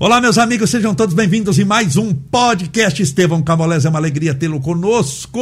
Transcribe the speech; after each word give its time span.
Olá, 0.00 0.20
meus 0.20 0.38
amigos, 0.38 0.70
sejam 0.70 0.94
todos 0.94 1.12
bem-vindos 1.12 1.58
em 1.58 1.64
mais 1.64 1.96
um 1.96 2.14
podcast 2.14 3.02
Estevão 3.02 3.42
Camolés. 3.42 3.84
É 3.84 3.88
uma 3.88 3.98
alegria 3.98 4.32
tê-lo 4.32 4.60
conosco. 4.60 5.40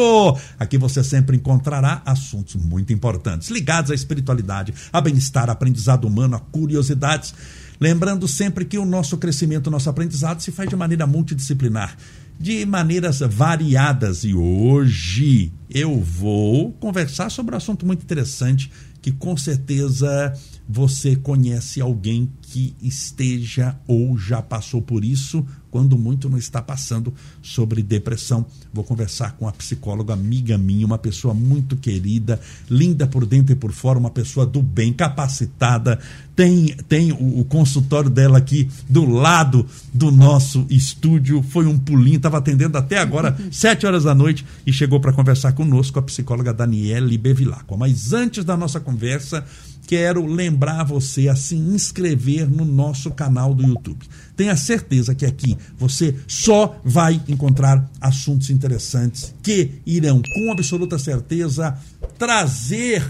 Aqui 0.59 0.79
você 0.79 1.05
sempre 1.05 1.37
encontrará 1.37 2.01
assuntos 2.07 2.55
muito 2.57 2.91
importantes 2.91 3.51
ligados 3.51 3.91
à 3.91 3.95
espiritualidade, 3.95 4.73
a 4.91 4.99
bem-estar, 4.99 5.51
aprendizado 5.51 6.07
humano, 6.07 6.37
a 6.37 6.41
curiosidades. 6.41 7.35
Lembrando 7.79 8.27
sempre 8.27 8.65
que 8.65 8.79
o 8.79 8.87
nosso 8.87 9.19
crescimento, 9.19 9.67
o 9.67 9.71
nosso 9.71 9.91
aprendizado 9.91 10.41
se 10.41 10.51
faz 10.51 10.71
de 10.71 10.75
maneira 10.75 11.07
multidisciplinar, 11.07 11.95
de 12.41 12.65
maneiras 12.65 13.21
variadas. 13.21 14.25
E 14.25 14.33
hoje 14.33 15.53
eu 15.69 16.01
vou 16.01 16.73
conversar 16.81 17.31
sobre 17.31 17.55
um 17.55 17.59
assunto 17.59 17.85
muito 17.85 18.03
interessante 18.03 18.73
que 19.03 19.13
com 19.13 19.37
certeza 19.37 20.33
você 20.69 21.15
conhece 21.15 21.81
alguém 21.81 22.29
que 22.43 22.75
esteja 22.83 23.77
ou 23.87 24.19
já 24.19 24.43
passou 24.43 24.83
por 24.83 25.05
isso, 25.05 25.45
quando 25.71 25.99
muito 25.99 26.29
não 26.29 26.39
está 26.39 26.63
passando 26.63 27.13
sobre 27.43 27.83
depressão. 27.83 28.47
Vou 28.73 28.83
conversar 28.83 29.33
com 29.33 29.47
a 29.47 29.53
psicóloga 29.53 30.15
amiga 30.15 30.57
minha, 30.57 30.87
uma 30.87 30.97
pessoa 30.97 31.35
muito 31.35 31.77
querida, 31.77 32.41
linda 32.71 33.07
por 33.07 33.27
dentro 33.27 33.53
e 33.53 33.57
por 33.57 33.73
fora, 33.73 33.99
uma 33.99 34.11
pessoa 34.11 34.47
do 34.47 34.63
bem, 34.63 34.93
capacitada. 34.93 36.01
Tem, 36.35 36.69
tem 36.89 37.13
o, 37.13 37.41
o 37.41 37.45
consultório 37.45 38.09
dela 38.09 38.39
aqui 38.39 38.69
do 38.89 39.05
lado 39.05 39.67
do 39.93 40.11
nosso 40.11 40.67
estúdio. 40.71 41.43
Foi 41.43 41.67
um 41.67 41.79
pulinho, 41.79 42.17
estava 42.17 42.39
atendendo 42.39 42.79
até 42.79 42.99
agora, 42.99 43.37
sete 43.53 43.87
horas 43.87 44.05
da 44.05 44.15
noite, 44.15 44.47
e 44.67 44.73
chegou 44.73 44.99
para 44.99 45.13
conversar 45.13 45.53
conosco 45.53 45.99
a 45.99 46.03
psicóloga 46.03 46.55
Daniele 46.55 47.19
Bevilacqua. 47.19 47.77
Mas 47.77 48.13
antes 48.13 48.45
da 48.45 48.57
nossa 48.57 48.81
conversa, 48.81 49.45
quero 49.87 50.27
lembrar 50.27 50.85
você 50.85 51.29
a 51.29 51.37
se 51.37 51.55
inscrever 51.55 52.51
no 52.51 52.65
nosso 52.65 53.11
canal 53.11 53.55
do 53.55 53.65
YouTube. 53.65 54.05
Tenha 54.37 54.57
certeza 54.57 55.15
que 55.15 55.25
aqui 55.25 55.57
você 55.79 56.15
só 56.27 56.81
vai 56.85 57.23
encontrar 57.29 57.89
assuntos 58.01 58.51
interessantes 58.51 59.35
que 59.43 59.71
irão, 59.87 60.21
com 60.21 60.53
absoluta 60.53 60.99
certeza, 60.99 61.77
trazer 62.19 63.03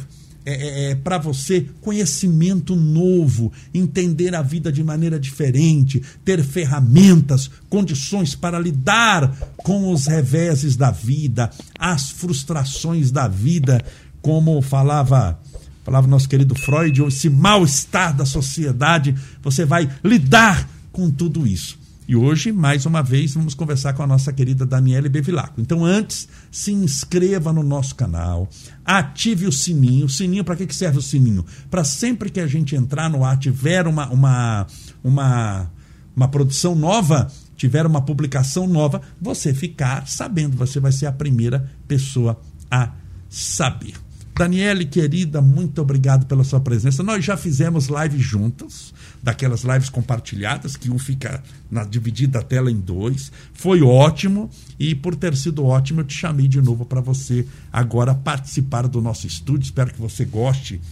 é, 0.44 0.52
é, 0.52 0.90
é 0.90 0.94
para 0.94 1.18
você 1.18 1.66
conhecimento 1.80 2.76
novo, 2.76 3.52
entender 3.74 4.32
a 4.34 4.42
vida 4.42 4.70
de 4.70 4.84
maneira 4.84 5.18
diferente, 5.18 6.00
ter 6.24 6.44
ferramentas, 6.44 7.50
condições 7.68 8.36
para 8.36 8.58
lidar 8.58 9.36
com 9.56 9.92
os 9.92 10.06
reveses 10.06 10.76
da 10.76 10.92
vida, 10.92 11.50
as 11.76 12.10
frustrações 12.10 13.10
da 13.10 13.26
vida, 13.26 13.84
como 14.22 14.62
falava 14.62 15.38
falava 15.86 16.08
nosso 16.08 16.28
querido 16.28 16.52
Freud, 16.56 17.00
esse 17.04 17.30
mal-estar 17.30 18.12
da 18.12 18.26
sociedade, 18.26 19.14
você 19.40 19.64
vai 19.64 19.88
lidar 20.02 20.68
com 20.90 21.08
tudo 21.08 21.46
isso. 21.46 21.78
E 22.08 22.16
hoje, 22.16 22.50
mais 22.50 22.86
uma 22.86 23.02
vez, 23.02 23.34
vamos 23.34 23.54
conversar 23.54 23.92
com 23.92 24.02
a 24.02 24.06
nossa 24.06 24.32
querida 24.32 24.66
Daniele 24.66 25.08
Bevilacqua. 25.08 25.62
Então, 25.62 25.84
antes, 25.84 26.28
se 26.50 26.72
inscreva 26.72 27.52
no 27.52 27.62
nosso 27.62 27.94
canal, 27.94 28.48
ative 28.84 29.46
o 29.46 29.52
sininho. 29.52 30.06
O 30.06 30.08
sininho, 30.08 30.42
para 30.42 30.56
que 30.56 30.74
serve 30.74 30.98
o 30.98 31.02
sininho? 31.02 31.44
Para 31.70 31.84
sempre 31.84 32.30
que 32.30 32.40
a 32.40 32.48
gente 32.48 32.74
entrar 32.74 33.08
no 33.08 33.24
ar, 33.24 33.38
tiver 33.38 33.86
uma, 33.86 34.08
uma, 34.08 34.66
uma, 35.04 35.70
uma 36.16 36.28
produção 36.28 36.74
nova, 36.74 37.30
tiver 37.56 37.86
uma 37.86 38.02
publicação 38.02 38.66
nova, 38.66 39.00
você 39.20 39.54
ficar 39.54 40.08
sabendo, 40.08 40.56
você 40.56 40.80
vai 40.80 40.90
ser 40.90 41.06
a 41.06 41.12
primeira 41.12 41.70
pessoa 41.86 42.40
a 42.68 42.90
saber. 43.28 44.05
Daniele, 44.38 44.84
querida, 44.84 45.40
muito 45.40 45.80
obrigado 45.80 46.26
pela 46.26 46.44
sua 46.44 46.60
presença. 46.60 47.02
Nós 47.02 47.24
já 47.24 47.38
fizemos 47.38 47.86
lives 47.86 48.20
juntas, 48.20 48.92
daquelas 49.22 49.62
lives 49.62 49.88
compartilhadas, 49.88 50.76
que 50.76 50.90
um 50.90 50.98
fica 50.98 51.42
na 51.70 51.84
dividida 51.84 52.40
a 52.40 52.42
tela 52.42 52.70
em 52.70 52.78
dois. 52.78 53.32
Foi 53.54 53.80
ótimo 53.80 54.50
e 54.78 54.94
por 54.94 55.16
ter 55.16 55.34
sido 55.34 55.64
ótimo, 55.64 56.02
eu 56.02 56.04
te 56.04 56.14
chamei 56.14 56.46
de 56.46 56.60
novo 56.60 56.84
para 56.84 57.00
você 57.00 57.46
agora 57.72 58.14
participar 58.14 58.86
do 58.86 59.00
nosso 59.00 59.26
estúdio. 59.26 59.64
Espero 59.64 59.90
que 59.90 60.00
você 60.00 60.26
goste 60.26 60.82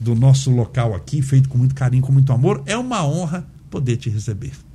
do 0.00 0.16
nosso 0.16 0.50
local 0.50 0.92
aqui, 0.92 1.22
feito 1.22 1.48
com 1.48 1.56
muito 1.56 1.76
carinho, 1.76 2.02
com 2.02 2.12
muito 2.12 2.32
amor. 2.32 2.64
É 2.66 2.76
uma 2.76 3.06
honra 3.06 3.46
poder 3.70 3.96
te 3.96 4.10
receber. 4.10 4.67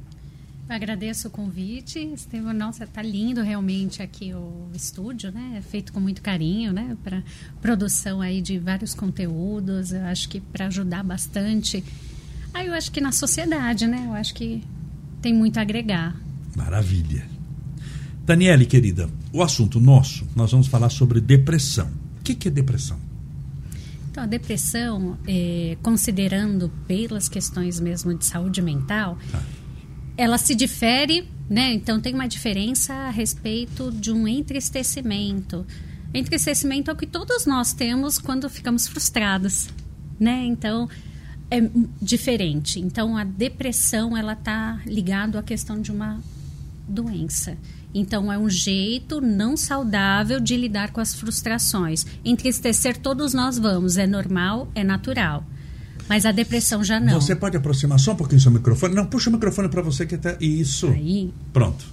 Agradeço 0.73 1.27
o 1.27 1.31
convite, 1.31 1.99
Estevam. 1.99 2.51
Nossa, 2.51 2.87
tá 2.87 3.01
lindo 3.01 3.43
realmente 3.43 4.01
aqui 4.01 4.33
o 4.33 4.71
estúdio, 4.73 5.31
né? 5.31 5.55
É 5.57 5.61
feito 5.61 5.93
com 5.93 5.99
muito 5.99 6.19
carinho, 6.19 6.73
né? 6.73 6.97
Para 7.03 7.21
produção 7.61 8.21
aí 8.21 8.41
de 8.41 8.57
vários 8.57 8.95
conteúdos. 8.95 9.91
Eu 9.91 10.03
acho 10.05 10.27
que 10.27 10.41
para 10.41 10.65
ajudar 10.67 11.03
bastante. 11.03 11.83
Aí 12.51 12.65
eu 12.65 12.73
acho 12.73 12.91
que 12.91 12.99
na 12.99 13.11
sociedade, 13.11 13.85
né? 13.85 14.05
Eu 14.07 14.13
acho 14.13 14.33
que 14.33 14.63
tem 15.21 15.31
muito 15.31 15.59
a 15.59 15.61
agregar. 15.61 16.19
Maravilha. 16.55 17.23
Daniele, 18.25 18.65
querida, 18.65 19.07
o 19.31 19.43
assunto 19.43 19.79
nosso, 19.79 20.25
nós 20.35 20.51
vamos 20.51 20.65
falar 20.67 20.89
sobre 20.89 21.21
depressão. 21.21 21.87
O 22.19 22.23
que, 22.23 22.33
que 22.33 22.47
é 22.47 22.51
depressão? 22.51 22.97
Então, 24.09 24.23
a 24.23 24.27
depressão, 24.27 25.19
é, 25.27 25.77
considerando 25.83 26.71
pelas 26.87 27.29
questões 27.29 27.79
mesmo 27.79 28.13
de 28.17 28.25
saúde 28.25 28.61
mental, 28.61 29.19
ah 29.33 29.62
ela 30.17 30.37
se 30.37 30.55
difere, 30.55 31.27
né? 31.49 31.73
Então 31.73 31.99
tem 31.99 32.13
uma 32.13 32.27
diferença 32.27 32.93
a 32.93 33.09
respeito 33.09 33.91
de 33.91 34.11
um 34.11 34.27
entristecimento. 34.27 35.65
Entristecimento 36.13 36.91
é 36.91 36.93
o 36.93 36.97
que 36.97 37.07
todos 37.07 37.45
nós 37.45 37.73
temos 37.73 38.19
quando 38.19 38.49
ficamos 38.49 38.87
frustrados, 38.87 39.69
né? 40.19 40.45
Então 40.45 40.87
é 41.49 41.59
diferente. 42.01 42.79
Então 42.79 43.17
a 43.17 43.23
depressão 43.23 44.15
ela 44.15 44.33
está 44.33 44.79
ligado 44.85 45.37
à 45.37 45.43
questão 45.43 45.81
de 45.81 45.91
uma 45.91 46.19
doença. 46.87 47.57
Então 47.93 48.31
é 48.31 48.37
um 48.37 48.49
jeito 48.49 49.21
não 49.21 49.55
saudável 49.55 50.39
de 50.39 50.57
lidar 50.57 50.91
com 50.91 50.99
as 50.99 51.13
frustrações. 51.13 52.05
Entristecer 52.25 52.97
todos 52.97 53.33
nós 53.33 53.57
vamos, 53.57 53.97
é 53.97 54.07
normal, 54.07 54.67
é 54.73 54.83
natural. 54.83 55.43
Mas 56.07 56.25
a 56.25 56.31
depressão 56.31 56.83
já 56.83 56.99
não. 56.99 57.19
Você 57.19 57.35
pode 57.35 57.55
aproximar 57.55 57.99
só 57.99 58.11
um 58.11 58.15
pouquinho 58.15 58.39
seu 58.39 58.51
microfone? 58.51 58.93
Não, 58.93 59.05
puxa 59.05 59.29
o 59.29 59.33
microfone 59.33 59.69
para 59.69 59.81
você 59.81 60.05
que 60.05 60.15
até. 60.15 60.37
Isso. 60.39 60.87
Aí. 60.87 61.31
Pronto. 61.51 61.85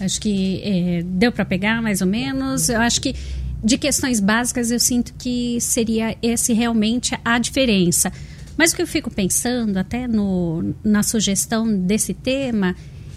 Acho 0.00 0.20
que 0.20 0.60
é, 0.64 1.02
deu 1.04 1.30
para 1.30 1.44
pegar 1.44 1.80
mais 1.80 2.00
ou 2.00 2.06
menos. 2.06 2.68
Eu 2.68 2.80
acho 2.80 3.00
que 3.00 3.14
de 3.62 3.78
questões 3.78 4.18
básicas 4.18 4.70
eu 4.70 4.80
sinto 4.80 5.14
que 5.14 5.60
seria 5.60 6.16
esse 6.20 6.52
realmente 6.52 7.16
a 7.24 7.38
diferença. 7.38 8.12
Mas 8.56 8.72
o 8.72 8.76
que 8.76 8.82
eu 8.82 8.86
fico 8.86 9.10
pensando, 9.10 9.76
até 9.78 10.06
no, 10.06 10.74
na 10.84 11.02
sugestão 11.02 11.72
desse 11.74 12.12
tema, 12.12 12.74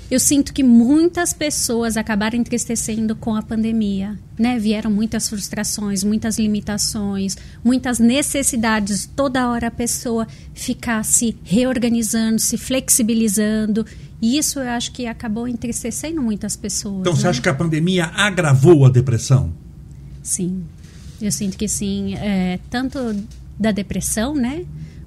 eu 0.09 0.19
sinto 0.19 0.53
que 0.53 0.63
muitas 0.63 1.33
pessoas 1.33 1.97
acabaram 1.97 2.37
entristecendo 2.37 3.15
com 3.15 3.35
a 3.35 3.41
pandemia, 3.41 4.17
né? 4.37 4.59
Vieram 4.59 4.91
muitas 4.91 5.27
frustrações, 5.27 6.03
muitas 6.03 6.37
limitações, 6.37 7.35
muitas 7.63 7.97
necessidades. 7.97 9.09
Toda 9.15 9.49
hora 9.49 9.67
a 9.67 9.71
pessoa 9.71 10.27
ficar 10.53 11.03
se 11.03 11.35
reorganizando, 11.43 12.39
se 12.39 12.55
flexibilizando. 12.55 13.85
E 14.21 14.37
isso 14.37 14.59
eu 14.59 14.69
acho 14.69 14.91
que 14.91 15.07
acabou 15.07 15.47
entristecendo 15.47 16.21
muitas 16.21 16.55
pessoas. 16.55 17.01
Então, 17.01 17.13
né? 17.13 17.19
você 17.19 17.27
acha 17.27 17.41
que 17.41 17.49
a 17.49 17.55
pandemia 17.55 18.05
agravou 18.05 18.85
a 18.85 18.89
depressão? 18.89 19.53
Sim, 20.21 20.63
eu 21.19 21.31
sinto 21.31 21.57
que 21.57 21.67
sim. 21.67 22.13
É, 22.15 22.59
tanto 22.69 22.99
da 23.59 23.71
depressão, 23.71 24.35
né? 24.35 24.65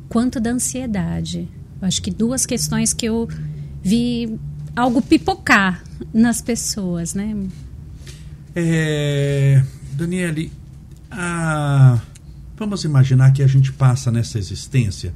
Quanto 0.08 0.40
da 0.40 0.50
ansiedade. 0.50 1.48
Eu 1.80 1.86
acho 1.86 2.02
que 2.02 2.10
duas 2.10 2.44
questões 2.44 2.92
que 2.92 3.06
eu 3.06 3.28
vi 3.80 4.38
algo 4.78 5.02
pipocar 5.02 5.82
nas 6.14 6.40
pessoas, 6.40 7.12
né? 7.12 7.36
É, 8.54 9.62
Daniele, 9.92 10.52
a, 11.10 12.00
vamos 12.56 12.84
imaginar 12.84 13.32
que 13.32 13.42
a 13.42 13.46
gente 13.46 13.72
passa 13.72 14.10
nessa 14.10 14.38
existência 14.38 15.12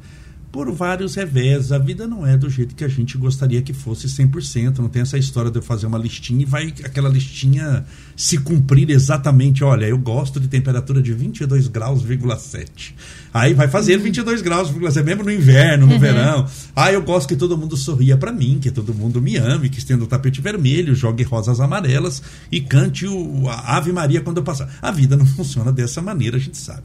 por 0.52 0.70
vários 0.70 1.14
revés. 1.14 1.72
A 1.72 1.78
vida 1.78 2.06
não 2.06 2.26
é 2.26 2.36
do 2.36 2.50
jeito 2.50 2.74
que 2.74 2.84
a 2.84 2.88
gente 2.88 3.16
gostaria 3.16 3.62
que 3.62 3.72
fosse 3.72 4.06
100%. 4.06 4.78
Não 4.78 4.88
tem 4.88 5.00
essa 5.00 5.16
história 5.16 5.50
de 5.50 5.58
eu 5.58 5.62
fazer 5.62 5.87
uma 5.87 5.96
listinha 5.96 6.43
e 6.43 6.44
vai 6.44 6.75
aquela 6.84 7.08
listinha 7.08 7.87
se 8.14 8.37
cumprir 8.37 8.90
exatamente. 8.90 9.64
Olha, 9.64 9.87
eu 9.87 9.96
gosto 9.96 10.38
de 10.38 10.49
temperatura 10.49 11.00
de 11.00 11.14
22 11.14 11.69
graus,7. 11.69 12.94
Aí 13.32 13.54
vai 13.54 13.66
fazer 13.66 13.96
22 13.96 14.40
uhum. 14.40 14.44
graus, 14.44 14.70
mesmo 15.02 15.25
no 15.25 15.32
inverno, 15.32 15.87
no 15.87 15.94
uhum. 15.94 15.99
verão. 15.99 16.46
Ah, 16.76 16.93
eu 16.93 17.00
gosto 17.00 17.28
que 17.28 17.37
todo 17.37 17.56
mundo 17.56 17.75
sorria 17.75 18.19
para 18.19 18.31
mim, 18.31 18.58
que 18.60 18.70
todo 18.70 18.93
mundo 18.93 19.22
me 19.22 19.38
ame, 19.38 19.70
que 19.70 19.78
estenda 19.78 20.04
o 20.04 20.06
tapete 20.06 20.43
vermelho, 20.43 20.94
jogue 20.94 21.22
rosas 21.22 21.60
amarelas 21.60 22.22
e 22.50 22.60
cante 22.60 23.06
o, 23.06 23.49
a 23.49 23.78
Ave 23.78 23.90
Maria 23.90 24.20
quando 24.20 24.37
eu 24.37 24.43
passar. 24.43 24.69
A 24.82 24.90
vida 24.90 25.16
não 25.16 25.25
funciona 25.34 25.72
dessa 25.72 26.02
maneira, 26.02 26.37
a 26.37 26.40
gente 26.40 26.58
sabe. 26.58 26.84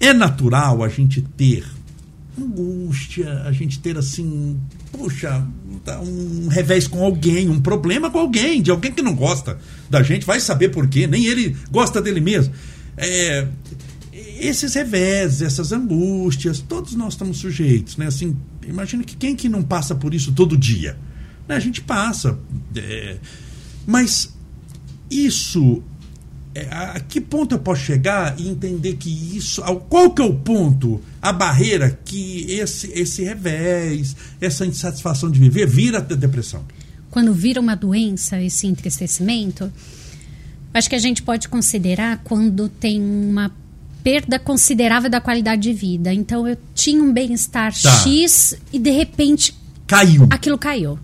É 0.00 0.14
natural 0.14 0.82
a 0.82 0.88
gente 0.88 1.20
ter 1.20 1.64
angústia, 2.42 3.42
a 3.42 3.52
gente 3.52 3.78
ter 3.78 3.96
assim, 3.96 4.60
puxa, 4.92 5.46
um 6.02 6.48
revés 6.48 6.86
com 6.86 7.04
alguém, 7.04 7.48
um 7.48 7.60
problema 7.60 8.10
com 8.10 8.18
alguém, 8.18 8.60
de 8.60 8.70
alguém 8.70 8.92
que 8.92 9.02
não 9.02 9.14
gosta 9.14 9.58
da 9.88 10.02
gente, 10.02 10.26
vai 10.26 10.40
saber 10.40 10.70
por 10.70 10.88
quê, 10.88 11.06
nem 11.06 11.26
ele 11.26 11.56
gosta 11.70 12.00
dele 12.02 12.20
mesmo. 12.20 12.52
É, 12.96 13.46
esses 14.38 14.74
revés, 14.74 15.42
essas 15.42 15.72
angústias, 15.72 16.60
todos 16.60 16.94
nós 16.94 17.14
estamos 17.14 17.38
sujeitos, 17.38 17.96
né? 17.96 18.06
Assim, 18.06 18.36
imagina 18.66 19.04
que 19.04 19.16
quem 19.16 19.34
que 19.34 19.48
não 19.48 19.62
passa 19.62 19.94
por 19.94 20.14
isso 20.14 20.32
todo 20.32 20.56
dia? 20.56 20.98
Né? 21.48 21.56
A 21.56 21.60
gente 21.60 21.80
passa. 21.80 22.38
É, 22.74 23.18
mas 23.86 24.34
isso 25.10 25.82
é, 26.56 26.66
a 26.70 27.00
que 27.00 27.20
ponto 27.20 27.54
eu 27.54 27.58
posso 27.58 27.82
chegar 27.82 28.34
e 28.40 28.48
entender 28.48 28.96
que 28.96 29.10
isso. 29.36 29.62
Qual 29.90 30.10
que 30.10 30.22
é 30.22 30.24
o 30.24 30.32
ponto, 30.32 31.02
a 31.20 31.30
barreira 31.30 31.98
que 32.02 32.50
esse, 32.50 32.90
esse 32.94 33.22
revés, 33.22 34.16
essa 34.40 34.64
insatisfação 34.64 35.30
de 35.30 35.38
viver 35.38 35.66
vira 35.66 36.00
depressão? 36.00 36.64
Quando 37.10 37.34
vira 37.34 37.60
uma 37.60 37.74
doença, 37.76 38.40
esse 38.40 38.66
entristecimento, 38.66 39.70
acho 40.72 40.88
que 40.88 40.94
a 40.94 40.98
gente 40.98 41.22
pode 41.22 41.46
considerar 41.46 42.22
quando 42.24 42.70
tem 42.70 43.02
uma 43.02 43.52
perda 44.02 44.38
considerável 44.38 45.10
da 45.10 45.20
qualidade 45.20 45.60
de 45.60 45.74
vida. 45.74 46.10
Então 46.14 46.48
eu 46.48 46.56
tinha 46.74 47.02
um 47.02 47.12
bem-estar 47.12 47.70
tá. 47.70 47.90
X 47.98 48.56
e 48.72 48.78
de 48.78 48.90
repente 48.90 49.54
caiu. 49.86 50.26
Aquilo 50.30 50.56
caiu 50.56 50.98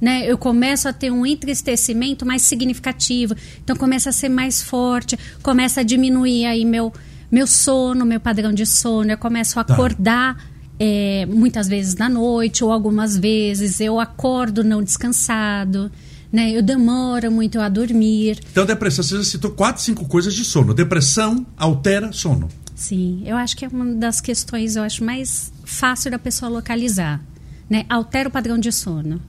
né? 0.00 0.24
Eu 0.26 0.38
começo 0.38 0.88
a 0.88 0.92
ter 0.92 1.10
um 1.10 1.26
entristecimento 1.26 2.24
mais 2.24 2.42
significativo, 2.42 3.34
então 3.62 3.76
começa 3.76 4.10
a 4.10 4.12
ser 4.12 4.28
mais 4.28 4.62
forte, 4.62 5.18
começa 5.42 5.80
a 5.80 5.84
diminuir 5.84 6.46
aí 6.46 6.64
meu 6.64 6.92
meu 7.30 7.46
sono, 7.46 8.04
meu 8.04 8.18
padrão 8.18 8.52
de 8.52 8.66
sono, 8.66 9.12
eu 9.12 9.18
começo 9.18 9.60
a 9.60 9.62
tá. 9.62 9.74
acordar 9.74 10.36
é, 10.80 11.26
muitas 11.26 11.68
vezes 11.68 11.94
na 11.94 12.08
noite 12.08 12.64
ou 12.64 12.72
algumas 12.72 13.16
vezes 13.16 13.80
eu 13.80 14.00
acordo 14.00 14.64
não 14.64 14.82
descansado. 14.82 15.92
Né, 16.32 16.52
eu 16.52 16.62
demoro 16.62 17.28
muito 17.28 17.58
a 17.58 17.68
dormir. 17.68 18.38
Então, 18.52 18.64
depressão, 18.64 19.02
você 19.02 19.16
já 19.16 19.24
citou 19.24 19.50
quatro, 19.50 19.82
cinco 19.82 20.06
coisas 20.06 20.32
de 20.32 20.44
sono. 20.44 20.72
Depressão 20.72 21.44
altera 21.56 22.12
sono. 22.12 22.48
Sim, 22.72 23.24
eu 23.26 23.36
acho 23.36 23.56
que 23.56 23.64
é 23.64 23.68
uma 23.68 23.96
das 23.96 24.20
questões, 24.20 24.76
eu 24.76 24.84
acho, 24.84 25.02
mais 25.02 25.52
fácil 25.64 26.08
da 26.08 26.20
pessoa 26.20 26.48
localizar. 26.48 27.20
Né? 27.68 27.84
Altera 27.88 28.28
o 28.28 28.32
padrão 28.32 28.58
de 28.58 28.70
sono. 28.70 29.20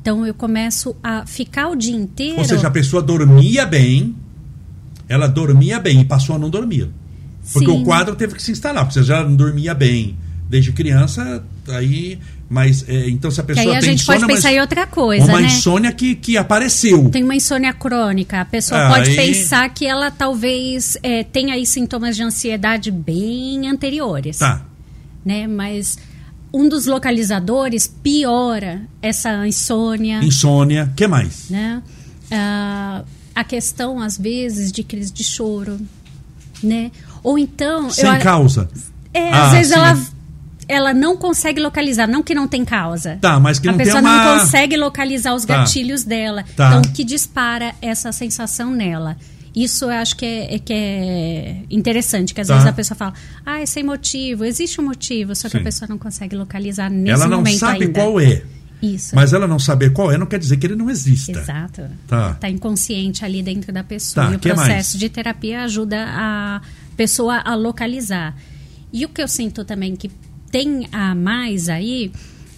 Então 0.00 0.26
eu 0.26 0.34
começo 0.34 0.96
a 1.02 1.26
ficar 1.26 1.68
o 1.68 1.76
dia 1.76 1.96
inteiro. 1.96 2.38
Ou 2.38 2.44
seja, 2.44 2.68
a 2.68 2.70
pessoa 2.70 3.02
dormia 3.02 3.66
bem, 3.66 4.14
ela 5.08 5.26
dormia 5.26 5.78
bem 5.78 6.00
e 6.00 6.04
passou 6.04 6.36
a 6.36 6.38
não 6.38 6.50
dormir. 6.50 6.90
Porque 7.52 7.70
Sim. 7.70 7.82
o 7.82 7.84
quadro 7.84 8.14
teve 8.14 8.34
que 8.34 8.42
se 8.42 8.52
instalar, 8.52 8.84
porque 8.84 8.98
você 8.98 9.04
já 9.04 9.22
não 9.22 9.34
dormia 9.34 9.74
bem 9.74 10.16
desde 10.48 10.72
criança, 10.72 11.42
aí. 11.68 12.18
Mas 12.50 12.88
é, 12.88 13.10
então 13.10 13.30
se 13.30 13.40
a 13.40 13.44
pessoa 13.44 13.62
que 13.62 13.70
aí 13.70 13.76
a 13.76 13.80
tem 13.80 13.90
gente 13.90 14.00
insônia, 14.00 14.20
pode 14.20 14.32
pensar 14.32 14.52
em 14.52 14.60
outra 14.60 14.86
coisa, 14.86 15.26
uma 15.26 15.40
né? 15.40 15.46
insônia 15.48 15.92
que, 15.92 16.14
que 16.14 16.38
apareceu. 16.38 17.10
Tem 17.10 17.22
uma 17.22 17.34
insônia 17.34 17.74
crônica. 17.74 18.40
A 18.40 18.44
pessoa 18.46 18.80
é, 18.84 18.88
pode 18.88 19.10
aí... 19.10 19.16
pensar 19.16 19.68
que 19.68 19.86
ela 19.86 20.10
talvez 20.10 20.96
é, 21.02 21.24
tenha 21.24 21.52
aí 21.54 21.66
sintomas 21.66 22.16
de 22.16 22.22
ansiedade 22.22 22.90
bem 22.90 23.68
anteriores. 23.68 24.38
Tá. 24.38 24.62
Né? 25.22 25.46
Mas 25.46 25.98
um 26.52 26.68
dos 26.68 26.86
localizadores 26.86 27.86
piora 27.86 28.82
essa 29.02 29.46
insônia. 29.46 30.22
Insônia, 30.22 30.92
que 30.96 31.06
mais? 31.06 31.50
Né? 31.50 31.82
Uh, 32.30 33.04
a 33.34 33.44
questão, 33.44 34.00
às 34.00 34.18
vezes, 34.18 34.72
de 34.72 34.82
crise 34.82 35.12
de 35.12 35.24
choro, 35.24 35.78
né? 36.62 36.90
Ou 37.22 37.38
então... 37.38 37.90
Sem 37.90 38.04
eu, 38.04 38.18
causa? 38.20 38.68
É, 39.12 39.30
ah, 39.30 39.46
às 39.46 39.52
vezes 39.52 39.72
sim. 39.72 39.78
ela, 39.78 39.98
ela 40.68 40.94
não 40.94 41.16
consegue 41.16 41.60
localizar, 41.60 42.06
não 42.06 42.22
que 42.22 42.34
não 42.34 42.48
tem 42.48 42.64
causa. 42.64 43.18
Tá, 43.20 43.38
mas 43.38 43.58
que 43.58 43.68
a 43.68 43.72
não 43.72 43.78
tem 43.78 43.88
uma... 43.88 44.00
Pessoa 44.00 44.14
não 44.14 44.40
consegue 44.40 44.76
localizar 44.76 45.34
os 45.34 45.44
tá. 45.44 45.58
gatilhos 45.58 46.04
dela. 46.04 46.44
Tá. 46.56 46.68
Então, 46.68 46.92
que 46.92 47.04
dispara 47.04 47.74
essa 47.80 48.12
sensação 48.12 48.70
nela. 48.70 49.16
Isso 49.64 49.86
eu 49.86 49.90
acho 49.90 50.16
que 50.16 50.24
é, 50.24 50.54
é 50.54 50.58
que 50.58 50.72
é 50.72 51.62
interessante, 51.68 52.32
que 52.32 52.40
às 52.40 52.46
tá. 52.46 52.54
vezes 52.54 52.68
a 52.68 52.72
pessoa 52.72 52.96
fala, 52.96 53.14
ah, 53.44 53.60
é 53.60 53.66
sem 53.66 53.82
motivo. 53.82 54.44
Existe 54.44 54.80
um 54.80 54.84
motivo, 54.84 55.34
só 55.34 55.48
que 55.48 55.56
Sim. 55.56 55.60
a 55.60 55.64
pessoa 55.64 55.88
não 55.88 55.98
consegue 55.98 56.36
localizar 56.36 56.88
nesse 56.88 57.12
ela 57.12 57.26
não 57.26 57.38
momento 57.38 57.58
sabe 57.58 57.86
ainda. 57.86 58.00
qual 58.00 58.20
é. 58.20 58.42
Isso. 58.80 59.16
Mas 59.16 59.32
ela 59.32 59.48
não 59.48 59.58
saber 59.58 59.92
qual 59.92 60.12
é 60.12 60.16
não 60.16 60.26
quer 60.26 60.38
dizer 60.38 60.56
que 60.56 60.66
ele 60.66 60.76
não 60.76 60.88
exista. 60.88 61.32
Exato. 61.32 61.82
Tá. 62.06 62.30
Está 62.30 62.48
inconsciente 62.48 63.24
ali 63.24 63.42
dentro 63.42 63.72
da 63.72 63.82
pessoa. 63.82 64.26
Tá, 64.26 64.32
e 64.32 64.36
o 64.36 64.38
processo 64.38 64.68
mais? 64.68 64.92
de 64.92 65.08
terapia 65.08 65.62
ajuda 65.64 66.04
a 66.08 66.60
pessoa 66.96 67.38
a 67.38 67.56
localizar. 67.56 68.36
E 68.92 69.04
o 69.04 69.08
que 69.08 69.20
eu 69.20 69.26
sinto 69.26 69.64
também 69.64 69.96
que 69.96 70.08
tem 70.52 70.88
a 70.92 71.14
mais 71.14 71.68
aí, 71.68 72.12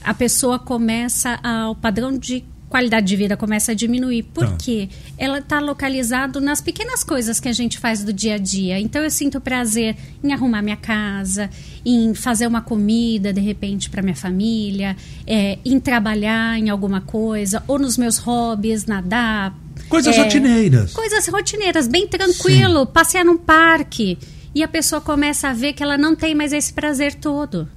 a 0.04 0.12
pessoa 0.12 0.58
começa 0.58 1.40
a, 1.42 1.70
o 1.70 1.74
padrão 1.74 2.16
de 2.16 2.44
qualidade 2.70 3.06
de 3.06 3.16
vida 3.16 3.36
começa 3.36 3.72
a 3.72 3.74
diminuir. 3.74 4.22
Por 4.22 4.46
tá. 4.46 4.56
quê? 4.56 4.88
Ela 5.18 5.40
está 5.40 5.58
localizado 5.58 6.40
nas 6.40 6.60
pequenas 6.60 7.02
coisas 7.02 7.40
que 7.40 7.48
a 7.48 7.52
gente 7.52 7.78
faz 7.78 8.04
do 8.04 8.12
dia 8.12 8.36
a 8.36 8.38
dia. 8.38 8.78
Então 8.78 9.02
eu 9.02 9.10
sinto 9.10 9.40
prazer 9.40 9.96
em 10.22 10.32
arrumar 10.32 10.62
minha 10.62 10.76
casa, 10.76 11.50
em 11.84 12.14
fazer 12.14 12.46
uma 12.46 12.62
comida 12.62 13.32
de 13.32 13.40
repente 13.40 13.90
para 13.90 14.00
minha 14.00 14.14
família, 14.14 14.96
é, 15.26 15.58
em 15.64 15.80
trabalhar 15.80 16.58
em 16.58 16.70
alguma 16.70 17.00
coisa, 17.00 17.62
ou 17.66 17.78
nos 17.78 17.98
meus 17.98 18.18
hobbies, 18.18 18.86
nadar. 18.86 19.52
Coisas 19.88 20.16
é, 20.16 20.22
rotineiras. 20.22 20.92
Coisas 20.92 21.26
rotineiras, 21.26 21.88
bem 21.88 22.06
tranquilo, 22.06 22.86
Sim. 22.86 22.92
passear 22.92 23.24
num 23.24 23.36
parque. 23.36 24.16
E 24.54 24.62
a 24.62 24.68
pessoa 24.68 25.00
começa 25.00 25.48
a 25.48 25.52
ver 25.52 25.72
que 25.72 25.82
ela 25.82 25.98
não 25.98 26.14
tem 26.14 26.34
mais 26.34 26.52
esse 26.52 26.72
prazer 26.72 27.14
todo. 27.14 27.68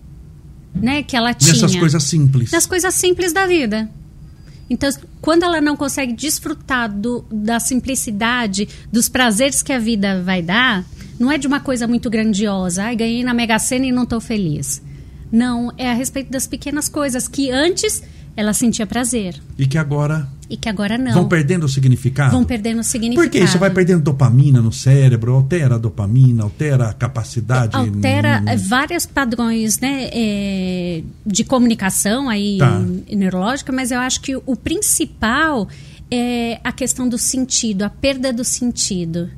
Né, 0.76 1.04
que 1.04 1.16
ela 1.16 1.36
tinha. 1.36 1.54
Nessas 1.54 1.76
coisas 1.76 2.04
simples. 2.04 2.52
Nas 2.52 2.66
coisas 2.66 2.96
simples 2.96 3.32
da 3.32 3.46
vida. 3.46 3.90
Então, 4.70 4.90
quando 5.22 5.44
ela 5.44 5.62
não 5.62 5.76
consegue 5.76 6.14
desfrutar 6.14 6.92
do, 6.92 7.26
da 7.32 7.60
simplicidade, 7.60 8.68
dos 8.92 9.10
prazeres 9.10 9.62
que 9.62 9.74
a 9.74 9.80
vida 9.80 10.22
vai 10.22 10.42
dar, 10.42 10.86
não 11.20 11.32
é 11.32 11.38
de 11.38 11.48
uma 11.48 11.60
coisa 11.60 11.88
muito 11.88 12.10
grandiosa. 12.10 12.84
Ai, 12.86 12.96
ganhei 12.96 13.24
na 13.24 13.34
Mega 13.34 13.60
Sena 13.60 13.86
e 13.86 13.92
não 13.92 14.04
estou 14.04 14.20
feliz. 14.20 14.82
Não, 15.32 15.72
é 15.78 15.90
a 15.90 15.94
respeito 15.94 16.32
das 16.32 16.48
pequenas 16.48 16.88
coisas 16.88 17.28
que 17.28 17.50
antes 17.50 18.04
ela 18.36 18.54
sentia 18.54 18.86
prazer. 18.86 19.40
E 19.58 19.68
que 19.68 19.78
agora. 19.78 20.28
E 20.50 20.58
que 20.58 20.70
agora 20.70 20.98
não. 20.98 21.14
Vão 21.14 21.28
perdendo 21.28 21.66
o 21.66 21.70
significado? 21.70 22.32
Vão 22.32 22.44
perdendo 22.44 22.80
o 22.80 22.84
significado. 22.84 23.28
Por 23.28 23.32
que 23.32 23.40
isso 23.40 23.58
vai 23.58 23.70
perdendo 23.70 24.02
dopamina 24.02 24.62
no 24.62 24.72
cérebro, 24.72 25.34
altera 25.34 25.76
a 25.76 25.78
dopamina, 25.78 26.44
altera 26.44 26.90
a 26.90 26.94
capacidade. 26.94 27.76
Altera 27.76 28.42
no... 28.42 28.58
vários 28.58 29.06
padrões 29.06 29.80
né, 29.80 30.10
é, 30.12 31.04
de 31.26 31.44
comunicação 31.44 32.30
aí 32.30 32.58
tá. 32.58 32.80
neurológica, 33.12 33.72
mas 33.72 33.92
eu 33.92 34.00
acho 34.00 34.22
que 34.22 34.36
o 34.36 34.56
principal 34.56 35.68
é 36.12 36.60
a 36.64 36.72
questão 36.72 37.08
do 37.08 37.18
sentido, 37.18 37.84
a 37.84 37.90
perda 37.90 38.32
do 38.32 38.44
sentido 38.44 39.30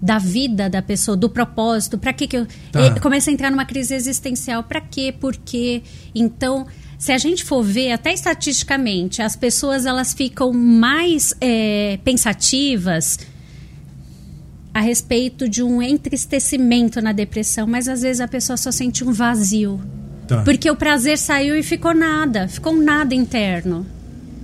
da 0.00 0.18
vida 0.18 0.70
da 0.70 0.80
pessoa, 0.80 1.16
do 1.16 1.28
propósito, 1.28 1.98
para 1.98 2.12
que 2.12 2.26
que 2.26 2.36
eu 2.36 2.46
tá. 2.70 3.00
começa 3.00 3.30
a 3.30 3.32
entrar 3.32 3.50
numa 3.50 3.64
crise 3.64 3.94
existencial, 3.94 4.62
para 4.62 4.80
quê, 4.80 5.12
por 5.18 5.36
quê? 5.36 5.82
Então, 6.14 6.66
se 6.98 7.12
a 7.12 7.18
gente 7.18 7.44
for 7.44 7.62
ver, 7.62 7.92
até 7.92 8.12
estatisticamente, 8.12 9.22
as 9.22 9.36
pessoas 9.36 9.86
elas 9.86 10.12
ficam 10.12 10.52
mais 10.52 11.32
é, 11.40 11.96
pensativas 12.02 13.20
a 14.74 14.80
respeito 14.80 15.48
de 15.48 15.62
um 15.62 15.80
entristecimento 15.80 17.00
na 17.00 17.12
depressão, 17.12 17.68
mas 17.68 17.88
às 17.88 18.02
vezes 18.02 18.20
a 18.20 18.26
pessoa 18.26 18.56
só 18.56 18.72
sente 18.72 19.04
um 19.04 19.12
vazio. 19.12 19.80
Tá. 20.26 20.42
Porque 20.42 20.68
o 20.68 20.76
prazer 20.76 21.16
saiu 21.18 21.56
e 21.56 21.62
ficou 21.62 21.94
nada, 21.94 22.48
ficou 22.48 22.74
um 22.74 22.82
nada 22.82 23.14
interno, 23.14 23.86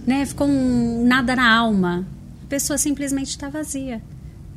né? 0.06 0.24
Ficou 0.24 0.46
um 0.46 1.04
nada 1.04 1.34
na 1.34 1.52
alma. 1.52 2.06
A 2.44 2.46
pessoa 2.46 2.78
simplesmente 2.78 3.30
está 3.30 3.48
vazia. 3.48 4.00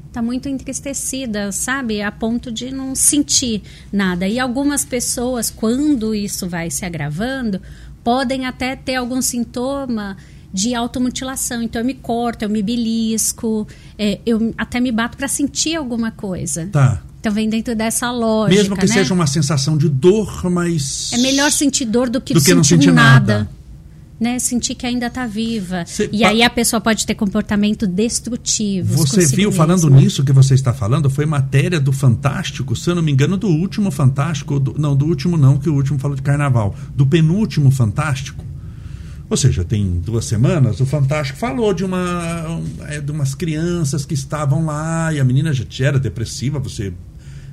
Está 0.07 0.21
muito 0.21 0.47
entristecida, 0.47 1.51
sabe? 1.51 2.01
A 2.01 2.11
ponto 2.11 2.51
de 2.51 2.71
não 2.71 2.95
sentir 2.95 3.61
nada. 3.91 4.27
E 4.27 4.39
algumas 4.39 4.85
pessoas, 4.85 5.51
quando 5.51 6.15
isso 6.15 6.47
vai 6.47 6.71
se 6.71 6.85
agravando, 6.85 7.61
podem 8.07 8.45
até 8.45 8.73
ter 8.73 8.95
algum 8.95 9.21
sintoma 9.21 10.15
de 10.53 10.73
automutilação. 10.73 11.61
Então 11.61 11.81
eu 11.81 11.85
me 11.85 11.93
corto, 11.93 12.45
eu 12.45 12.49
me 12.49 12.63
belisco, 12.63 13.67
é, 13.99 14.21
eu 14.25 14.53
até 14.57 14.79
me 14.79 14.93
bato 14.93 15.17
para 15.17 15.27
sentir 15.27 15.75
alguma 15.75 16.09
coisa. 16.09 16.69
Tá. 16.71 17.01
Então 17.19 17.33
vem 17.33 17.49
dentro 17.49 17.75
dessa 17.75 18.09
lógica. 18.09 18.61
Mesmo 18.61 18.77
que 18.77 18.87
né? 18.87 18.93
seja 18.93 19.13
uma 19.13 19.27
sensação 19.27 19.77
de 19.77 19.89
dor, 19.89 20.49
mas. 20.49 21.11
É 21.11 21.17
melhor 21.17 21.51
sentir 21.51 21.83
dor 21.83 22.09
do 22.09 22.21
que, 22.21 22.33
do 22.33 22.41
que 22.41 22.53
não 22.53 22.63
sentir 22.63 22.93
nada. 22.93 23.39
nada 23.39 23.56
né, 24.19 24.39
sentir 24.39 24.75
que 24.75 24.85
ainda 24.85 25.07
está 25.07 25.27
viva. 25.27 25.85
Cê, 25.85 26.09
e 26.11 26.23
aí 26.23 26.41
a 26.41 26.49
pessoa 26.49 26.81
pode 26.81 27.05
ter 27.05 27.15
comportamento 27.15 27.85
destrutivo. 27.85 28.97
Você 28.97 29.25
viu, 29.27 29.49
mesmo. 29.49 29.53
falando 29.53 29.89
nisso 29.89 30.23
que 30.23 30.31
você 30.31 30.55
está 30.55 30.73
falando, 30.73 31.09
foi 31.09 31.25
matéria 31.25 31.79
do 31.79 31.91
Fantástico, 31.91 32.75
se 32.75 32.89
eu 32.89 32.95
não 32.95 33.03
me 33.03 33.11
engano, 33.11 33.37
do 33.37 33.47
último 33.47 33.91
Fantástico, 33.91 34.59
do, 34.59 34.75
não, 34.77 34.95
do 34.95 35.05
último 35.05 35.37
não, 35.37 35.57
que 35.57 35.69
o 35.69 35.73
último 35.73 35.99
falou 35.99 36.15
de 36.15 36.23
carnaval, 36.23 36.75
do 36.95 37.05
penúltimo 37.05 37.69
Fantástico. 37.69 38.43
Ou 39.29 39.35
seja, 39.35 39.63
tem 39.63 39.99
duas 39.99 40.25
semanas, 40.25 40.79
o 40.79 40.85
Fantástico 40.85 41.37
falou 41.37 41.73
de, 41.73 41.83
uma, 41.83 42.61
é, 42.87 43.01
de 43.01 43.11
umas 43.11 43.35
crianças 43.35 44.05
que 44.05 44.13
estavam 44.13 44.65
lá 44.65 45.13
e 45.13 45.19
a 45.19 45.23
menina 45.23 45.51
já 45.53 45.65
era 45.85 45.99
depressiva, 45.99 46.59
você 46.59 46.93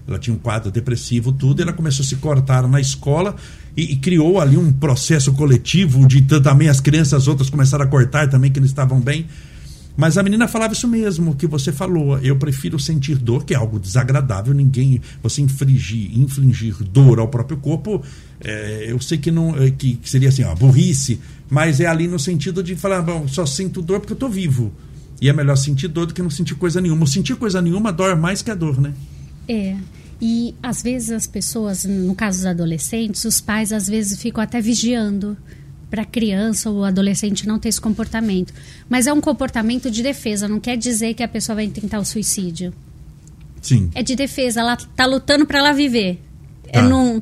ela 0.06 0.18
tinha 0.18 0.34
um 0.34 0.38
quadro 0.38 0.70
depressivo, 0.70 1.32
tudo, 1.32 1.60
e 1.60 1.62
ela 1.62 1.72
começou 1.72 2.04
a 2.04 2.06
se 2.06 2.16
cortar 2.16 2.68
na 2.68 2.78
escola 2.78 3.36
e, 3.76 3.92
e, 3.92 3.96
criou 3.96 4.40
ali 4.40 4.56
um 4.56 4.72
processo 4.72 5.32
coletivo 5.32 6.06
de 6.06 6.22
também 6.22 6.68
as 6.68 6.80
crianças, 6.80 7.14
as 7.14 7.28
outras 7.28 7.50
começaram 7.50 7.84
a 7.84 7.88
cortar 7.88 8.28
também, 8.28 8.50
que 8.50 8.60
não 8.60 8.66
estavam 8.66 9.00
bem. 9.00 9.26
Mas 9.96 10.18
a 10.18 10.22
menina 10.22 10.48
falava 10.48 10.72
isso 10.72 10.88
mesmo, 10.88 11.36
que 11.36 11.46
você 11.46 11.70
falou. 11.72 12.18
Eu 12.18 12.36
prefiro 12.36 12.78
sentir 12.80 13.16
dor, 13.16 13.44
que 13.44 13.54
é 13.54 13.56
algo 13.56 13.78
desagradável. 13.78 14.52
Ninguém, 14.52 15.00
você 15.22 15.40
infligir, 15.40 16.18
infligir 16.18 16.74
dor 16.82 17.20
ao 17.20 17.28
próprio 17.28 17.56
corpo, 17.58 18.02
é, 18.40 18.86
eu 18.88 19.00
sei 19.00 19.18
que 19.18 19.30
não, 19.30 19.56
é, 19.56 19.70
que, 19.70 19.94
que, 19.94 20.10
seria 20.10 20.30
assim, 20.30 20.42
ó, 20.42 20.54
burrice, 20.54 21.20
mas 21.48 21.78
é 21.80 21.86
ali 21.86 22.08
no 22.08 22.18
sentido 22.18 22.62
de 22.62 22.74
falar, 22.74 23.02
bom, 23.02 23.28
só 23.28 23.46
sinto 23.46 23.80
dor 23.80 24.00
porque 24.00 24.12
eu 24.12 24.16
estou 24.16 24.28
vivo. 24.28 24.72
E 25.20 25.28
é 25.28 25.32
melhor 25.32 25.56
sentir 25.56 25.86
dor 25.86 26.06
do 26.06 26.14
que 26.14 26.20
não 26.20 26.30
sentir 26.30 26.56
coisa 26.56 26.80
nenhuma. 26.80 27.06
Sentir 27.06 27.36
coisa 27.36 27.62
nenhuma 27.62 27.92
dói 27.92 28.14
mais 28.16 28.42
que 28.42 28.50
a 28.50 28.54
dor, 28.54 28.80
né? 28.80 28.92
É. 29.48 29.76
E 30.26 30.54
às 30.62 30.82
vezes 30.82 31.10
as 31.10 31.26
pessoas, 31.26 31.84
no 31.84 32.14
caso 32.14 32.38
dos 32.38 32.46
adolescentes, 32.46 33.26
os 33.26 33.42
pais 33.42 33.70
às 33.74 33.86
vezes 33.86 34.18
ficam 34.18 34.42
até 34.42 34.58
vigiando 34.58 35.36
para 35.90 36.00
a 36.00 36.06
criança 36.06 36.70
ou 36.70 36.82
adolescente 36.82 37.46
não 37.46 37.58
ter 37.58 37.68
esse 37.68 37.78
comportamento. 37.78 38.54
Mas 38.88 39.06
é 39.06 39.12
um 39.12 39.20
comportamento 39.20 39.90
de 39.90 40.02
defesa, 40.02 40.48
não 40.48 40.58
quer 40.58 40.78
dizer 40.78 41.12
que 41.12 41.22
a 41.22 41.28
pessoa 41.28 41.56
vai 41.56 41.68
tentar 41.68 41.98
o 41.98 42.06
suicídio. 42.06 42.72
Sim. 43.60 43.90
É 43.94 44.02
de 44.02 44.16
defesa, 44.16 44.60
ela 44.60 44.72
está 44.72 45.04
lutando 45.04 45.44
para 45.44 45.58
ela 45.58 45.72
viver. 45.74 46.18
É, 46.68 46.80
tá. 46.80 46.82
num, 46.82 47.20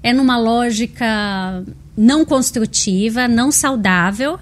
é 0.00 0.12
numa 0.12 0.38
lógica 0.38 1.64
não 1.96 2.24
construtiva, 2.24 3.26
não 3.26 3.50
saudável, 3.50 4.38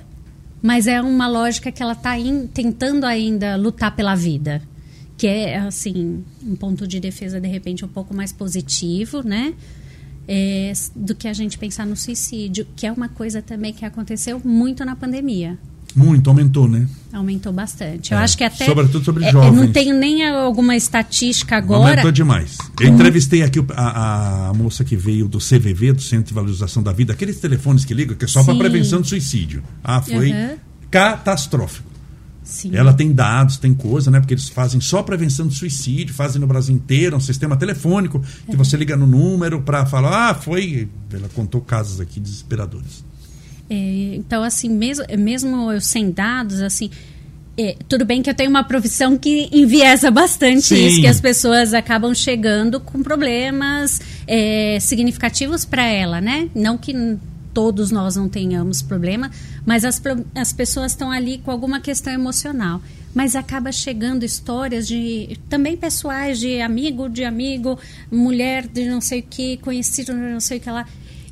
mas 0.61 0.87
é 0.87 1.01
uma 1.01 1.27
lógica 1.27 1.73
que 1.73 1.83
ela 1.83 1.95
está 1.95 2.17
tentando 2.53 3.07
ainda 3.07 3.57
lutar 3.57 3.97
pela 3.97 4.15
vida. 4.15 4.61
Que 5.17 5.27
é, 5.27 5.59
assim, 5.59 6.25
um 6.43 6.57
ponto 6.57 6.87
de 6.87 6.99
defesa, 6.99 7.41
de 7.41 7.49
repente, 7.49 7.85
um 7.85 7.89
pouco 7.89 8.13
mais 8.13 8.33
positivo, 8.33 9.23
né? 9.23 9.55
é, 10.29 10.73
do 10.95 11.15
que 11.15 11.29
a 11.29 11.33
gente 11.33 11.59
pensar 11.59 11.87
no 11.87 11.97
suicídio, 11.97 12.67
que 12.77 12.87
é 12.87 12.93
uma 12.93 13.09
coisa 13.09 13.43
também 13.43 13.73
que 13.73 13.85
aconteceu 13.85 14.41
muito 14.45 14.85
na 14.85 14.97
pandemia. 14.97 15.59
Muito, 15.95 16.29
aumentou, 16.29 16.67
né? 16.67 16.89
Aumentou 17.13 17.53
bastante. 17.53 18.13
Eu 18.13 18.19
é, 18.19 18.23
acho 18.23 18.37
que 18.37 18.43
até. 18.43 18.65
Sobretudo 18.65 19.05
sobre 19.05 19.25
é, 19.25 19.31
jovens. 19.31 19.55
não 19.55 19.71
tenho 19.71 19.97
nem 19.97 20.29
alguma 20.29 20.75
estatística 20.75 21.57
agora. 21.57 21.91
Aumentou 21.91 22.11
demais. 22.11 22.59
Eu 22.81 22.89
entrevistei 22.89 23.43
aqui 23.43 23.65
a, 23.77 24.49
a, 24.49 24.55
moça 24.55 24.83
que 24.83 24.97
veio 24.97 25.29
do 25.29 25.39
CVV, 25.39 25.93
do 25.93 26.03
Centro 26.03 26.27
de 26.27 26.35
Valorização 26.35 26.83
da 26.83 26.91
Vida, 26.91 27.13
aqueles 27.13 27.39
telefones 27.39 27.85
que 27.85 27.95
ligam, 27.95 28.17
que 28.17 28.25
é 28.25 28.29
só 28.29 28.43
para 28.43 28.57
prevenção 28.57 29.03
do 29.03 29.07
suicídio. 29.07 29.63
Ah, 29.85 30.03
foi 30.03 30.33
uhum. 30.33 30.57
catastrófico. 30.91 31.94
Sim. 32.45 32.77
Ela 32.77 32.93
tem 32.93 33.11
dados, 33.11 33.57
tem 33.57 33.73
coisa, 33.73 34.11
né? 34.11 34.21
Porque 34.21 34.35
eles 34.35 34.51
fazem 34.51 34.79
só 34.79 35.03
prevenção 35.03 35.49
de 35.49 35.55
suicídio, 35.55 36.15
fazem 36.15 36.39
no 36.39 36.47
Brasil 36.47 36.75
inteiro, 36.75 37.17
um 37.17 37.21
sistema 37.21 37.57
telefônico, 37.57 38.23
que 38.47 38.53
é. 38.53 38.57
você 38.57 38.77
liga 38.77 38.97
no 38.97 39.07
número 39.07 39.63
para 39.63 39.87
falar, 39.87 40.31
ah, 40.31 40.35
foi. 40.35 40.87
Ela 41.11 41.29
contou 41.35 41.63
casos 41.63 42.01
aqui 42.01 42.21
desesperadores. 42.21 43.03
É, 43.71 44.15
então, 44.15 44.43
assim, 44.43 44.69
mesmo, 44.69 45.05
mesmo 45.19 45.73
eu 45.73 45.81
sem 45.81 46.11
dados, 46.11 46.61
assim, 46.61 46.91
é, 47.57 47.77
tudo 47.89 48.05
bem 48.05 48.21
que 48.21 48.29
eu 48.29 48.35
tenho 48.35 48.51
uma 48.51 48.65
profissão 48.65 49.17
que 49.17 49.49
enviesa 49.51 50.11
bastante 50.11 50.67
Sim. 50.67 50.87
isso, 50.87 51.01
que 51.01 51.07
as 51.07 51.21
pessoas 51.21 51.73
acabam 51.73 52.15
chegando 52.15 52.79
com 52.79 53.03
problemas 53.03 54.01
é, 54.27 54.79
significativos 54.81 55.65
para 55.65 55.85
ela, 55.87 56.21
né? 56.21 56.49
Não 56.55 56.77
que 56.77 56.93
todos 57.55 57.91
nós 57.91 58.17
não 58.17 58.29
tenhamos 58.29 58.83
problema, 58.83 59.31
mas 59.65 59.85
as, 59.85 60.03
as 60.35 60.53
pessoas 60.53 60.93
estão 60.93 61.11
ali 61.11 61.39
com 61.39 61.51
alguma 61.51 61.81
questão 61.81 62.13
emocional. 62.13 62.83
Mas 63.15 63.37
acaba 63.37 63.71
chegando 63.71 64.25
histórias 64.25 64.89
de 64.89 65.39
também 65.49 65.77
pessoais, 65.77 66.41
de 66.41 66.61
amigo 66.61 67.09
de 67.09 67.25
amigo, 67.25 67.79
mulher 68.11 68.67
de 68.67 68.87
não 68.87 69.01
sei 69.01 69.21
o 69.21 69.23
que, 69.23 69.57
conhecido 69.59 70.13
de 70.13 70.19
não 70.19 70.41
sei 70.41 70.59
o 70.59 70.61
que 70.61 70.69
lá. 70.69 70.85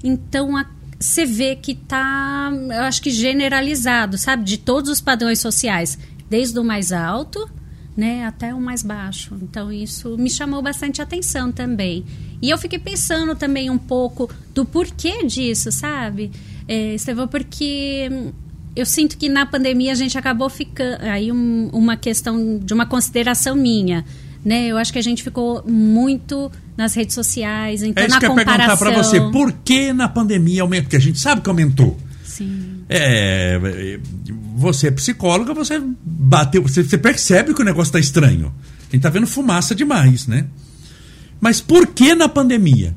Então 0.04 0.52
você 0.98 1.26
vê 1.26 1.56
que 1.56 1.72
está, 1.72 2.52
eu 2.52 2.82
acho 2.82 3.02
que 3.02 3.10
generalizado, 3.10 4.16
sabe? 4.16 4.44
De 4.44 4.58
todos 4.58 4.88
os 4.88 5.00
padrões 5.00 5.40
sociais, 5.40 5.98
desde 6.30 6.56
o 6.56 6.62
mais 6.62 6.92
alto 6.92 7.50
né, 7.96 8.24
até 8.24 8.54
o 8.54 8.60
mais 8.60 8.82
baixo. 8.82 9.36
Então 9.42 9.70
isso 9.70 10.16
me 10.16 10.30
chamou 10.30 10.62
bastante 10.62 11.02
atenção 11.02 11.52
também. 11.52 12.04
E 12.42 12.50
eu 12.50 12.58
fiquei 12.58 12.78
pensando 12.78 13.36
também 13.36 13.70
um 13.70 13.78
pouco 13.78 14.28
do 14.52 14.64
porquê 14.64 15.24
disso, 15.24 15.70
sabe, 15.70 16.32
é, 16.66 16.94
Estevão, 16.94 17.28
porque 17.28 18.10
eu 18.74 18.84
sinto 18.84 19.16
que 19.16 19.28
na 19.28 19.46
pandemia 19.46 19.92
a 19.92 19.94
gente 19.94 20.18
acabou 20.18 20.50
ficando 20.50 21.04
aí 21.04 21.30
um, 21.30 21.70
uma 21.72 21.96
questão 21.96 22.58
de 22.58 22.74
uma 22.74 22.84
consideração 22.84 23.54
minha. 23.54 24.04
Né, 24.44 24.66
eu 24.66 24.76
acho 24.76 24.92
que 24.92 24.98
a 24.98 25.02
gente 25.02 25.22
ficou 25.22 25.62
muito 25.64 26.50
nas 26.76 26.94
redes 26.94 27.14
sociais, 27.14 27.84
então 27.84 28.02
é 28.02 28.06
isso 28.08 28.16
na 28.16 28.20
que 28.20 28.26
comparação. 28.26 28.54
Eu 28.54 28.58
perguntar 28.58 28.76
para 28.76 28.90
você, 29.00 29.20
por 29.30 29.52
que 29.52 29.92
na 29.92 30.08
pandemia 30.08 30.62
aumentou? 30.62 30.82
Porque 30.86 30.96
a 30.96 31.00
gente 31.00 31.20
sabe 31.20 31.42
que 31.42 31.48
aumentou. 31.48 31.96
Sim. 32.24 32.82
É, 32.88 34.00
você 34.56 34.88
é 34.88 34.90
psicóloga, 34.90 35.54
você 35.54 35.80
bateu, 36.04 36.60
você, 36.60 36.82
você 36.82 36.98
percebe 36.98 37.54
que 37.54 37.62
o 37.62 37.64
negócio 37.64 37.90
está 37.90 38.00
estranho. 38.00 38.52
A 38.80 38.84
gente 38.86 38.96
está 38.96 39.10
vendo 39.10 39.28
fumaça 39.28 39.76
demais, 39.76 40.26
né? 40.26 40.46
Mas 41.42 41.60
por 41.60 41.88
que 41.88 42.14
na 42.14 42.28
pandemia? 42.28 42.94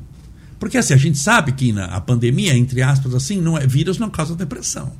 Porque 0.56 0.78
assim, 0.78 0.94
a 0.94 0.96
gente 0.96 1.18
sabe 1.18 1.50
que 1.50 1.72
na, 1.72 1.86
a 1.86 2.00
pandemia, 2.00 2.56
entre 2.56 2.80
aspas, 2.80 3.12
assim, 3.12 3.40
não 3.40 3.58
é, 3.58 3.66
vírus 3.66 3.98
não 3.98 4.08
causa 4.08 4.36
depressão. 4.36 4.92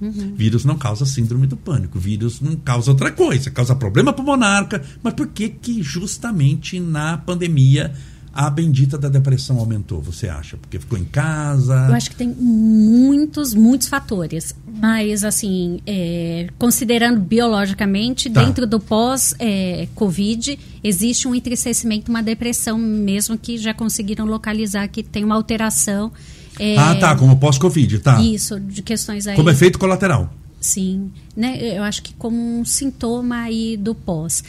Uhum. 0.00 0.34
Vírus 0.36 0.64
não 0.64 0.78
causa 0.78 1.04
síndrome 1.04 1.48
do 1.48 1.56
pânico. 1.56 1.98
Vírus 1.98 2.40
não 2.40 2.54
causa 2.54 2.92
outra 2.92 3.10
coisa. 3.10 3.50
Causa 3.50 3.74
problema 3.74 4.12
pulmonar. 4.12 4.68
Mas 5.02 5.14
por 5.14 5.26
que 5.28 5.48
que 5.48 5.82
justamente 5.82 6.78
na 6.78 7.18
pandemia 7.18 7.92
a 8.32 8.48
bendita 8.48 8.96
da 8.96 9.08
depressão 9.08 9.58
aumentou, 9.58 10.00
você 10.00 10.28
acha? 10.28 10.56
Porque 10.56 10.78
ficou 10.78 10.98
em 10.98 11.04
casa? 11.04 11.86
Eu 11.88 11.94
acho 11.94 12.10
que 12.10 12.16
tem 12.16 12.28
muitos, 12.28 13.52
muitos 13.52 13.88
fatores. 13.88 14.54
Mas, 14.80 15.22
assim, 15.22 15.80
é, 15.86 16.48
considerando 16.58 17.20
biologicamente, 17.20 18.30
tá. 18.30 18.42
dentro 18.42 18.66
do 18.66 18.80
pós-Covid, 18.80 20.52
é, 20.52 20.58
existe 20.82 21.28
um 21.28 21.34
entristecimento, 21.34 22.10
uma 22.10 22.22
depressão 22.22 22.78
mesmo, 22.78 23.36
que 23.36 23.58
já 23.58 23.74
conseguiram 23.74 24.24
localizar 24.24 24.88
que 24.88 25.02
tem 25.02 25.24
uma 25.24 25.34
alteração. 25.34 26.10
É, 26.58 26.76
ah, 26.78 26.94
tá, 26.94 27.14
como 27.14 27.36
pós-Covid, 27.36 27.98
tá. 27.98 28.20
Isso, 28.22 28.58
de 28.58 28.82
questões 28.82 29.26
aí. 29.26 29.36
Como 29.36 29.50
efeito 29.50 29.78
colateral. 29.78 30.32
Sim, 30.58 31.10
né? 31.36 31.58
Eu 31.60 31.82
acho 31.82 32.02
que 32.02 32.14
como 32.14 32.60
um 32.60 32.64
sintoma 32.64 33.42
aí 33.42 33.76
do 33.76 33.94
pós. 33.94 34.44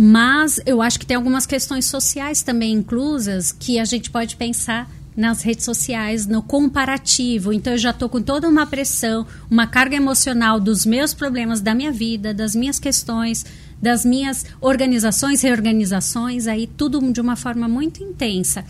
Mas 0.00 0.60
eu 0.64 0.80
acho 0.80 0.96
que 0.96 1.04
tem 1.04 1.16
algumas 1.16 1.44
questões 1.44 1.86
sociais 1.86 2.40
também 2.40 2.72
inclusas 2.72 3.50
que 3.50 3.80
a 3.80 3.84
gente 3.84 4.12
pode 4.12 4.36
pensar 4.36 4.88
nas 5.16 5.42
redes 5.42 5.64
sociais, 5.64 6.24
no 6.24 6.40
comparativo. 6.40 7.52
Então 7.52 7.72
eu 7.72 7.78
já 7.78 7.90
estou 7.90 8.08
com 8.08 8.22
toda 8.22 8.48
uma 8.48 8.64
pressão, 8.64 9.26
uma 9.50 9.66
carga 9.66 9.96
emocional 9.96 10.60
dos 10.60 10.86
meus 10.86 11.12
problemas 11.12 11.60
da 11.60 11.74
minha 11.74 11.90
vida, 11.90 12.32
das 12.32 12.54
minhas 12.54 12.78
questões, 12.78 13.44
das 13.82 14.04
minhas 14.04 14.46
organizações, 14.60 15.42
reorganizações, 15.42 16.46
aí 16.46 16.68
tudo 16.68 17.00
de 17.12 17.20
uma 17.20 17.34
forma 17.34 17.66
muito 17.66 18.00
intensa. 18.00 18.64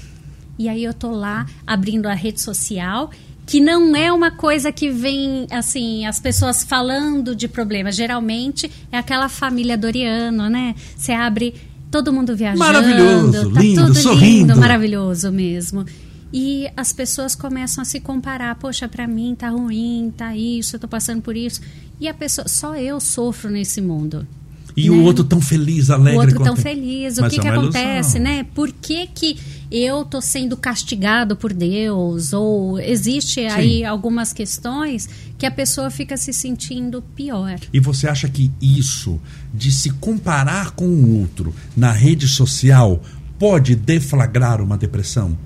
E 0.59 0.67
aí 0.67 0.83
eu 0.83 0.95
tô 0.95 1.11
lá 1.11 1.45
abrindo 1.67 2.07
a 2.07 2.15
rede 2.15 2.41
social 2.41 3.11
que 3.49 3.61
não 3.61 3.97
é 3.97 4.13
uma 4.13 4.31
coisa 4.31 4.71
que 4.71 4.91
vem 4.91 5.47
assim 5.51 6.05
as 6.05 6.21
pessoas 6.21 6.63
falando 6.63 7.35
de 7.35 7.49
problemas. 7.49 7.97
Geralmente 7.97 8.71
é 8.93 8.99
aquela 8.99 9.27
família 9.27 9.77
Doriano, 9.77 10.51
né? 10.51 10.75
Você 10.95 11.13
abre 11.13 11.55
todo 11.91 12.13
mundo 12.13 12.37
viajando, 12.37 12.59
maravilhoso, 12.59 13.51
tá 13.51 13.61
lindo, 13.61 13.87
tudo 13.87 13.99
sorrindo, 13.99 14.49
lindo, 14.49 14.57
maravilhoso 14.61 15.33
mesmo. 15.33 15.87
E 16.31 16.69
as 16.77 16.93
pessoas 16.93 17.35
começam 17.35 17.81
a 17.81 17.87
se 17.87 18.01
comparar, 18.01 18.55
poxa, 18.57 18.87
para 18.87 19.07
mim 19.09 19.35
tá 19.35 19.49
ruim, 19.49 20.13
tá 20.15 20.37
isso, 20.37 20.77
eu 20.77 20.81
tô 20.81 20.87
passando 20.87 21.23
por 21.23 21.35
isso. 21.35 21.63
E 21.99 22.07
a 22.07 22.13
pessoa, 22.13 22.47
só 22.47 22.77
eu 22.77 23.01
sofro 23.01 23.49
nesse 23.49 23.81
mundo. 23.81 24.29
E 24.77 24.91
né? 24.91 24.97
o 24.97 25.03
outro 25.05 25.25
tão 25.25 25.41
feliz, 25.41 25.89
alegre. 25.89 26.19
O 26.19 26.21
outro 26.21 26.45
tão 26.45 26.55
feliz. 26.55 27.17
O 27.17 27.23
Mas 27.23 27.33
que, 27.33 27.41
é 27.41 27.43
que 27.43 27.49
acontece, 27.49 28.19
ilusão. 28.19 28.37
né? 28.37 28.47
Por 28.55 28.71
que, 28.71 29.07
que 29.07 29.39
eu 29.71 30.05
tô 30.05 30.21
sendo 30.21 30.57
castigado 30.57 31.37
por 31.37 31.53
Deus? 31.53 32.33
Ou 32.33 32.79
existe 32.79 33.41
Sim. 33.41 33.47
aí 33.47 33.85
algumas 33.85 34.33
questões 34.33 35.09
que 35.37 35.47
a 35.47 35.51
pessoa 35.51 35.91
fica 35.91 36.17
se 36.17 36.33
sentindo 36.33 37.03
pior. 37.15 37.59
E 37.73 37.79
você 37.79 38.09
acha 38.09 38.29
que 38.29 38.51
isso 38.61 39.21
de 39.53 39.71
se 39.71 39.91
comparar 39.91 40.71
com 40.73 40.87
o 40.87 41.21
outro 41.21 41.55
na 41.77 41.93
rede 41.93 42.27
social 42.27 43.03
pode 43.39 43.77
deflagrar 43.77 44.61
uma 44.61 44.77
depressão? 44.77 45.37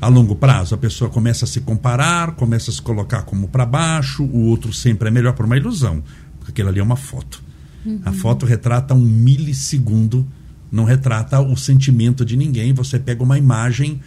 A 0.00 0.08
longo 0.08 0.36
prazo, 0.36 0.74
a 0.74 0.78
pessoa 0.78 1.08
começa 1.08 1.46
a 1.46 1.48
se 1.48 1.60
comparar, 1.60 2.32
começa 2.32 2.70
a 2.70 2.74
se 2.74 2.82
colocar 2.82 3.22
como 3.22 3.48
para 3.48 3.64
baixo, 3.64 4.24
o 4.24 4.42
outro 4.46 4.72
sempre 4.72 5.08
é 5.08 5.10
melhor 5.10 5.32
por 5.32 5.46
uma 5.46 5.56
ilusão, 5.56 6.02
porque 6.38 6.50
aquilo 6.50 6.68
ali 6.68 6.80
é 6.80 6.82
uma 6.82 6.96
foto. 6.96 7.42
Uhum. 7.84 8.00
A 8.04 8.12
foto 8.12 8.44
retrata 8.44 8.94
um 8.94 9.00
milissegundo, 9.00 10.26
não 10.76 10.84
retrata 10.84 11.40
o 11.40 11.56
sentimento 11.56 12.24
de 12.24 12.36
ninguém. 12.36 12.72
Você 12.74 12.98
pega 12.98 13.22
uma 13.22 13.38
imagem 13.38 14.00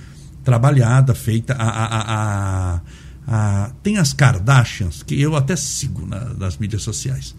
trabalhada, 0.43 1.13
feita. 1.13 1.53
A, 1.53 1.67
a, 1.67 2.13
a, 2.13 2.81
a 3.27 3.71
tem 3.83 3.97
as 3.97 4.13
Kardashians, 4.13 5.03
que 5.03 5.19
eu 5.19 5.35
até 5.35 5.55
sigo 5.55 6.05
na, 6.05 6.33
nas 6.35 6.57
mídias 6.57 6.83
sociais. 6.83 7.35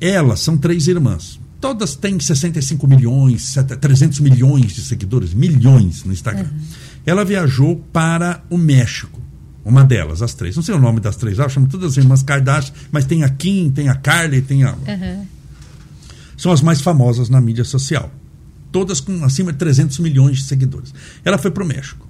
Elas 0.00 0.40
são 0.40 0.56
três 0.56 0.88
irmãs. 0.88 1.38
Todas 1.60 1.94
têm 1.94 2.18
65 2.18 2.88
milhões, 2.88 3.54
300 3.80 4.18
milhões 4.20 4.72
de 4.72 4.80
seguidores, 4.80 5.34
milhões 5.34 6.04
no 6.04 6.12
Instagram. 6.12 6.48
Uhum. 6.50 6.60
Ela 7.04 7.22
viajou 7.22 7.76
para 7.92 8.42
o 8.48 8.56
México 8.56 9.20
uma 9.62 9.84
delas, 9.84 10.22
as 10.22 10.32
três. 10.32 10.56
Não 10.56 10.62
sei 10.62 10.74
o 10.74 10.78
nome 10.78 11.00
das 11.00 11.16
três, 11.16 11.38
eu 11.38 11.48
chamo 11.48 11.66
todas 11.68 11.92
as 11.92 11.96
irmãs 11.98 12.22
Kardashian, 12.22 12.74
mas 12.90 13.04
tem 13.04 13.24
a 13.24 13.28
Kim, 13.28 13.70
tem 13.70 13.88
a 13.88 13.94
Carly, 13.94 14.40
tem 14.40 14.64
a. 14.64 14.72
Uhum. 14.72 15.26
são 16.36 16.50
as 16.50 16.62
mais 16.62 16.80
famosas 16.80 17.28
na 17.28 17.40
mídia 17.40 17.64
social. 17.64 18.10
Todas 18.72 19.00
com 19.00 19.24
acima 19.24 19.52
de 19.52 19.58
300 19.58 19.98
milhões 19.98 20.38
de 20.38 20.44
seguidores. 20.44 20.94
Ela 21.24 21.38
foi 21.38 21.50
para 21.50 21.64
o 21.64 21.66
México. 21.66 22.08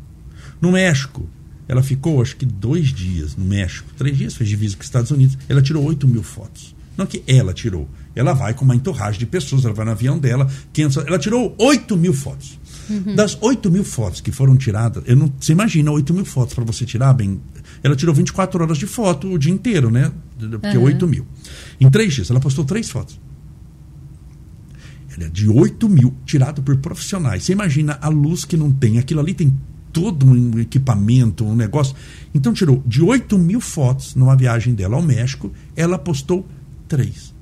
No 0.61 0.73
México, 0.73 1.29
ela 1.67 1.83
ficou, 1.83 2.21
acho 2.21 2.37
que 2.37 2.45
dois 2.45 2.89
dias 2.89 3.37
no 3.37 3.45
México, 3.45 3.89
três 3.97 4.19
dias, 4.19 4.35
fez 4.35 4.49
divisa 4.51 4.77
com 4.77 4.81
os 4.81 4.87
Estados 4.87 5.11
Unidos. 5.11 5.39
Ela 5.49 5.63
tirou 5.63 5.85
8 5.85 6.07
mil 6.09 6.23
fotos. 6.23 6.75
Não 6.97 7.07
que 7.07 7.23
ela 7.27 7.55
tirou. 7.55 7.89
Ela 8.15 8.33
vai 8.33 8.53
com 8.53 8.65
uma 8.65 8.75
entorragem 8.75 9.19
de 9.19 9.25
pessoas, 9.25 9.65
ela 9.65 9.73
vai 9.73 9.87
no 9.87 9.93
avião 9.93 10.19
dela. 10.19 10.51
500, 10.73 11.07
ela 11.07 11.19
tirou 11.19 11.55
8 11.57 11.97
mil 11.97 12.13
fotos. 12.13 12.59
Uhum. 12.91 13.15
Das 13.15 13.39
8 13.41 13.71
mil 13.71 13.85
fotos 13.85 14.21
que 14.21 14.33
foram 14.33 14.57
tiradas, 14.57 15.05
eu 15.07 15.15
não, 15.15 15.33
você 15.39 15.53
imagina 15.53 15.93
8 15.93 16.13
mil 16.13 16.25
fotos 16.25 16.55
para 16.55 16.65
você 16.65 16.85
tirar, 16.85 17.13
bem. 17.13 17.41
Ela 17.85 17.95
tirou 17.95 18.15
24 18.15 18.63
horas 18.63 18.77
de 18.77 18.87
foto 18.87 19.33
o 19.33 19.39
dia 19.39 19.53
inteiro, 19.53 19.91
né? 19.91 20.11
Porque 20.61 20.77
uhum. 20.77 20.85
8 20.85 21.07
mil. 21.07 21.25
Em 21.81 21.89
três 21.89 22.13
dias, 22.13 22.31
ela 22.31 22.41
postou 22.41 22.65
três 22.65 22.91
fotos. 22.91 23.19
É 25.21 25.29
de 25.29 25.49
8 25.49 25.89
mil, 25.89 26.15
tirado 26.25 26.63
por 26.63 26.77
profissionais. 26.79 27.45
Você 27.45 27.53
imagina 27.53 27.99
a 28.01 28.09
luz 28.09 28.45
que 28.45 28.57
não 28.57 28.73
tem. 28.73 28.99
Aquilo 28.99 29.21
ali 29.21 29.35
tem 29.35 29.53
todo 29.93 30.27
um 30.27 30.59
equipamento, 30.59 31.45
um 31.45 31.55
negócio. 31.55 31.95
Então 32.35 32.53
tirou 32.53 32.83
de 32.87 33.03
8 33.03 33.39
mil 33.39 33.61
fotos 33.61 34.15
numa 34.15 34.37
viagem 34.37 34.75
dela 34.75 34.97
ao 34.97 35.03
México, 35.03 35.53
ela 35.77 35.99
postou 35.99 36.47
três 36.89 37.35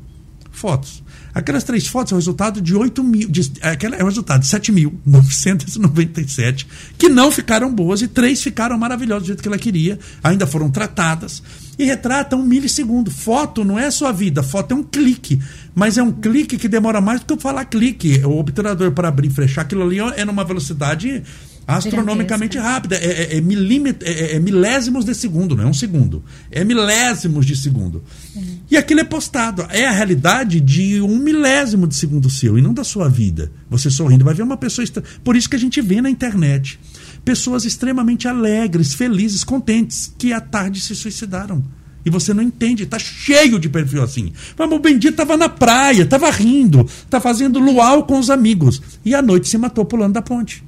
fotos. 0.51 1.03
Aquelas 1.39 1.63
três 1.63 1.87
fotos 1.87 2.11
é 2.11 2.15
o 2.17 2.19
resultado 2.19 2.61
de 2.61 2.75
8 2.75 3.05
mil. 3.05 3.29
De, 3.29 3.53
aquela 3.63 3.95
é 3.95 4.03
o 4.03 4.07
resultado 4.07 4.41
de 4.41 4.49
7.997, 4.49 6.67
que 6.99 7.09
não 7.09 7.31
ficaram 7.31 7.73
boas 7.73 8.03
e 8.03 8.09
três 8.09 8.43
ficaram 8.43 8.77
maravilhosas 8.77 9.23
do 9.23 9.27
jeito 9.29 9.41
que 9.41 9.47
ela 9.47 9.57
queria, 9.57 10.01
ainda 10.21 10.49
foram 10.49 10.69
tratadas. 10.69 11.41
E 11.79 11.85
retrata 11.85 12.35
um 12.35 12.43
milissegundo. 12.43 13.09
Foto 13.09 13.65
não 13.65 13.79
é 13.79 13.89
sua 13.89 14.11
vida, 14.11 14.43
foto 14.43 14.73
é 14.73 14.75
um 14.75 14.83
clique. 14.83 15.41
Mas 15.77 15.97
é 15.97 16.03
um 16.03 16.11
clique 16.11 16.59
que 16.59 16.67
demora 16.67 17.01
mais 17.01 17.21
do 17.21 17.27
que 17.27 17.35
eu 17.35 17.39
falar 17.39 17.67
clique. 17.67 18.21
O 18.25 18.37
obturador 18.37 18.91
para 18.91 19.07
abrir 19.07 19.29
e 19.29 19.31
fechar 19.31 19.63
aquilo 19.63 19.85
ali 19.85 20.01
é 20.01 20.25
numa 20.25 20.43
velocidade 20.43 21.23
astronomicamente 21.69 22.57
rápida. 22.57 22.97
É, 22.97 23.35
é, 23.35 23.37
é, 23.37 23.41
milímetro, 23.43 24.09
é, 24.09 24.13
é, 24.13 24.37
é, 24.37 24.39
milésimos 24.39 25.05
de 25.05 25.15
segundo, 25.15 25.55
não 25.55 25.65
é 25.65 25.67
um 25.67 25.75
segundo. 25.75 26.25
É 26.51 26.65
milésimos 26.65 27.45
de 27.45 27.55
segundo. 27.55 28.03
Uhum. 28.35 28.59
E 28.71 28.77
aquilo 28.77 29.01
é 29.01 29.05
postado. 29.05 29.67
É 29.71 29.87
a 29.87 29.93
realidade 29.93 30.61
de 30.61 31.01
um 31.03 31.19
milésimo 31.19 31.87
de 31.87 31.95
segundo 31.95 32.31
seu 32.31 32.59
e 32.59 32.63
não 32.63 32.73
da 32.73 32.83
sua 32.83 33.09
vida. 33.09 33.53
Você 33.69 33.91
sorrindo 33.91 34.25
vai 34.25 34.33
ver 34.33 34.43
uma 34.43 34.57
pessoa. 34.57 34.87
Por 35.23 35.37
isso 35.37 35.51
que 35.51 35.57
a 35.57 35.59
gente 35.59 35.81
vê 35.83 36.01
na 36.01 36.09
internet 36.09 36.81
pessoas 37.23 37.67
extremamente 37.67 38.27
alegres, 38.27 38.95
felizes, 38.95 39.45
contentes, 39.45 40.15
que 40.17 40.33
à 40.33 40.41
tarde 40.41 40.81
se 40.81 40.97
suicidaram. 40.97 41.63
E 42.03 42.11
você 42.11 42.33
não 42.33 42.43
entende, 42.43 42.87
tá 42.87 42.99
cheio 42.99 43.59
de 43.59 43.69
perfil 43.69 44.03
assim. 44.03 44.33
Mas 44.57 44.73
o 44.73 44.79
bendito 44.79 45.11
estava 45.11 45.37
na 45.37 45.49
praia, 45.49 46.05
estava 46.05 46.31
rindo, 46.31 46.89
tá 47.11 47.21
fazendo 47.21 47.59
luau 47.59 48.07
com 48.07 48.19
os 48.19 48.31
amigos. 48.31 48.81
E 49.05 49.15
à 49.15 49.21
noite 49.21 49.49
se 49.49 49.59
matou 49.59 49.85
pulando 49.85 50.15
da 50.15 50.23
ponte. 50.23 50.65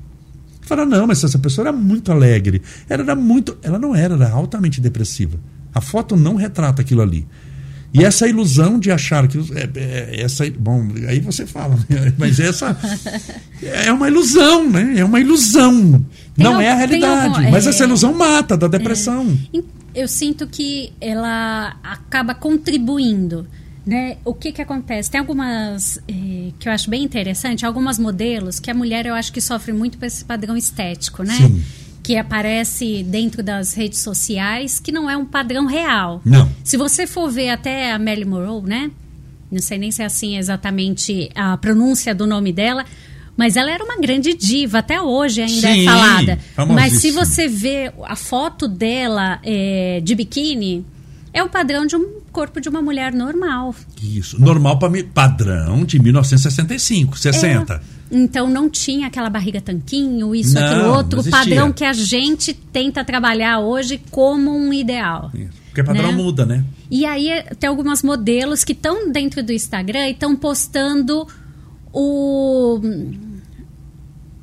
Fala, 0.70 0.86
não, 0.86 1.04
mas 1.04 1.24
essa 1.24 1.36
pessoa 1.36 1.66
era 1.66 1.76
muito 1.76 2.12
alegre. 2.12 2.62
Ela 2.88 3.02
era 3.02 3.16
muito. 3.16 3.58
Ela 3.60 3.76
não 3.76 3.92
era, 3.92 4.14
era 4.14 4.30
altamente 4.30 4.80
depressiva. 4.80 5.36
A 5.74 5.80
foto 5.80 6.14
não 6.14 6.36
retrata 6.36 6.80
aquilo 6.80 7.02
ali. 7.02 7.26
E 7.92 8.04
essa 8.04 8.28
ilusão 8.28 8.78
de 8.78 8.92
achar 8.92 9.26
que. 9.26 9.36
É, 9.36 9.68
é, 9.74 10.22
essa, 10.22 10.48
bom, 10.48 10.86
aí 11.08 11.18
você 11.18 11.44
fala, 11.44 11.74
né? 11.88 12.14
mas 12.16 12.38
essa 12.38 12.78
é 13.60 13.92
uma 13.92 14.06
ilusão, 14.06 14.70
né? 14.70 14.94
É 14.98 15.04
uma 15.04 15.18
ilusão. 15.18 16.06
Tem 16.36 16.44
não 16.44 16.60
é 16.60 16.70
a 16.70 16.76
realidade. 16.76 17.38
Algum, 17.38 17.50
mas 17.50 17.66
é, 17.66 17.70
essa 17.70 17.82
ilusão 17.82 18.14
mata 18.14 18.56
da 18.56 18.68
depressão. 18.68 19.36
É, 19.52 19.60
eu 19.92 20.06
sinto 20.06 20.46
que 20.46 20.92
ela 21.00 21.74
acaba 21.82 22.32
contribuindo 22.32 23.44
né? 23.84 24.18
O 24.24 24.34
que, 24.34 24.52
que 24.52 24.62
acontece? 24.62 25.10
Tem 25.10 25.20
algumas 25.20 25.98
eh, 26.08 26.52
que 26.58 26.68
eu 26.68 26.72
acho 26.72 26.90
bem 26.90 27.02
interessante, 27.02 27.64
algumas 27.64 27.98
modelos 27.98 28.60
que 28.60 28.70
a 28.70 28.74
mulher 28.74 29.06
eu 29.06 29.14
acho 29.14 29.32
que 29.32 29.40
sofre 29.40 29.72
muito 29.72 29.98
com 29.98 30.04
esse 30.04 30.24
padrão 30.24 30.56
estético, 30.56 31.22
né? 31.22 31.34
Sim. 31.34 31.62
Que 32.02 32.16
aparece 32.16 33.02
dentro 33.02 33.42
das 33.42 33.74
redes 33.74 34.00
sociais, 34.00 34.78
que 34.78 34.90
não 34.90 35.08
é 35.08 35.16
um 35.16 35.24
padrão 35.24 35.66
real. 35.66 36.20
Não. 36.24 36.50
Se 36.64 36.76
você 36.76 37.06
for 37.06 37.30
ver 37.30 37.50
até 37.50 37.92
a 37.92 37.98
Marilyn 37.98 38.28
Monroe, 38.28 38.62
né? 38.62 38.90
Não 39.50 39.60
sei 39.60 39.78
nem 39.78 39.90
se 39.90 40.02
é 40.02 40.04
assim 40.04 40.36
exatamente 40.36 41.30
a 41.34 41.56
pronúncia 41.56 42.14
do 42.14 42.26
nome 42.26 42.52
dela, 42.52 42.84
mas 43.36 43.56
ela 43.56 43.70
era 43.70 43.82
uma 43.82 43.96
grande 43.96 44.34
diva, 44.34 44.78
até 44.78 45.00
hoje 45.00 45.40
ainda 45.40 45.68
é 45.68 45.74
Sim, 45.74 45.80
é 45.80 45.84
falada. 45.84 46.38
Mas 46.68 46.92
se 46.94 47.10
você 47.10 47.48
vê 47.48 47.92
a 48.04 48.14
foto 48.14 48.68
dela 48.68 49.40
é, 49.42 50.00
de 50.04 50.14
biquíni, 50.14 50.84
é 51.32 51.42
o 51.42 51.48
padrão 51.48 51.86
de 51.86 51.96
um 51.96 52.19
corpo 52.30 52.60
de 52.60 52.68
uma 52.68 52.80
mulher 52.80 53.12
normal. 53.12 53.74
Isso, 54.02 54.40
normal 54.40 54.78
para 54.78 55.04
padrão 55.04 55.84
de 55.84 55.98
1965, 55.98 57.18
60. 57.18 57.74
É. 57.74 57.80
Então 58.10 58.50
não 58.50 58.68
tinha 58.68 59.06
aquela 59.06 59.30
barriga 59.30 59.60
tanquinho, 59.60 60.34
isso, 60.34 60.54
não, 60.54 60.64
aquilo 60.64 60.94
outro, 60.94 61.30
padrão 61.30 61.72
que 61.72 61.84
a 61.84 61.92
gente 61.92 62.52
tenta 62.52 63.04
trabalhar 63.04 63.60
hoje 63.60 64.00
como 64.10 64.56
um 64.56 64.72
ideal. 64.72 65.30
Isso. 65.34 65.60
Porque 65.66 65.84
padrão 65.84 66.10
né? 66.10 66.12
muda, 66.12 66.44
né? 66.44 66.64
E 66.90 67.06
aí 67.06 67.44
tem 67.60 67.68
algumas 67.68 68.02
modelos 68.02 68.64
que 68.64 68.72
estão 68.72 69.12
dentro 69.12 69.42
do 69.42 69.52
Instagram 69.52 70.08
e 70.08 70.10
estão 70.10 70.34
postando 70.34 71.26
o 71.92 72.80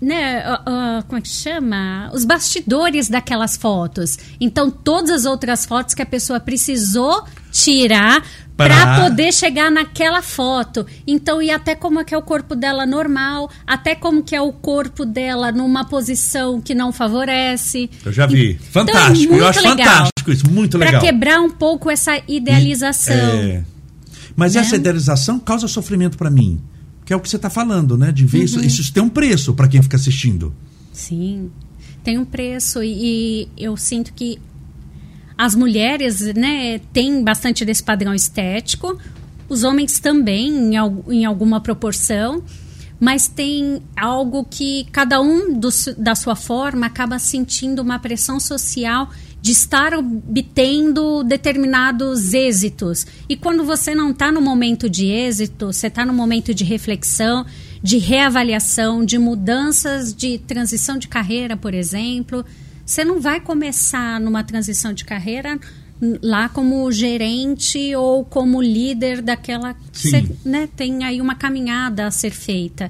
né, 0.01 0.43
uh, 0.47 0.99
uh, 0.99 1.03
como 1.05 1.17
é 1.17 1.21
que 1.21 1.27
chama? 1.27 2.11
Os 2.13 2.23
bastidores 2.23 3.09
daquelas 3.09 3.57
fotos. 3.57 4.17
Então, 4.39 4.69
todas 4.69 5.09
as 5.09 5.25
outras 5.25 5.65
fotos 5.65 5.93
que 5.93 6.01
a 6.01 6.05
pessoa 6.05 6.39
precisou 6.39 7.23
tirar 7.57 8.23
para 8.55 9.01
poder 9.03 9.31
chegar 9.31 9.69
naquela 9.69 10.21
foto. 10.21 10.85
Então, 11.05 11.41
e 11.41 11.51
até 11.51 11.75
como 11.75 11.99
é 11.99 12.03
que 12.03 12.13
é 12.13 12.17
o 12.17 12.21
corpo 12.21 12.55
dela 12.55 12.85
normal, 12.85 13.49
até 13.65 13.93
como 13.93 14.23
que 14.23 14.35
é 14.35 14.41
o 14.41 14.51
corpo 14.51 15.05
dela 15.05 15.51
numa 15.51 15.85
posição 15.85 16.59
que 16.59 16.73
não 16.73 16.91
favorece. 16.91 17.89
Eu 18.03 18.11
já 18.11 18.25
vi. 18.25 18.51
Então, 18.51 18.85
fantástico. 18.85 19.33
É 19.35 19.39
Eu 19.39 19.47
acho 19.47 19.59
legal. 19.61 19.77
fantástico 19.77 20.31
isso, 20.31 20.49
muito 20.49 20.77
legal. 20.77 20.99
Para 20.99 21.01
quebrar 21.01 21.39
um 21.39 21.51
pouco 21.51 21.89
essa 21.89 22.19
idealização. 22.27 23.15
E, 23.15 23.51
é... 23.51 23.63
Mas 24.35 24.55
né? 24.55 24.61
essa 24.61 24.75
idealização 24.75 25.39
causa 25.39 25.67
sofrimento 25.67 26.17
para 26.17 26.29
mim 26.29 26.59
que 27.05 27.13
é 27.13 27.15
o 27.15 27.21
que 27.21 27.29
você 27.29 27.37
está 27.37 27.49
falando, 27.49 27.97
né? 27.97 28.11
De 28.11 28.25
ver 28.25 28.39
uhum. 28.39 28.43
isso, 28.43 28.65
isso 28.65 28.91
tem 28.91 29.01
um 29.01 29.07
preço 29.07 29.53
para 29.53 29.69
quem 29.69 29.81
fica 29.81 29.95
assistindo. 29.95 30.53
Sim, 30.91 31.49
tem 32.03 32.17
um 32.17 32.25
preço 32.25 32.83
e, 32.83 33.43
e 33.43 33.49
eu 33.57 33.77
sinto 33.77 34.11
que 34.13 34.37
as 35.37 35.53
mulheres, 35.53 36.21
né, 36.33 36.79
têm 36.91 37.23
bastante 37.23 37.63
desse 37.63 37.83
padrão 37.83 38.13
estético, 38.13 38.97
os 39.47 39.63
homens 39.63 39.99
também, 39.99 40.49
em, 40.49 40.75
em 41.09 41.25
alguma 41.25 41.61
proporção, 41.61 42.43
mas 42.99 43.27
tem 43.27 43.81
algo 43.95 44.45
que 44.49 44.87
cada 44.91 45.21
um 45.21 45.53
do, 45.57 45.69
da 45.97 46.15
sua 46.15 46.35
forma 46.35 46.87
acaba 46.87 47.19
sentindo 47.19 47.81
uma 47.81 47.99
pressão 47.99 48.39
social 48.39 49.09
de 49.39 49.51
estar 49.51 49.93
obtendo 49.93 51.23
determinados 51.23 52.33
êxitos. 52.33 53.05
E 53.29 53.37
quando 53.37 53.63
você 53.63 53.93
não 53.93 54.11
está 54.11 54.31
no 54.31 54.41
momento 54.41 54.89
de 54.89 55.05
êxito, 55.05 55.67
você 55.67 55.87
está 55.87 56.05
no 56.05 56.13
momento 56.13 56.53
de 56.53 56.63
reflexão, 56.63 57.45
de 57.81 57.97
reavaliação, 57.99 59.05
de 59.05 59.17
mudanças 59.17 60.13
de 60.13 60.39
transição 60.39 60.97
de 60.97 61.07
carreira, 61.07 61.55
por 61.55 61.73
exemplo. 61.73 62.43
Você 62.87 63.03
não 63.03 63.19
vai 63.19 63.41
começar 63.41 64.17
numa 64.17 64.45
transição 64.45 64.93
de 64.93 65.03
carreira 65.03 65.59
lá 66.21 66.47
como 66.47 66.89
gerente 66.89 67.93
ou 67.93 68.23
como 68.23 68.61
líder 68.61 69.21
daquela. 69.21 69.75
Você, 69.91 70.25
né, 70.45 70.69
tem 70.73 71.03
aí 71.03 71.19
uma 71.19 71.35
caminhada 71.35 72.07
a 72.07 72.11
ser 72.11 72.31
feita. 72.31 72.89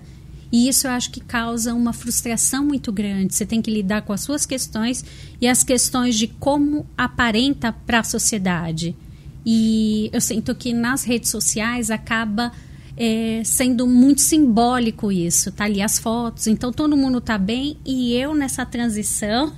E 0.52 0.70
isso 0.70 0.86
eu 0.86 0.92
acho 0.92 1.10
que 1.10 1.20
causa 1.20 1.74
uma 1.74 1.92
frustração 1.94 2.64
muito 2.64 2.92
grande. 2.92 3.34
Você 3.34 3.44
tem 3.44 3.60
que 3.60 3.72
lidar 3.72 4.04
com 4.04 4.14
as 4.14 4.22
suas 4.22 4.46
questões 4.46 5.04
e 5.42 5.48
as 5.48 5.64
questões 5.64 6.16
de 6.16 6.28
como 6.28 6.86
aparenta 6.96 7.74
para 7.74 8.02
a 8.02 8.04
sociedade. 8.04 8.96
E 9.44 10.12
eu 10.14 10.22
sinto 10.22 10.54
que 10.54 10.74
nas 10.74 11.04
redes 11.04 11.32
sociais 11.32 11.90
acaba 11.90 12.52
é, 12.96 13.42
sendo 13.44 13.88
muito 13.88 14.22
simbólico 14.22 15.12
isso. 15.12 15.52
Tá 15.52 15.64
ali 15.64 15.82
as 15.82 15.98
fotos, 15.98 16.46
então 16.46 16.72
todo 16.72 16.96
mundo 16.96 17.20
tá 17.20 17.36
bem 17.36 17.78
e 17.84 18.14
eu 18.14 18.36
nessa 18.36 18.64
transição 18.64 19.54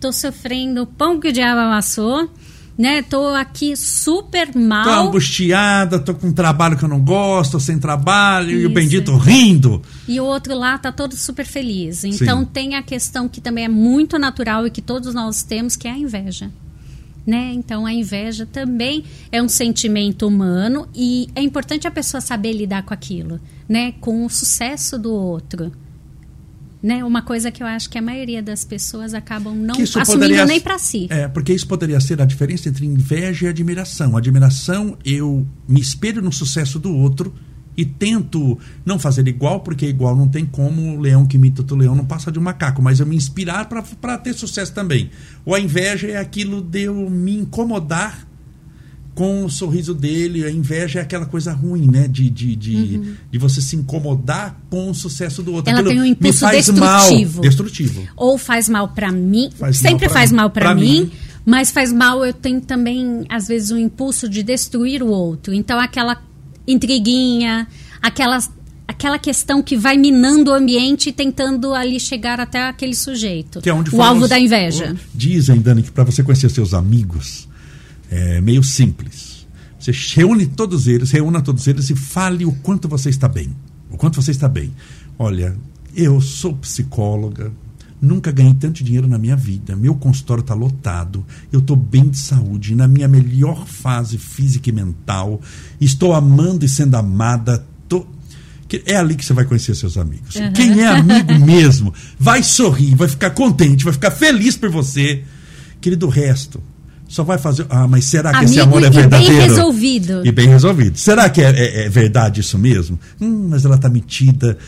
tô 0.00 0.12
sofrendo 0.12 0.82
o 0.82 0.86
pão 0.86 1.18
que 1.20 1.28
o 1.28 1.32
diabo 1.32 1.60
amassou 1.60 2.30
né? 2.76 3.02
Tô 3.02 3.28
aqui 3.28 3.76
super 3.76 4.54
mal. 4.54 4.84
Tô 4.84 5.08
angustiada, 5.08 5.98
tô 5.98 6.14
com 6.14 6.28
um 6.28 6.32
trabalho 6.32 6.76
que 6.76 6.84
eu 6.84 6.88
não 6.88 7.00
gosto, 7.00 7.52
tô 7.52 7.60
sem 7.60 7.78
trabalho, 7.78 8.50
Isso. 8.50 8.60
e 8.60 8.66
o 8.66 8.70
bendito 8.70 9.16
rindo. 9.16 9.82
E 10.06 10.20
o 10.20 10.24
outro 10.24 10.54
lá 10.54 10.76
tá 10.76 10.92
todo 10.92 11.16
super 11.16 11.46
feliz. 11.46 12.04
Então 12.04 12.40
Sim. 12.40 12.48
tem 12.52 12.74
a 12.74 12.82
questão 12.82 13.28
que 13.28 13.40
também 13.40 13.64
é 13.64 13.68
muito 13.68 14.18
natural 14.18 14.66
e 14.66 14.70
que 14.70 14.82
todos 14.82 15.14
nós 15.14 15.42
temos, 15.42 15.74
que 15.74 15.88
é 15.88 15.92
a 15.92 15.98
inveja. 15.98 16.50
Né? 17.26 17.52
Então 17.54 17.84
a 17.84 17.92
inveja 17.92 18.46
também 18.46 19.02
é 19.32 19.42
um 19.42 19.48
sentimento 19.48 20.28
humano 20.28 20.86
e 20.94 21.28
é 21.34 21.42
importante 21.42 21.88
a 21.88 21.90
pessoa 21.90 22.20
saber 22.20 22.52
lidar 22.52 22.84
com 22.84 22.94
aquilo, 22.94 23.40
né? 23.68 23.94
Com 24.00 24.24
o 24.24 24.30
sucesso 24.30 24.96
do 24.96 25.12
outro 25.12 25.72
né? 26.82 27.04
Uma 27.04 27.22
coisa 27.22 27.50
que 27.50 27.62
eu 27.62 27.66
acho 27.66 27.88
que 27.88 27.98
a 27.98 28.02
maioria 28.02 28.42
das 28.42 28.64
pessoas 28.64 29.14
acabam 29.14 29.54
não 29.54 29.74
assumindo 29.74 30.06
poderia, 30.06 30.46
nem 30.46 30.60
para 30.60 30.78
si. 30.78 31.06
É, 31.10 31.26
porque 31.28 31.52
isso 31.52 31.66
poderia 31.66 32.00
ser 32.00 32.20
a 32.20 32.24
diferença 32.24 32.68
entre 32.68 32.86
inveja 32.86 33.46
e 33.46 33.48
admiração. 33.48 34.16
Admiração, 34.16 34.96
eu 35.04 35.46
me 35.68 35.80
espelho 35.80 36.22
no 36.22 36.32
sucesso 36.32 36.78
do 36.78 36.94
outro 36.94 37.34
e 37.76 37.84
tento 37.84 38.58
não 38.84 38.98
fazer 38.98 39.28
igual, 39.28 39.60
porque 39.60 39.86
igual 39.86 40.16
não 40.16 40.28
tem 40.28 40.46
como 40.46 40.96
o 40.96 41.00
leão 41.00 41.26
que 41.26 41.36
imita 41.36 41.62
o 41.74 41.76
leão 41.76 41.94
não 41.94 42.06
passa 42.06 42.32
de 42.32 42.38
um 42.38 42.42
macaco, 42.42 42.80
mas 42.80 43.00
eu 43.00 43.06
me 43.06 43.14
inspirar 43.14 43.68
para 43.68 44.18
ter 44.18 44.32
sucesso 44.32 44.72
também. 44.72 45.10
Ou 45.44 45.54
a 45.54 45.60
inveja 45.60 46.06
é 46.08 46.16
aquilo 46.16 46.62
de 46.62 46.82
eu 46.82 47.10
me 47.10 47.36
incomodar 47.36 48.25
com 49.16 49.46
o 49.46 49.50
sorriso 49.50 49.94
dele, 49.94 50.44
a 50.44 50.50
inveja 50.50 50.98
é 50.98 51.02
aquela 51.02 51.24
coisa 51.24 51.50
ruim, 51.52 51.90
né? 51.90 52.06
De, 52.06 52.28
de, 52.28 52.54
de, 52.54 52.76
uhum. 52.76 53.14
de 53.32 53.38
você 53.38 53.62
se 53.62 53.74
incomodar 53.74 54.60
com 54.70 54.90
o 54.90 54.94
sucesso 54.94 55.42
do 55.42 55.54
outro. 55.54 55.70
Ela 55.70 55.80
Aquilo 55.80 55.94
tem 55.94 56.02
um 56.02 56.04
impulso 56.04 56.44
me 56.44 56.50
faz 56.52 56.66
destrutivo. 56.66 57.32
mal. 57.34 57.40
Destrutivo. 57.42 58.08
Ou 58.14 58.36
faz 58.36 58.68
mal 58.68 58.88
para 58.88 59.10
mim, 59.10 59.48
Faz 59.58 59.78
sempre 59.78 60.04
mal 60.06 60.14
faz 60.14 60.30
mim. 60.30 60.36
mal 60.36 60.50
para 60.50 60.74
mim, 60.74 61.00
mim. 61.04 61.12
mas 61.46 61.70
faz 61.70 61.90
mal 61.94 62.24
eu 62.26 62.34
tenho 62.34 62.60
também 62.60 63.24
às 63.30 63.48
vezes 63.48 63.70
um 63.70 63.78
impulso 63.78 64.28
de 64.28 64.42
destruir 64.42 65.02
o 65.02 65.06
outro. 65.08 65.54
Então 65.54 65.80
aquela 65.80 66.22
intriguinha, 66.68 67.66
aquela 68.02 68.38
aquela 68.88 69.18
questão 69.18 69.62
que 69.62 69.76
vai 69.76 69.96
minando 69.96 70.50
o 70.52 70.54
ambiente 70.54 71.08
e 71.08 71.12
tentando 71.12 71.74
ali 71.74 71.98
chegar 71.98 72.38
até 72.38 72.68
aquele 72.68 72.94
sujeito. 72.94 73.60
Que 73.60 73.68
é 73.68 73.74
onde 73.74 73.92
o 73.94 74.00
alvo 74.00 74.22
os- 74.24 74.28
da 74.28 74.38
inveja. 74.38 74.94
Dizem, 75.12 75.58
Dani, 75.60 75.82
que 75.82 75.90
para 75.90 76.04
você 76.04 76.22
conhecer 76.22 76.48
seus 76.50 76.72
amigos 76.72 77.48
é 78.10 78.40
meio 78.40 78.62
simples. 78.62 79.46
Você 79.78 79.92
reúne 80.14 80.46
todos 80.46 80.86
eles, 80.86 81.10
reúna 81.10 81.40
todos 81.40 81.66
eles 81.66 81.90
e 81.90 81.94
fale 81.94 82.44
o 82.44 82.52
quanto 82.52 82.88
você 82.88 83.08
está 83.08 83.28
bem. 83.28 83.54
O 83.90 83.96
quanto 83.96 84.20
você 84.20 84.30
está 84.30 84.48
bem. 84.48 84.72
Olha, 85.18 85.56
eu 85.94 86.20
sou 86.20 86.54
psicóloga, 86.54 87.52
nunca 88.00 88.32
ganhei 88.32 88.54
tanto 88.54 88.82
dinheiro 88.82 89.06
na 89.06 89.18
minha 89.18 89.36
vida. 89.36 89.76
Meu 89.76 89.94
consultório 89.94 90.40
está 90.40 90.54
lotado, 90.54 91.24
eu 91.52 91.60
estou 91.60 91.76
bem 91.76 92.08
de 92.08 92.18
saúde, 92.18 92.74
na 92.74 92.88
minha 92.88 93.08
melhor 93.08 93.66
fase 93.66 94.18
física 94.18 94.68
e 94.70 94.72
mental. 94.72 95.40
Estou 95.80 96.14
amando 96.14 96.64
e 96.64 96.68
sendo 96.68 96.96
amada. 96.96 97.64
Tô... 97.88 98.06
que 98.68 98.82
É 98.86 98.96
ali 98.96 99.14
que 99.14 99.24
você 99.24 99.32
vai 99.32 99.44
conhecer 99.44 99.74
seus 99.74 99.96
amigos. 99.96 100.34
Quem 100.54 100.80
é 100.80 100.86
amigo 100.86 101.32
mesmo 101.44 101.94
vai 102.18 102.42
sorrir, 102.42 102.94
vai 102.94 103.08
ficar 103.08 103.30
contente, 103.30 103.84
vai 103.84 103.92
ficar 103.92 104.10
feliz 104.10 104.56
por 104.56 104.68
você. 104.68 105.22
Querido, 105.80 106.06
o 106.06 106.10
resto 106.10 106.60
só 107.08 107.22
vai 107.22 107.38
fazer. 107.38 107.66
Ah, 107.70 107.86
mas 107.86 108.04
será 108.06 108.32
que 108.38 108.44
esse 108.44 108.60
Amigo 108.60 108.76
amor 108.76 108.84
é 108.84 108.86
e 108.86 108.90
bem 108.90 109.00
verdadeiro? 109.00 109.34
resolvido. 109.42 110.26
E 110.26 110.32
bem 110.32 110.48
resolvido. 110.48 110.96
Será 110.98 111.30
que 111.30 111.40
é, 111.40 111.50
é- 111.50 111.86
é 111.86 111.88
verdade 111.88 112.40
isso 112.40 112.58
mesmo? 112.58 112.98
Hum, 113.20 113.48
mas 113.50 113.64
ela 113.64 113.76
está 113.76 113.88
metida. 113.88 114.58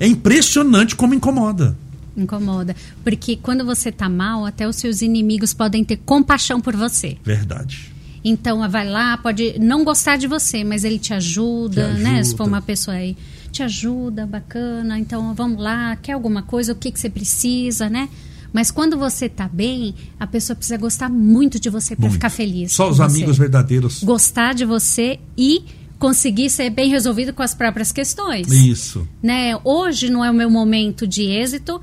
É 0.00 0.06
impressionante 0.06 0.96
como 0.96 1.14
incomoda. 1.14 1.76
Incomoda. 2.16 2.74
Porque 3.04 3.36
quando 3.36 3.64
você 3.64 3.92
tá 3.92 4.08
mal, 4.08 4.46
até 4.46 4.66
os 4.66 4.76
seus 4.76 5.02
inimigos 5.02 5.52
podem 5.52 5.84
ter 5.84 5.98
compaixão 5.98 6.60
por 6.60 6.74
você. 6.74 7.16
Verdade. 7.24 7.92
Então, 8.24 8.68
vai 8.68 8.88
lá, 8.88 9.16
pode 9.18 9.56
não 9.60 9.84
gostar 9.84 10.16
de 10.16 10.26
você, 10.26 10.64
mas 10.64 10.82
ele 10.82 10.98
te 10.98 11.14
ajuda, 11.14 11.92
Te 11.94 12.00
né? 12.00 12.10
Se 12.14 12.18
ajuda. 12.30 12.36
for 12.38 12.48
uma 12.48 12.60
pessoa 12.60 12.96
aí, 12.96 13.16
te 13.52 13.62
ajuda, 13.62 14.26
bacana. 14.26 14.98
Então, 14.98 15.32
vamos 15.34 15.62
lá, 15.62 15.94
quer 15.96 16.12
alguma 16.14 16.42
coisa, 16.42 16.72
o 16.72 16.74
que, 16.74 16.90
que 16.90 16.98
você 16.98 17.08
precisa, 17.08 17.88
né? 17.88 18.08
Mas 18.56 18.70
quando 18.70 18.96
você 18.96 19.28
tá 19.28 19.46
bem, 19.46 19.94
a 20.18 20.26
pessoa 20.26 20.56
precisa 20.56 20.78
gostar 20.78 21.10
muito 21.10 21.60
de 21.60 21.68
você 21.68 21.94
para 21.94 22.08
ficar 22.08 22.30
feliz. 22.30 22.72
Só 22.72 22.88
os 22.88 22.96
você. 22.96 23.02
amigos 23.02 23.36
verdadeiros. 23.36 24.02
Gostar 24.02 24.54
de 24.54 24.64
você 24.64 25.20
e 25.36 25.62
conseguir 25.98 26.48
ser 26.48 26.70
bem 26.70 26.88
resolvido 26.88 27.34
com 27.34 27.42
as 27.42 27.52
próprias 27.52 27.92
questões 27.92 28.48
Isso. 28.48 29.06
né? 29.22 29.52
Hoje 29.62 30.08
não 30.08 30.24
é 30.24 30.30
o 30.30 30.34
meu 30.34 30.48
momento 30.48 31.06
de 31.06 31.24
êxito, 31.24 31.78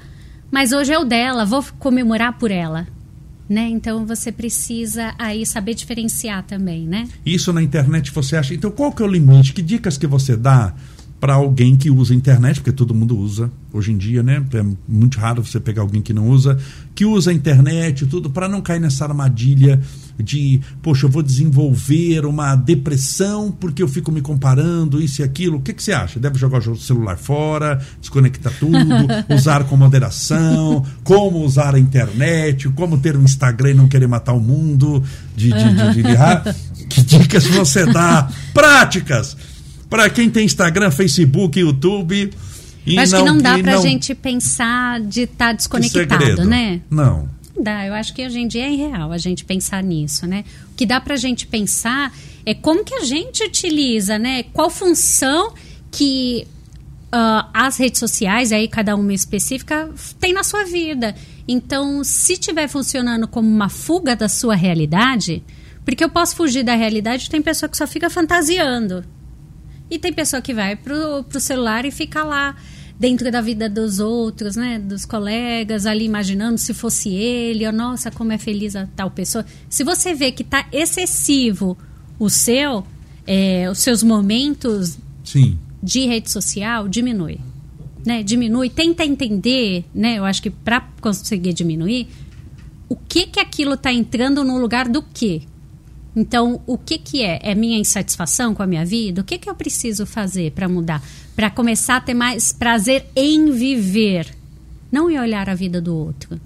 mas 0.49 0.71
hoje 0.71 0.91
é 0.91 0.97
o 0.97 1.03
dela, 1.03 1.45
vou 1.45 1.63
comemorar 1.77 2.39
por 2.39 2.49
ela, 2.49 2.87
né? 3.47 3.67
Então 3.69 4.03
você 4.03 4.31
precisa 4.31 5.13
aí 5.19 5.45
saber 5.45 5.75
diferenciar 5.75 6.41
também, 6.41 6.87
né? 6.87 7.07
Isso 7.23 7.53
na 7.53 7.61
internet 7.61 8.11
você 8.11 8.35
acha. 8.35 8.55
Então, 8.55 8.71
qual 8.71 8.91
que 8.91 9.03
é 9.03 9.05
o 9.05 9.07
limite? 9.07 9.53
Que 9.53 9.61
dicas 9.61 9.95
que 9.95 10.07
você 10.07 10.35
dá 10.35 10.73
para 11.23 11.35
alguém 11.35 11.77
que 11.77 11.89
usa 11.89 12.13
a 12.13 12.17
internet? 12.17 12.57
Porque 12.59 12.73
todo 12.73 12.93
mundo 12.93 13.17
usa 13.17 13.49
hoje 13.71 13.93
em 13.93 13.97
dia, 13.97 14.21
né? 14.21 14.43
É 14.55 14.63
muito 14.85 15.17
raro 15.17 15.41
você 15.41 15.57
pegar 15.57 15.81
alguém 15.81 16.01
que 16.01 16.11
não 16.11 16.27
usa, 16.27 16.57
que 16.93 17.05
usa 17.05 17.31
a 17.31 17.33
internet 17.33 18.01
e 18.03 18.07
tudo, 18.07 18.29
para 18.29 18.49
não 18.49 18.59
cair 18.59 18.81
nessa 18.81 19.05
armadilha 19.05 19.79
de, 20.21 20.59
poxa, 20.81 21.05
eu 21.05 21.09
vou 21.09 21.23
desenvolver 21.23 22.25
uma 22.25 22.57
depressão 22.57 23.49
porque 23.57 23.81
eu 23.81 23.87
fico 23.87 24.11
me 24.11 24.19
comparando, 24.19 25.01
isso 25.01 25.21
e 25.21 25.23
aquilo. 25.23 25.59
O 25.59 25.61
que, 25.61 25.71
que 25.71 25.81
você 25.81 25.93
acha? 25.93 26.19
Deve 26.19 26.37
jogar 26.37 26.59
o 26.59 26.75
celular 26.75 27.15
fora, 27.17 27.81
desconectar 28.01 28.51
tudo, 28.59 28.77
usar 29.33 29.63
com 29.63 29.77
moderação, 29.77 30.85
como 31.05 31.39
usar 31.45 31.73
a 31.73 31.79
internet, 31.79 32.67
como 32.67 32.97
ter 32.97 33.15
um 33.15 33.23
Instagram 33.23 33.71
e 33.71 33.73
não 33.75 33.87
querer 33.87 34.07
matar 34.07 34.33
o 34.33 34.41
mundo 34.41 35.01
de, 35.37 35.53
de, 35.53 35.73
de, 35.73 35.93
de- 35.93 36.03
de 36.03 36.85
Que 36.89 37.01
dicas 37.01 37.47
você 37.47 37.85
dá? 37.85 38.29
Práticas! 38.53 39.37
Para 39.93 40.09
quem 40.09 40.29
tem 40.29 40.45
Instagram, 40.45 40.89
Facebook, 40.89 41.59
YouTube. 41.59 42.33
E 42.85 42.97
acho 42.99 43.15
que 43.15 43.21
não 43.21 43.37
dá 43.37 43.59
e 43.59 43.63
pra 43.63 43.73
não- 43.75 43.81
gente 43.81 44.15
pensar 44.15 44.99
de 44.99 45.21
estar 45.21 45.51
que 45.51 45.57
desconectado, 45.57 46.45
né? 46.45 46.81
Não. 46.89 47.29
Não 47.55 47.63
dá, 47.63 47.85
eu 47.85 47.93
acho 47.93 48.11
que 48.13 48.25
hoje 48.25 48.39
em 48.39 48.47
dia 48.47 48.65
é 48.65 48.71
irreal 48.73 49.11
a 49.11 49.17
gente 49.19 49.45
pensar 49.45 49.83
nisso, 49.83 50.25
né? 50.25 50.43
O 50.71 50.75
que 50.75 50.85
dá 50.85 50.99
pra 50.99 51.15
gente 51.15 51.45
pensar 51.45 52.11
é 52.43 52.55
como 52.55 52.83
que 52.83 52.95
a 52.95 53.05
gente 53.05 53.43
utiliza, 53.43 54.17
né? 54.17 54.43
Qual 54.51 54.69
função 54.71 55.53
que 55.91 56.47
ah, 57.11 57.47
as 57.53 57.77
redes 57.77 57.99
sociais, 57.99 58.51
aí 58.51 58.67
cada 58.67 58.95
uma 58.95 59.13
específica, 59.13 59.87
tem 60.19 60.33
na 60.33 60.43
sua 60.43 60.65
vida. 60.65 61.13
Então, 61.47 62.03
se 62.03 62.33
estiver 62.33 62.67
funcionando 62.67 63.27
como 63.27 63.47
uma 63.47 63.69
fuga 63.69 64.15
da 64.15 64.27
sua 64.27 64.55
realidade, 64.55 65.43
porque 65.85 66.03
eu 66.03 66.09
posso 66.09 66.35
fugir 66.35 66.63
da 66.63 66.73
realidade, 66.73 67.29
tem 67.29 67.39
pessoa 67.39 67.69
que 67.69 67.77
só 67.77 67.85
fica 67.85 68.09
fantasiando. 68.09 69.05
E 69.93 69.99
tem 69.99 70.11
pessoa 70.11 70.41
que 70.41 70.55
vai 70.55 70.75
pro, 70.75 71.23
pro 71.23 71.39
celular 71.39 71.85
e 71.85 71.91
fica 71.91 72.23
lá 72.23 72.55
dentro 72.99 73.31
da 73.31 73.41
vida 73.41 73.69
dos 73.69 73.99
outros, 73.99 74.55
né? 74.55 74.79
Dos 74.79 75.05
colegas, 75.05 75.85
ali 75.85 76.03
imaginando 76.03 76.57
se 76.57 76.73
fosse 76.73 77.09
ele, 77.09 77.63
ou 77.67 77.71
nossa, 77.71 78.09
como 78.09 78.31
é 78.31 78.39
feliz 78.39 78.75
a 78.75 78.87
tal 78.87 79.11
pessoa. 79.11 79.45
Se 79.69 79.83
você 79.83 80.15
vê 80.15 80.31
que 80.31 80.43
tá 80.43 80.67
excessivo 80.71 81.77
o 82.17 82.27
seu, 82.27 82.83
é, 83.27 83.69
os 83.69 83.77
seus 83.77 84.01
momentos 84.01 84.97
Sim. 85.23 85.59
de 85.83 86.07
rede 86.07 86.31
social, 86.31 86.89
diminui. 86.89 87.39
Né? 88.03 88.23
Diminui, 88.23 88.71
tenta 88.71 89.05
entender, 89.05 89.85
né? 89.93 90.17
Eu 90.17 90.25
acho 90.25 90.41
que 90.41 90.49
para 90.49 90.81
conseguir 91.01 91.53
diminuir, 91.53 92.07
o 92.89 92.95
que 92.95 93.27
que 93.27 93.39
aquilo 93.39 93.75
está 93.75 93.93
entrando 93.93 94.43
no 94.43 94.57
lugar 94.57 94.89
do 94.89 95.03
quê? 95.03 95.43
Então, 96.15 96.61
o 96.67 96.77
que 96.77 96.97
que 96.97 97.23
é? 97.23 97.39
É 97.41 97.55
minha 97.55 97.77
insatisfação 97.77 98.53
com 98.53 98.61
a 98.61 98.67
minha 98.67 98.85
vida? 98.85 99.21
O 99.21 99.23
que 99.23 99.37
que 99.37 99.49
eu 99.49 99.55
preciso 99.55 100.05
fazer 100.05 100.51
para 100.51 100.69
mudar? 100.69 101.01
Para 101.35 101.49
começar 101.49 101.97
a 101.97 102.01
ter 102.01 102.13
mais 102.13 102.51
prazer 102.51 103.05
em 103.15 103.51
viver, 103.51 104.27
não 104.91 105.09
em 105.09 105.19
olhar 105.19 105.49
a 105.49 105.55
vida 105.55 105.81
do 105.81 105.95
outro. 105.95 106.39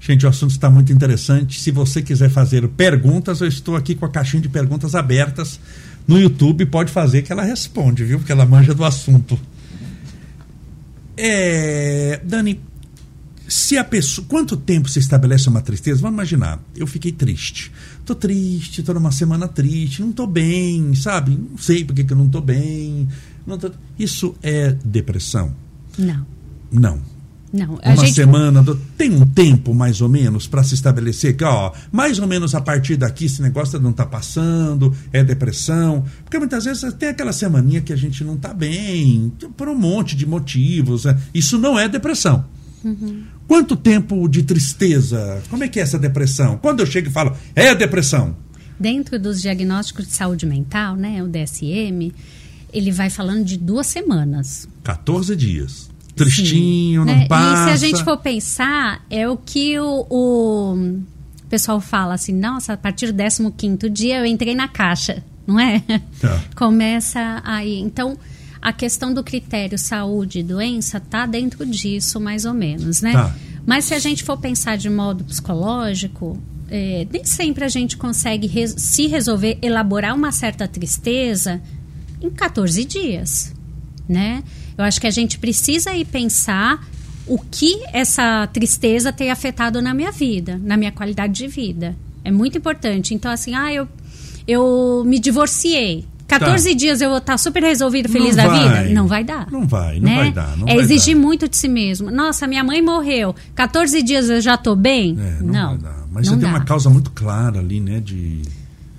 Gente, 0.00 0.24
o 0.24 0.28
assunto 0.28 0.52
está 0.52 0.70
muito 0.70 0.92
interessante. 0.92 1.60
Se 1.60 1.70
você 1.70 2.00
quiser 2.00 2.30
fazer 2.30 2.66
perguntas, 2.68 3.40
eu 3.40 3.48
estou 3.48 3.76
aqui 3.76 3.94
com 3.94 4.06
a 4.06 4.08
caixinha 4.08 4.40
de 4.40 4.48
perguntas 4.48 4.94
abertas 4.94 5.60
no 6.06 6.18
YouTube. 6.18 6.64
Pode 6.66 6.90
fazer 6.90 7.22
que 7.22 7.30
ela 7.30 7.42
responde, 7.42 8.04
viu? 8.04 8.18
Porque 8.18 8.32
ela 8.32 8.46
manja 8.46 8.72
do 8.72 8.84
assunto. 8.84 9.38
É, 11.14 12.20
Dani, 12.24 12.60
se 13.48 13.76
a 13.78 13.82
pessoa. 13.84 14.26
Quanto 14.28 14.56
tempo 14.56 14.88
se 14.88 14.98
estabelece 14.98 15.48
uma 15.48 15.60
tristeza? 15.62 16.00
Vamos 16.02 16.14
imaginar, 16.16 16.60
eu 16.76 16.86
fiquei 16.86 17.10
triste. 17.10 17.72
Tô 18.04 18.14
triste, 18.14 18.82
tô 18.82 18.92
numa 18.94 19.10
semana 19.10 19.48
triste, 19.48 20.02
não 20.02 20.12
tô 20.12 20.26
bem, 20.26 20.94
sabe? 20.94 21.30
Não 21.50 21.58
sei 21.58 21.84
por 21.84 21.94
que 21.94 22.12
eu 22.12 22.16
não 22.16 22.28
tô 22.28 22.40
bem. 22.40 23.08
Não 23.46 23.56
tô- 23.58 23.70
Isso 23.98 24.34
é 24.42 24.72
depressão? 24.84 25.54
Não, 25.98 26.26
Não. 26.70 27.00
não. 27.52 27.74
Uma 27.82 27.96
gente 27.96 28.12
semana, 28.14 28.62
do- 28.62 28.76
tem 28.96 29.10
um 29.10 29.26
tempo 29.26 29.74
mais 29.74 30.00
ou 30.02 30.08
menos 30.08 30.46
para 30.46 30.62
se 30.62 30.74
estabelecer 30.74 31.34
que, 31.36 31.42
ó, 31.44 31.72
mais 31.90 32.18
ou 32.18 32.26
menos 32.26 32.54
a 32.54 32.60
partir 32.60 32.96
daqui 32.96 33.24
esse 33.24 33.40
negócio 33.40 33.80
não 33.80 33.92
tá 33.92 34.04
passando, 34.04 34.94
é 35.12 35.24
depressão. 35.24 36.04
Porque 36.24 36.38
muitas 36.38 36.64
vezes 36.66 36.92
tem 36.94 37.08
aquela 37.08 37.32
semaninha 37.32 37.80
que 37.80 37.92
a 37.92 37.96
gente 37.96 38.22
não 38.22 38.36
tá 38.36 38.52
bem, 38.52 39.32
por 39.56 39.66
um 39.68 39.74
monte 39.74 40.14
de 40.14 40.26
motivos. 40.26 41.04
né? 41.06 41.18
Isso 41.32 41.56
não 41.58 41.78
é 41.78 41.88
depressão. 41.88 42.44
Quanto 43.48 43.74
tempo 43.74 44.28
de 44.28 44.42
tristeza? 44.42 45.42
Como 45.48 45.64
é 45.64 45.68
que 45.68 45.80
é 45.80 45.82
essa 45.82 45.98
depressão? 45.98 46.58
Quando 46.58 46.80
eu 46.80 46.86
chego 46.86 47.08
e 47.08 47.10
falo, 47.10 47.34
é 47.56 47.74
depressão. 47.74 48.36
Dentro 48.78 49.18
dos 49.18 49.40
diagnósticos 49.40 50.06
de 50.06 50.12
saúde 50.12 50.44
mental, 50.44 50.94
né, 50.96 51.22
o 51.22 51.26
DSM, 51.26 52.12
ele 52.70 52.92
vai 52.92 53.08
falando 53.08 53.42
de 53.44 53.56
duas 53.56 53.86
semanas. 53.86 54.68
14 54.84 55.34
dias. 55.34 55.88
Tristinho, 56.14 57.02
Sim, 57.02 57.06
não 57.06 57.18
né? 57.20 57.26
passa. 57.26 57.62
E 57.62 57.64
se 57.64 57.70
a 57.70 57.88
gente 57.88 58.04
for 58.04 58.18
pensar, 58.18 59.02
é 59.08 59.26
o 59.26 59.36
que 59.36 59.78
o, 59.78 60.06
o 60.10 61.02
pessoal 61.48 61.80
fala 61.80 62.14
assim, 62.14 62.34
nossa, 62.34 62.74
a 62.74 62.76
partir 62.76 63.10
do 63.10 63.22
15º 63.22 63.88
dia 63.88 64.18
eu 64.18 64.26
entrei 64.26 64.54
na 64.54 64.68
caixa, 64.68 65.24
não 65.46 65.58
é? 65.58 65.82
Tá. 66.20 66.44
Começa 66.54 67.40
aí. 67.44 67.78
Então, 67.78 68.18
a 68.60 68.72
questão 68.72 69.12
do 69.14 69.22
critério 69.22 69.78
saúde 69.78 70.40
e 70.40 70.42
doença 70.42 70.98
tá 71.00 71.26
dentro 71.26 71.64
disso, 71.66 72.18
mais 72.20 72.44
ou 72.44 72.54
menos, 72.54 73.00
né? 73.00 73.12
Tá. 73.12 73.34
Mas 73.66 73.84
se 73.84 73.94
a 73.94 73.98
gente 73.98 74.24
for 74.24 74.36
pensar 74.38 74.76
de 74.76 74.88
modo 74.88 75.24
psicológico, 75.24 76.38
é, 76.70 77.06
nem 77.10 77.24
sempre 77.24 77.64
a 77.64 77.68
gente 77.68 77.96
consegue 77.96 78.46
res- 78.46 78.74
se 78.78 79.06
resolver, 79.06 79.58
elaborar 79.62 80.14
uma 80.14 80.32
certa 80.32 80.66
tristeza 80.68 81.60
em 82.20 82.30
14 82.30 82.84
dias, 82.84 83.54
né? 84.08 84.42
Eu 84.76 84.84
acho 84.84 85.00
que 85.00 85.06
a 85.06 85.10
gente 85.10 85.38
precisa 85.38 85.94
ir 85.94 86.04
pensar 86.04 86.86
o 87.26 87.38
que 87.38 87.78
essa 87.92 88.46
tristeza 88.52 89.12
tem 89.12 89.30
afetado 89.30 89.82
na 89.82 89.92
minha 89.92 90.10
vida, 90.10 90.58
na 90.62 90.76
minha 90.76 90.90
qualidade 90.92 91.34
de 91.34 91.46
vida. 91.46 91.94
É 92.24 92.30
muito 92.30 92.56
importante. 92.56 93.12
Então, 93.14 93.30
assim, 93.30 93.54
ah, 93.54 93.72
eu, 93.72 93.86
eu 94.46 95.02
me 95.06 95.18
divorciei. 95.18 96.04
14 96.28 96.68
tá. 96.68 96.76
dias 96.76 97.00
eu 97.00 97.08
vou 97.08 97.18
estar 97.18 97.38
super 97.38 97.62
resolvido, 97.62 98.08
feliz 98.08 98.36
não 98.36 98.44
da 98.44 98.50
vai. 98.50 98.82
vida? 98.82 98.94
Não 98.94 99.06
vai 99.06 99.24
dar. 99.24 99.50
Não 99.50 99.66
vai, 99.66 99.98
não 99.98 100.10
né? 100.10 100.16
vai 100.16 100.32
dar. 100.32 100.56
Não 100.58 100.68
é 100.68 100.74
vai 100.74 100.84
exigir 100.84 101.14
dar. 101.14 101.20
muito 101.22 101.48
de 101.48 101.56
si 101.56 101.68
mesmo. 101.68 102.10
Nossa, 102.10 102.46
minha 102.46 102.62
mãe 102.62 102.82
morreu. 102.82 103.34
14 103.54 104.02
dias 104.02 104.28
eu 104.28 104.40
já 104.40 104.54
estou 104.54 104.76
bem? 104.76 105.18
É, 105.18 105.42
não. 105.42 105.76
não. 105.76 105.98
Mas 106.12 106.26
não 106.26 106.34
você 106.34 106.40
dá. 106.40 106.46
tem 106.46 106.48
uma 106.48 106.64
causa 106.64 106.90
muito 106.90 107.10
clara 107.10 107.58
ali, 107.58 107.80
né? 107.80 108.00
De 108.00 108.42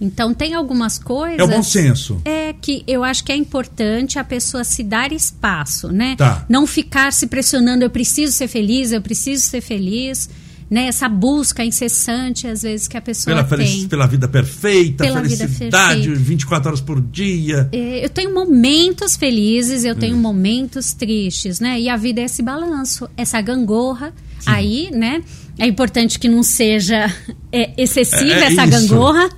então 0.02 0.34
tem 0.34 0.54
algumas 0.54 0.98
coisas. 0.98 1.40
É 1.40 1.44
o 1.44 1.48
bom 1.48 1.62
senso. 1.62 2.22
É 2.24 2.54
que 2.54 2.84
eu 2.88 3.04
acho 3.04 3.24
que 3.24 3.32
é 3.32 3.36
importante 3.36 4.18
a 4.18 4.24
pessoa 4.24 4.64
se 4.64 4.82
dar 4.82 5.12
espaço, 5.12 5.90
né? 5.90 6.16
Tá. 6.18 6.46
Não 6.48 6.66
ficar 6.66 7.12
se 7.12 7.28
pressionando, 7.28 7.84
eu 7.84 7.90
preciso 7.90 8.32
ser 8.34 8.48
feliz, 8.48 8.92
eu 8.92 9.02
preciso 9.02 9.46
ser 9.46 9.62
feliz. 9.62 10.30
Né, 10.70 10.86
essa 10.86 11.10
busca 11.10 11.66
incessante, 11.66 12.46
às 12.46 12.62
vezes, 12.62 12.88
que 12.88 12.96
a 12.96 13.02
pessoa 13.02 13.44
pela 13.44 13.58
tem. 13.58 13.88
Pela 13.88 14.06
vida 14.06 14.28
perfeita, 14.28 15.04
pela 15.04 15.22
felicidade, 15.22 16.02
vida 16.02 16.12
perfeita. 16.12 16.20
24 16.20 16.70
horas 16.70 16.82
por 16.82 17.02
dia. 17.02 17.68
É, 17.72 18.06
eu 18.06 18.10
tenho 18.10 18.32
momentos 18.32 19.16
felizes, 19.16 19.84
eu 19.84 19.96
tenho 19.96 20.16
hum. 20.16 20.20
momentos 20.20 20.94
tristes, 20.94 21.60
né? 21.60 21.80
E 21.82 21.90
a 21.90 21.98
vida 21.98 22.22
é 22.22 22.26
esse 22.26 22.44
balanço, 22.44 23.10
essa 23.18 23.42
gangorra. 23.42 24.14
Sim. 24.40 24.52
Aí, 24.52 24.92
né? 24.92 25.24
É 25.58 25.66
importante 25.66 26.20
que 26.20 26.30
não 26.30 26.44
seja 26.44 27.14
é, 27.52 27.72
excessiva 27.76 28.32
é, 28.32 28.44
é 28.44 28.54
essa 28.54 28.66
isso. 28.66 28.88
gangorra 28.88 29.30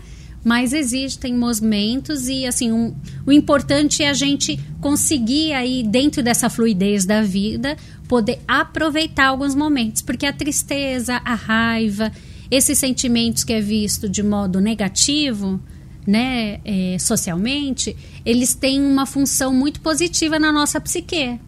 mas 0.43 0.73
existem 0.73 1.36
momentos 1.36 2.27
e 2.27 2.45
assim 2.45 2.71
um, 2.71 2.95
o 3.25 3.32
importante 3.32 4.04
é 4.04 4.10
a 4.10 4.13
gente 4.13 4.60
conseguir 4.80 5.54
aí 5.54 5.84
dentro 5.84 6.23
dessa 6.23 6.49
fluidez 6.49 7.06
da 7.06 7.21
vida 7.21 7.77
poder 8.08 8.39
aproveitar 8.47 9.27
alguns 9.27 9.56
momentos. 9.56 10.01
Porque 10.01 10.25
a 10.25 10.34
tristeza 10.34 11.21
a 11.23 11.36
raiva 11.36 12.12
esses 12.49 12.77
sentimentos 12.77 13.43
que 13.43 13.54
é 13.54 13.62
visto 13.62 14.10
de 14.10 14.21
modo 14.21 14.60
negativo 14.60 15.62
né 16.06 16.60
é, 16.65 16.97
socialmente 16.99 17.95
eles 18.25 18.54
têm 18.54 18.82
uma 18.82 19.06
função 19.06 19.54
muito 19.54 19.80
positiva 19.80 20.38
na 20.39 20.51
nossa 20.51 20.82
psique 20.82 21.39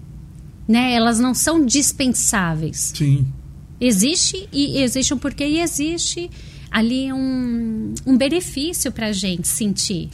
né? 0.67 0.93
Elas 0.93 1.19
não 1.19 1.34
são 1.34 1.65
dispensáveis. 1.65 2.93
Sim. 2.95 3.25
Existe 3.79 4.47
e 4.51 4.77
existe 4.82 5.13
um 5.13 5.17
porquê 5.17 5.45
e 5.45 5.60
existe 5.60 6.29
ali 6.73 7.13
um, 7.13 7.93
um 8.03 8.17
benefício 8.17 8.91
para 8.91 9.07
a 9.07 9.13
gente 9.13 9.47
sentir. 9.47 10.09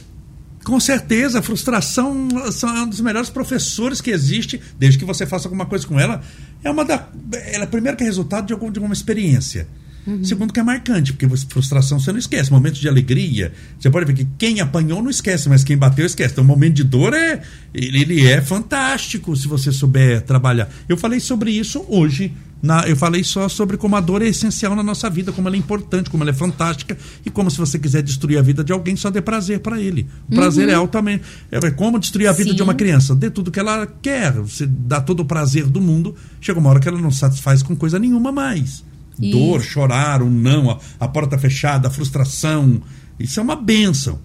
Com 0.62 0.78
certeza, 0.78 1.38
a 1.38 1.42
frustração 1.42 2.28
é 2.34 2.82
um 2.82 2.88
dos 2.88 3.00
melhores 3.00 3.30
professores 3.30 4.02
que 4.02 4.10
existe, 4.10 4.60
desde 4.78 4.98
que 4.98 5.06
você 5.06 5.26
faça 5.26 5.48
alguma 5.48 5.64
coisa 5.64 5.86
com 5.86 5.98
ela. 5.98 6.22
É 6.62 6.70
uma 6.70 6.84
da. 6.84 7.08
Ela, 7.50 7.66
primeiro, 7.66 7.96
que 7.96 8.04
é 8.04 8.06
resultado 8.06 8.46
de, 8.46 8.52
algum, 8.52 8.70
de 8.70 8.78
alguma 8.78 8.92
experiência. 8.92 9.66
Uhum. 10.06 10.22
Segundo, 10.22 10.52
que 10.52 10.60
é 10.60 10.62
marcante, 10.62 11.14
porque 11.14 11.26
frustração 11.46 11.98
você 11.98 12.12
não 12.12 12.18
esquece. 12.18 12.50
Momentos 12.50 12.78
de 12.78 12.88
alegria, 12.88 13.52
você 13.78 13.88
pode 13.88 14.04
ver 14.04 14.12
que 14.12 14.26
quem 14.36 14.60
apanhou 14.60 15.02
não 15.02 15.10
esquece, 15.10 15.48
mas 15.48 15.64
quem 15.64 15.78
bateu 15.78 16.04
esquece. 16.04 16.32
Então, 16.32 16.44
o 16.44 16.46
momento 16.46 16.74
de 16.74 16.84
dor 16.84 17.14
é. 17.14 17.40
Ele, 17.72 18.02
ele 18.02 18.26
é 18.26 18.42
fantástico 18.42 19.34
se 19.34 19.48
você 19.48 19.72
souber 19.72 20.20
trabalhar. 20.22 20.68
Eu 20.86 20.98
falei 20.98 21.20
sobre 21.20 21.52
isso 21.52 21.86
hoje 21.88 22.34
na, 22.62 22.86
eu 22.86 22.96
falei 22.96 23.24
só 23.24 23.48
sobre 23.48 23.76
como 23.76 23.96
a 23.96 24.00
dor 24.00 24.20
é 24.22 24.26
essencial 24.28 24.76
na 24.76 24.82
nossa 24.82 25.08
vida, 25.08 25.32
como 25.32 25.48
ela 25.48 25.56
é 25.56 25.58
importante, 25.58 26.10
como 26.10 26.22
ela 26.22 26.30
é 26.30 26.34
fantástica 26.34 26.96
e 27.24 27.30
como 27.30 27.50
se 27.50 27.56
você 27.56 27.78
quiser 27.78 28.02
destruir 28.02 28.38
a 28.38 28.42
vida 28.42 28.62
de 28.62 28.72
alguém, 28.72 28.96
só 28.96 29.10
dê 29.10 29.22
prazer 29.22 29.60
para 29.60 29.80
ele. 29.80 30.06
O 30.28 30.34
prazer 30.34 30.68
uhum. 30.68 30.74
é 30.74 30.76
altamente. 30.76 31.24
É 31.50 31.70
como 31.70 31.98
destruir 31.98 32.26
a 32.26 32.32
vida 32.32 32.50
Sim. 32.50 32.56
de 32.56 32.62
uma 32.62 32.74
criança. 32.74 33.14
Dê 33.14 33.30
tudo 33.30 33.50
que 33.50 33.58
ela 33.58 33.86
quer. 33.86 34.32
Você 34.32 34.66
dá 34.66 35.00
todo 35.00 35.20
o 35.20 35.24
prazer 35.24 35.66
do 35.66 35.80
mundo. 35.80 36.14
Chega 36.40 36.58
uma 36.58 36.68
hora 36.70 36.80
que 36.80 36.88
ela 36.88 37.00
não 37.00 37.10
satisfaz 37.10 37.62
com 37.62 37.74
coisa 37.74 37.98
nenhuma 37.98 38.30
mais. 38.30 38.84
Isso. 39.18 39.38
Dor, 39.38 39.62
chorar, 39.62 40.22
um 40.22 40.30
não, 40.30 40.70
a, 40.70 40.78
a 40.98 41.08
porta 41.08 41.38
fechada, 41.38 41.88
a 41.88 41.90
frustração. 41.90 42.82
Isso 43.18 43.40
é 43.40 43.42
uma 43.42 43.56
benção. 43.56 44.18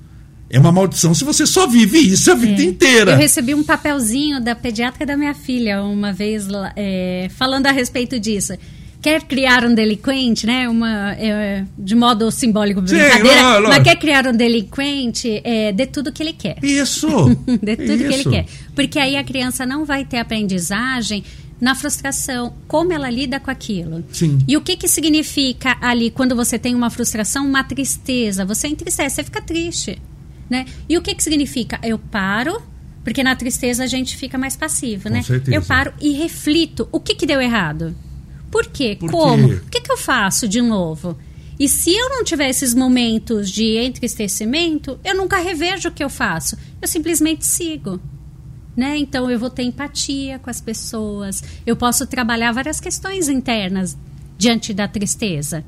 É 0.55 0.59
uma 0.59 0.71
maldição 0.71 1.13
se 1.13 1.25
você 1.25 1.45
só 1.45 1.67
vive 1.67 1.97
isso 1.97 2.31
a 2.31 2.33
vida 2.33 2.61
é. 2.61 2.65
inteira. 2.65 3.11
Eu 3.11 3.17
recebi 3.17 3.53
um 3.53 3.61
papelzinho 3.61 4.39
da 4.39 4.55
pediatra 4.55 5.05
da 5.05 5.17
minha 5.17 5.33
filha 5.33 5.83
uma 5.83 6.13
vez 6.13 6.47
é, 6.77 7.29
falando 7.35 7.67
a 7.67 7.71
respeito 7.71 8.17
disso. 8.17 8.53
Quer 9.01 9.23
criar 9.23 9.65
um 9.65 9.75
delinquente, 9.75 10.47
né? 10.47 10.69
Uma, 10.69 11.11
é, 11.11 11.65
de 11.77 11.93
modo 11.93 12.31
simbólico, 12.31 12.81
brincadeira, 12.81 13.59
mas 13.67 13.83
quer 13.83 13.97
criar 13.97 14.25
um 14.27 14.31
delinquente, 14.31 15.41
é, 15.43 15.73
dê 15.73 15.85
tudo 15.85 16.09
que 16.09 16.23
ele 16.23 16.31
quer. 16.31 16.57
Isso! 16.63 17.05
dê 17.61 17.75
tudo 17.75 17.91
isso. 17.91 18.07
que 18.07 18.13
ele 18.13 18.23
quer. 18.23 18.45
Porque 18.73 18.97
aí 18.97 19.17
a 19.17 19.25
criança 19.25 19.65
não 19.65 19.83
vai 19.83 20.05
ter 20.05 20.19
aprendizagem 20.19 21.21
na 21.59 21.75
frustração, 21.75 22.53
como 22.65 22.93
ela 22.93 23.09
lida 23.09 23.41
com 23.41 23.51
aquilo. 23.51 24.05
Sim. 24.09 24.39
E 24.47 24.55
o 24.55 24.61
que, 24.61 24.77
que 24.77 24.87
significa 24.87 25.75
ali, 25.81 26.09
quando 26.09 26.33
você 26.33 26.57
tem 26.57 26.73
uma 26.73 26.89
frustração, 26.89 27.45
uma 27.45 27.63
tristeza? 27.63 28.45
Você 28.45 28.69
entristece, 28.69 29.15
você 29.17 29.23
fica 29.25 29.41
triste. 29.41 30.01
Né? 30.49 30.65
E 30.88 30.97
o 30.97 31.01
que, 31.01 31.15
que 31.15 31.23
significa? 31.23 31.79
Eu 31.84 31.97
paro, 31.97 32.62
porque 33.03 33.23
na 33.23 33.36
tristeza 33.36 33.84
a 33.84 33.88
gente 33.88 34.15
fica 34.15 34.38
mais 34.38 34.55
passivo, 34.55 35.03
Com 35.03 35.10
né? 35.10 35.23
Certeza. 35.23 35.55
Eu 35.55 35.62
paro 35.63 35.93
e 35.99 36.12
reflito. 36.12 36.88
O 36.91 36.99
que, 36.99 37.15
que 37.15 37.25
deu 37.25 37.41
errado? 37.41 37.95
Por 38.51 38.67
quê? 38.67 38.95
Por 38.99 39.10
Como? 39.10 39.49
Quê? 39.49 39.55
O 39.55 39.69
que, 39.69 39.81
que 39.81 39.91
eu 39.91 39.97
faço 39.97 40.47
de 40.47 40.62
novo? 40.62 41.17
E 41.60 41.69
se 41.69 41.93
eu 41.93 42.10
não 42.10 42.23
tiver 42.23 42.49
esses 42.49 42.73
momentos 42.73 43.49
de 43.49 43.77
entristecimento, 43.77 44.99
eu 45.03 45.15
nunca 45.15 45.38
revejo 45.38 45.89
o 45.89 45.91
que 45.91 46.03
eu 46.03 46.10
faço. 46.10 46.58
Eu 46.81 46.88
simplesmente 46.88 47.45
sigo. 47.45 47.99
Né? 48.75 48.97
Então 48.97 49.31
eu 49.31 49.39
vou 49.39 49.49
ter 49.49 49.63
empatia 49.63 50.38
com 50.39 50.49
as 50.49 50.60
pessoas. 50.60 51.43
Eu 51.65 51.77
posso 51.77 52.05
trabalhar 52.05 52.51
várias 52.51 52.79
questões 52.79 53.29
internas 53.29 53.97
diante 54.38 54.73
da 54.73 54.88
tristeza. 54.88 55.63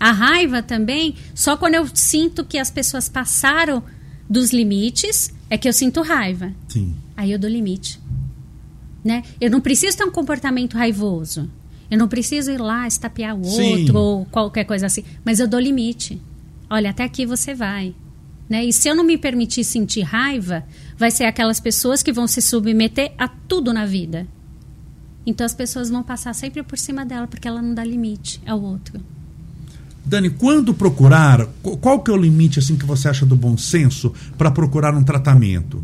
A 0.00 0.10
raiva 0.10 0.62
também, 0.62 1.14
só 1.34 1.56
quando 1.56 1.74
eu 1.74 1.86
sinto 1.92 2.44
que 2.44 2.58
as 2.58 2.70
pessoas 2.70 3.08
passaram 3.08 3.82
dos 4.28 4.52
limites 4.52 5.32
é 5.48 5.56
que 5.56 5.68
eu 5.68 5.72
sinto 5.72 6.02
raiva. 6.02 6.52
Sim. 6.68 6.94
Aí 7.16 7.32
eu 7.32 7.38
dou 7.38 7.50
limite. 7.50 8.00
Né? 9.04 9.22
Eu 9.40 9.50
não 9.50 9.60
preciso 9.60 9.96
ter 9.96 10.04
um 10.04 10.10
comportamento 10.10 10.74
raivoso. 10.76 11.48
Eu 11.90 11.96
não 11.96 12.08
preciso 12.08 12.50
ir 12.50 12.60
lá 12.60 12.86
estapear 12.86 13.36
o 13.38 13.44
Sim. 13.44 13.80
outro 13.80 13.98
ou 13.98 14.26
qualquer 14.26 14.64
coisa 14.64 14.86
assim. 14.86 15.04
Mas 15.24 15.38
eu 15.38 15.46
dou 15.46 15.60
limite. 15.60 16.20
Olha, 16.68 16.90
até 16.90 17.04
aqui 17.04 17.24
você 17.24 17.54
vai. 17.54 17.94
Né? 18.48 18.64
E 18.64 18.72
se 18.72 18.88
eu 18.88 18.94
não 18.94 19.04
me 19.04 19.16
permitir 19.16 19.64
sentir 19.64 20.02
raiva, 20.02 20.64
vai 20.96 21.10
ser 21.10 21.24
aquelas 21.24 21.60
pessoas 21.60 22.02
que 22.02 22.12
vão 22.12 22.26
se 22.26 22.42
submeter 22.42 23.12
a 23.16 23.28
tudo 23.28 23.72
na 23.72 23.86
vida. 23.86 24.26
Então 25.24 25.44
as 25.44 25.54
pessoas 25.54 25.90
vão 25.90 26.02
passar 26.02 26.34
sempre 26.34 26.62
por 26.62 26.78
cima 26.78 27.04
dela 27.04 27.26
porque 27.26 27.48
ela 27.48 27.62
não 27.62 27.74
dá 27.74 27.84
limite 27.84 28.40
ao 28.46 28.60
outro. 28.60 29.00
Dani, 30.06 30.30
quando 30.30 30.72
procurar, 30.72 31.46
qual 31.80 32.00
que 32.00 32.10
é 32.10 32.14
o 32.14 32.16
limite 32.16 32.60
assim 32.60 32.76
que 32.76 32.86
você 32.86 33.08
acha 33.08 33.26
do 33.26 33.34
bom 33.34 33.58
senso 33.58 34.12
para 34.38 34.52
procurar 34.52 34.94
um 34.94 35.02
tratamento? 35.02 35.82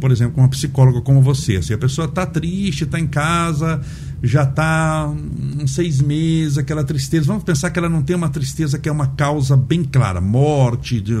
Por 0.00 0.10
exemplo, 0.10 0.34
com 0.34 0.40
uma 0.40 0.48
psicóloga 0.48 1.00
como 1.00 1.22
você. 1.22 1.62
Se 1.62 1.72
a 1.72 1.78
pessoa 1.78 2.06
está 2.06 2.26
triste, 2.26 2.84
está 2.84 2.98
em 2.98 3.06
casa, 3.06 3.80
já 4.22 4.42
está 4.42 5.12
uns 5.60 5.72
seis 5.72 6.00
meses, 6.00 6.58
aquela 6.58 6.82
tristeza. 6.82 7.26
Vamos 7.26 7.44
pensar 7.44 7.70
que 7.70 7.78
ela 7.78 7.88
não 7.88 8.02
tem 8.02 8.16
uma 8.16 8.28
tristeza 8.28 8.78
que 8.78 8.88
é 8.88 8.92
uma 8.92 9.08
causa 9.08 9.56
bem 9.56 9.84
clara, 9.84 10.20
morte 10.20 11.00
de, 11.00 11.14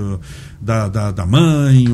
da, 0.60 0.88
da, 0.88 1.12
da 1.12 1.26
mãe, 1.26 1.86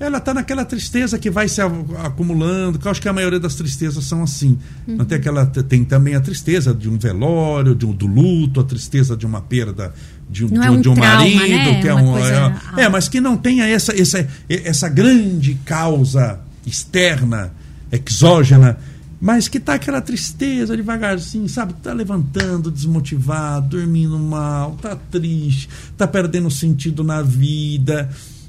ela 0.00 0.18
está 0.18 0.32
naquela 0.32 0.64
tristeza 0.64 1.18
que 1.18 1.28
vai 1.28 1.48
se 1.48 1.60
acumulando, 1.60 2.78
que 2.78 2.86
eu 2.86 2.90
acho 2.90 3.02
que 3.02 3.08
a 3.08 3.12
maioria 3.12 3.40
das 3.40 3.56
tristezas 3.56 4.04
são 4.04 4.22
assim. 4.22 4.56
Uhum. 4.86 5.04
Tem, 5.04 5.18
aquela, 5.18 5.44
tem 5.46 5.84
também 5.84 6.14
a 6.14 6.20
tristeza 6.20 6.72
de 6.72 6.88
um 6.88 6.96
velório, 6.96 7.74
de 7.74 7.84
um, 7.84 7.92
do 7.92 8.06
luto, 8.06 8.60
a 8.60 8.64
tristeza 8.64 9.16
de 9.16 9.26
uma 9.26 9.40
perda 9.40 9.92
de, 10.30 10.46
de, 10.46 10.56
é 10.56 10.70
um, 10.70 10.80
de 10.80 10.88
um 10.88 10.94
trauma, 10.94 11.18
marido, 11.18 11.48
né? 11.48 11.80
que 11.80 11.88
é 11.88 11.94
um. 11.94 12.16
É, 12.16 12.84
é, 12.84 12.88
mas 12.88 13.08
que 13.08 13.20
não 13.20 13.36
tenha 13.36 13.66
essa, 13.66 13.92
essa, 13.98 14.26
essa 14.48 14.88
grande 14.88 15.54
causa 15.64 16.38
externa, 16.64 17.52
exógena, 17.90 18.78
mas 19.20 19.48
que 19.48 19.58
tá 19.58 19.74
aquela 19.74 20.00
tristeza 20.00 20.76
devagarzinho, 20.76 21.48
sabe? 21.48 21.72
Tá 21.82 21.92
levantando, 21.92 22.70
desmotivado, 22.70 23.76
dormindo 23.76 24.16
mal, 24.16 24.78
tá 24.80 24.94
triste, 24.94 25.68
tá 25.96 26.06
perdendo 26.06 26.48
sentido 26.50 27.02
na 27.02 27.20
vida 27.20 28.08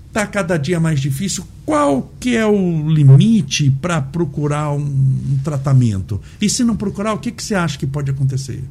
está 0.09 0.27
cada 0.27 0.57
dia 0.57 0.79
mais 0.79 0.99
difícil. 0.99 1.45
Qual 1.65 2.11
que 2.19 2.35
é 2.35 2.45
o 2.45 2.89
limite 2.89 3.71
para 3.81 4.01
procurar 4.01 4.71
um, 4.71 4.81
um, 4.81 5.39
tratamento? 5.43 6.19
E 6.41 6.49
se 6.49 6.63
não 6.63 6.75
procurar, 6.75 7.13
o 7.13 7.19
que, 7.19 7.31
que 7.31 7.43
você 7.43 7.55
acha 7.55 7.77
que 7.77 7.87
pode 7.87 8.11
acontecer? 8.11 8.63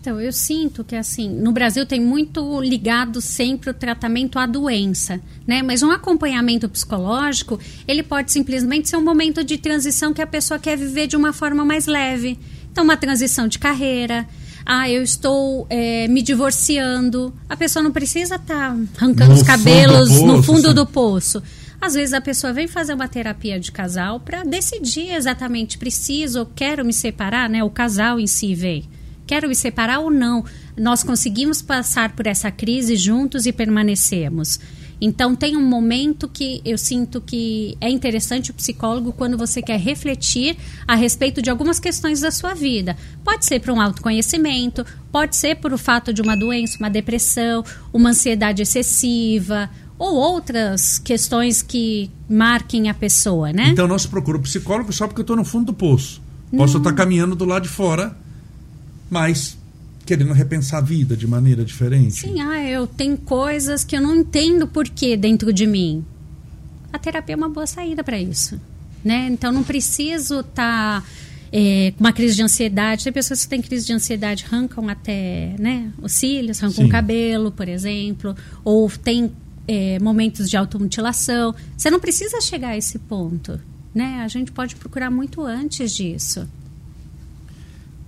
Então, 0.00 0.20
eu 0.20 0.32
sinto 0.32 0.82
que, 0.82 0.96
assim, 0.96 1.28
no 1.28 1.52
Brasil 1.52 1.86
tem 1.86 2.00
muito 2.00 2.60
ligado 2.60 3.20
sempre 3.20 3.70
o 3.70 3.74
tratamento 3.74 4.36
à 4.36 4.46
doença, 4.46 5.20
né? 5.46 5.62
Mas 5.62 5.80
um 5.82 5.92
acompanhamento 5.92 6.68
psicológico, 6.68 7.60
ele 7.86 8.02
pode 8.02 8.32
simplesmente 8.32 8.88
ser 8.88 8.96
um 8.96 9.04
momento 9.04 9.44
de 9.44 9.58
transição 9.58 10.12
que 10.12 10.20
a 10.20 10.26
pessoa 10.26 10.58
quer 10.58 10.76
viver 10.76 11.06
de 11.06 11.14
uma 11.14 11.32
forma 11.32 11.64
mais 11.64 11.86
leve. 11.86 12.36
Então, 12.72 12.82
uma 12.82 12.96
transição 12.96 13.46
de 13.46 13.60
carreira, 13.60 14.26
ah, 14.64 14.88
eu 14.88 15.02
estou 15.02 15.66
é, 15.68 16.06
me 16.08 16.22
divorciando. 16.22 17.32
A 17.48 17.56
pessoa 17.56 17.82
não 17.82 17.92
precisa 17.92 18.36
estar 18.36 18.70
tá 18.70 18.76
arrancando 18.96 19.30
no 19.30 19.36
os 19.36 19.42
cabelos 19.42 20.10
fundo 20.10 20.36
no 20.36 20.42
fundo 20.42 20.68
sim. 20.68 20.74
do 20.74 20.86
poço. 20.86 21.42
Às 21.80 21.94
vezes 21.94 22.12
a 22.12 22.20
pessoa 22.20 22.52
vem 22.52 22.68
fazer 22.68 22.94
uma 22.94 23.08
terapia 23.08 23.58
de 23.58 23.72
casal 23.72 24.20
para 24.20 24.44
decidir 24.44 25.12
exatamente 25.12 25.76
preciso 25.78 26.40
ou 26.40 26.46
quero 26.46 26.84
me 26.84 26.92
separar, 26.92 27.50
né? 27.50 27.64
O 27.64 27.70
casal 27.70 28.20
em 28.20 28.26
si 28.26 28.54
vem. 28.54 28.88
Quero 29.26 29.48
me 29.48 29.54
separar 29.54 29.98
ou 29.98 30.10
não? 30.10 30.44
Nós 30.76 31.02
conseguimos 31.02 31.60
passar 31.60 32.12
por 32.12 32.26
essa 32.26 32.50
crise 32.50 32.96
juntos 32.96 33.46
e 33.46 33.52
permanecemos. 33.52 34.60
Então 35.04 35.34
tem 35.34 35.56
um 35.56 35.68
momento 35.68 36.28
que 36.28 36.62
eu 36.64 36.78
sinto 36.78 37.20
que 37.20 37.76
é 37.80 37.90
interessante 37.90 38.52
o 38.52 38.54
psicólogo 38.54 39.12
quando 39.12 39.36
você 39.36 39.60
quer 39.60 39.80
refletir 39.80 40.56
a 40.86 40.94
respeito 40.94 41.42
de 41.42 41.50
algumas 41.50 41.80
questões 41.80 42.20
da 42.20 42.30
sua 42.30 42.54
vida. 42.54 42.96
Pode 43.24 43.44
ser 43.44 43.58
para 43.58 43.72
um 43.72 43.80
autoconhecimento, 43.80 44.86
pode 45.10 45.34
ser 45.34 45.56
por 45.56 45.72
o 45.72 45.78
fato 45.78 46.14
de 46.14 46.22
uma 46.22 46.36
doença, 46.36 46.78
uma 46.78 46.88
depressão, 46.88 47.64
uma 47.92 48.10
ansiedade 48.10 48.62
excessiva, 48.62 49.68
ou 49.98 50.14
outras 50.14 51.00
questões 51.00 51.62
que 51.62 52.08
marquem 52.30 52.88
a 52.88 52.94
pessoa, 52.94 53.52
né? 53.52 53.70
Então 53.70 53.88
não 53.88 53.98
se 53.98 54.06
procura 54.06 54.38
psicólogo 54.38 54.92
só 54.92 55.08
porque 55.08 55.20
eu 55.20 55.24
estou 55.24 55.36
no 55.36 55.44
fundo 55.44 55.66
do 55.66 55.74
poço. 55.74 56.22
Posso 56.56 56.78
estar 56.78 56.92
caminhando 56.92 57.34
do 57.34 57.44
lado 57.44 57.64
de 57.64 57.68
fora, 57.68 58.16
mas 59.10 59.58
querendo 60.04 60.32
repensar 60.32 60.78
a 60.78 60.80
vida 60.80 61.16
de 61.16 61.26
maneira 61.26 61.64
diferente. 61.64 62.20
Sim, 62.20 62.40
ah, 62.40 62.62
eu 62.64 62.86
tenho 62.86 63.16
coisas 63.16 63.84
que 63.84 63.96
eu 63.96 64.00
não 64.00 64.16
entendo 64.16 64.66
por 64.66 64.88
que 64.88 65.16
dentro 65.16 65.52
de 65.52 65.66
mim. 65.66 66.04
A 66.92 66.98
terapia 66.98 67.34
é 67.34 67.36
uma 67.36 67.48
boa 67.48 67.66
saída 67.66 68.04
para 68.04 68.18
isso, 68.18 68.60
né? 69.04 69.28
Então 69.30 69.50
não 69.52 69.62
preciso 69.62 70.40
estar 70.40 71.00
tá, 71.00 71.06
é, 71.50 71.92
com 71.96 72.00
uma 72.04 72.12
crise 72.12 72.34
de 72.34 72.42
ansiedade. 72.42 73.04
Tem 73.04 73.12
pessoas 73.12 73.44
que 73.44 73.48
têm 73.48 73.62
crise 73.62 73.86
de 73.86 73.92
ansiedade, 73.92 74.44
arrancam 74.44 74.88
até 74.88 75.54
né, 75.58 75.90
os 76.02 76.12
cílios, 76.12 76.62
arrancam 76.62 76.84
Sim. 76.84 76.88
o 76.88 76.92
cabelo, 76.92 77.50
por 77.50 77.68
exemplo, 77.68 78.36
ou 78.64 78.90
tem 78.90 79.32
é, 79.66 79.98
momentos 80.00 80.50
de 80.50 80.56
automutilação. 80.56 81.54
Você 81.76 81.90
não 81.90 82.00
precisa 82.00 82.40
chegar 82.40 82.70
a 82.70 82.76
esse 82.76 82.98
ponto. 82.98 83.58
Né? 83.94 84.22
A 84.24 84.28
gente 84.28 84.50
pode 84.50 84.76
procurar 84.76 85.10
muito 85.10 85.42
antes 85.42 85.94
disso. 85.94 86.48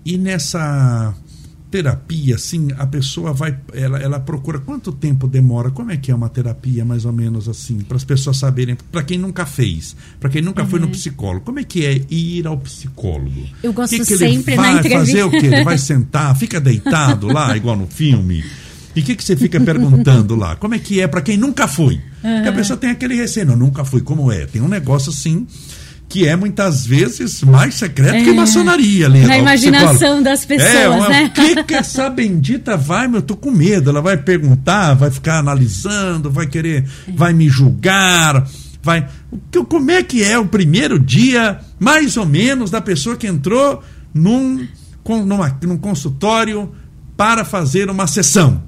E 0.04 0.18
nessa 0.18 1.14
terapia, 1.74 2.36
assim, 2.36 2.68
a 2.78 2.86
pessoa 2.86 3.32
vai, 3.32 3.58
ela, 3.72 3.98
ela 3.98 4.20
procura 4.20 4.60
quanto 4.60 4.92
tempo 4.92 5.26
demora? 5.26 5.72
Como 5.72 5.90
é 5.90 5.96
que 5.96 6.12
é 6.12 6.14
uma 6.14 6.28
terapia, 6.28 6.84
mais 6.84 7.04
ou 7.04 7.12
menos 7.12 7.48
assim, 7.48 7.78
para 7.80 7.96
as 7.96 8.04
pessoas 8.04 8.36
saberem, 8.36 8.76
para 8.92 9.02
quem 9.02 9.18
nunca 9.18 9.44
fez, 9.44 9.96
para 10.20 10.30
quem 10.30 10.40
nunca 10.40 10.62
uhum. 10.62 10.68
foi 10.68 10.78
no 10.78 10.86
uhum. 10.86 10.92
psicólogo, 10.92 11.44
como 11.44 11.58
é 11.58 11.64
que 11.64 11.84
é 11.84 12.00
ir 12.08 12.46
ao 12.46 12.56
psicólogo? 12.58 13.42
Eu 13.60 13.72
gosto 13.72 13.90
que 13.90 14.06
que 14.06 14.16
sempre 14.16 14.52
ele 14.52 14.62
vai 14.62 14.74
na 14.74 14.78
entrevista. 14.78 15.06
fazer 15.06 15.22
o 15.24 15.30
quê? 15.32 15.46
Ele 15.46 15.64
vai 15.64 15.76
sentar, 15.76 16.36
fica 16.38 16.60
deitado 16.60 17.26
lá, 17.26 17.56
igual 17.58 17.74
no 17.74 17.88
filme. 17.88 18.44
E 18.94 19.00
o 19.00 19.02
que, 19.02 19.16
que 19.16 19.24
você 19.24 19.34
fica 19.34 19.58
perguntando 19.60 20.36
lá? 20.36 20.54
Como 20.54 20.76
é 20.76 20.78
que 20.78 21.00
é 21.00 21.08
para 21.08 21.22
quem 21.22 21.36
nunca 21.36 21.66
foi? 21.66 21.94
Uhum. 21.94 22.34
Porque 22.34 22.48
a 22.50 22.52
pessoa 22.52 22.76
tem 22.76 22.90
aquele 22.90 23.16
receio, 23.16 23.46
não, 23.46 23.56
nunca 23.56 23.84
fui, 23.84 24.00
como 24.00 24.30
é? 24.30 24.46
Tem 24.46 24.62
um 24.62 24.68
negócio 24.68 25.10
assim 25.10 25.44
que 26.08 26.26
é 26.28 26.36
muitas 26.36 26.86
vezes 26.86 27.42
mais 27.42 27.74
secreto 27.74 28.14
é. 28.14 28.24
que 28.24 28.32
maçonaria 28.32 29.06
ali. 29.06 29.26
Na 29.26 29.38
imaginação 29.38 30.22
das 30.22 30.44
pessoas, 30.44 30.74
é, 30.74 30.88
uma, 30.88 31.08
né? 31.08 31.24
O 31.24 31.30
que, 31.30 31.64
que 31.64 31.74
essa 31.74 32.08
bendita 32.08 32.76
vai, 32.76 33.08
meu, 33.08 33.18
eu 33.18 33.22
tô 33.22 33.36
com 33.36 33.50
medo. 33.50 33.90
Ela 33.90 34.00
vai 34.00 34.16
perguntar, 34.16 34.94
vai 34.94 35.10
ficar 35.10 35.38
analisando, 35.38 36.30
vai 36.30 36.46
querer, 36.46 36.84
vai 37.14 37.32
me 37.32 37.48
julgar, 37.48 38.46
vai. 38.82 39.08
Como 39.68 39.90
é 39.90 40.02
que 40.02 40.22
é 40.22 40.38
o 40.38 40.46
primeiro 40.46 40.98
dia, 40.98 41.58
mais 41.80 42.16
ou 42.16 42.26
menos, 42.26 42.70
da 42.70 42.80
pessoa 42.80 43.16
que 43.16 43.26
entrou 43.26 43.82
num, 44.12 44.66
numa, 45.08 45.58
num 45.62 45.78
consultório 45.78 46.70
para 47.16 47.44
fazer 47.44 47.90
uma 47.90 48.06
sessão? 48.06 48.62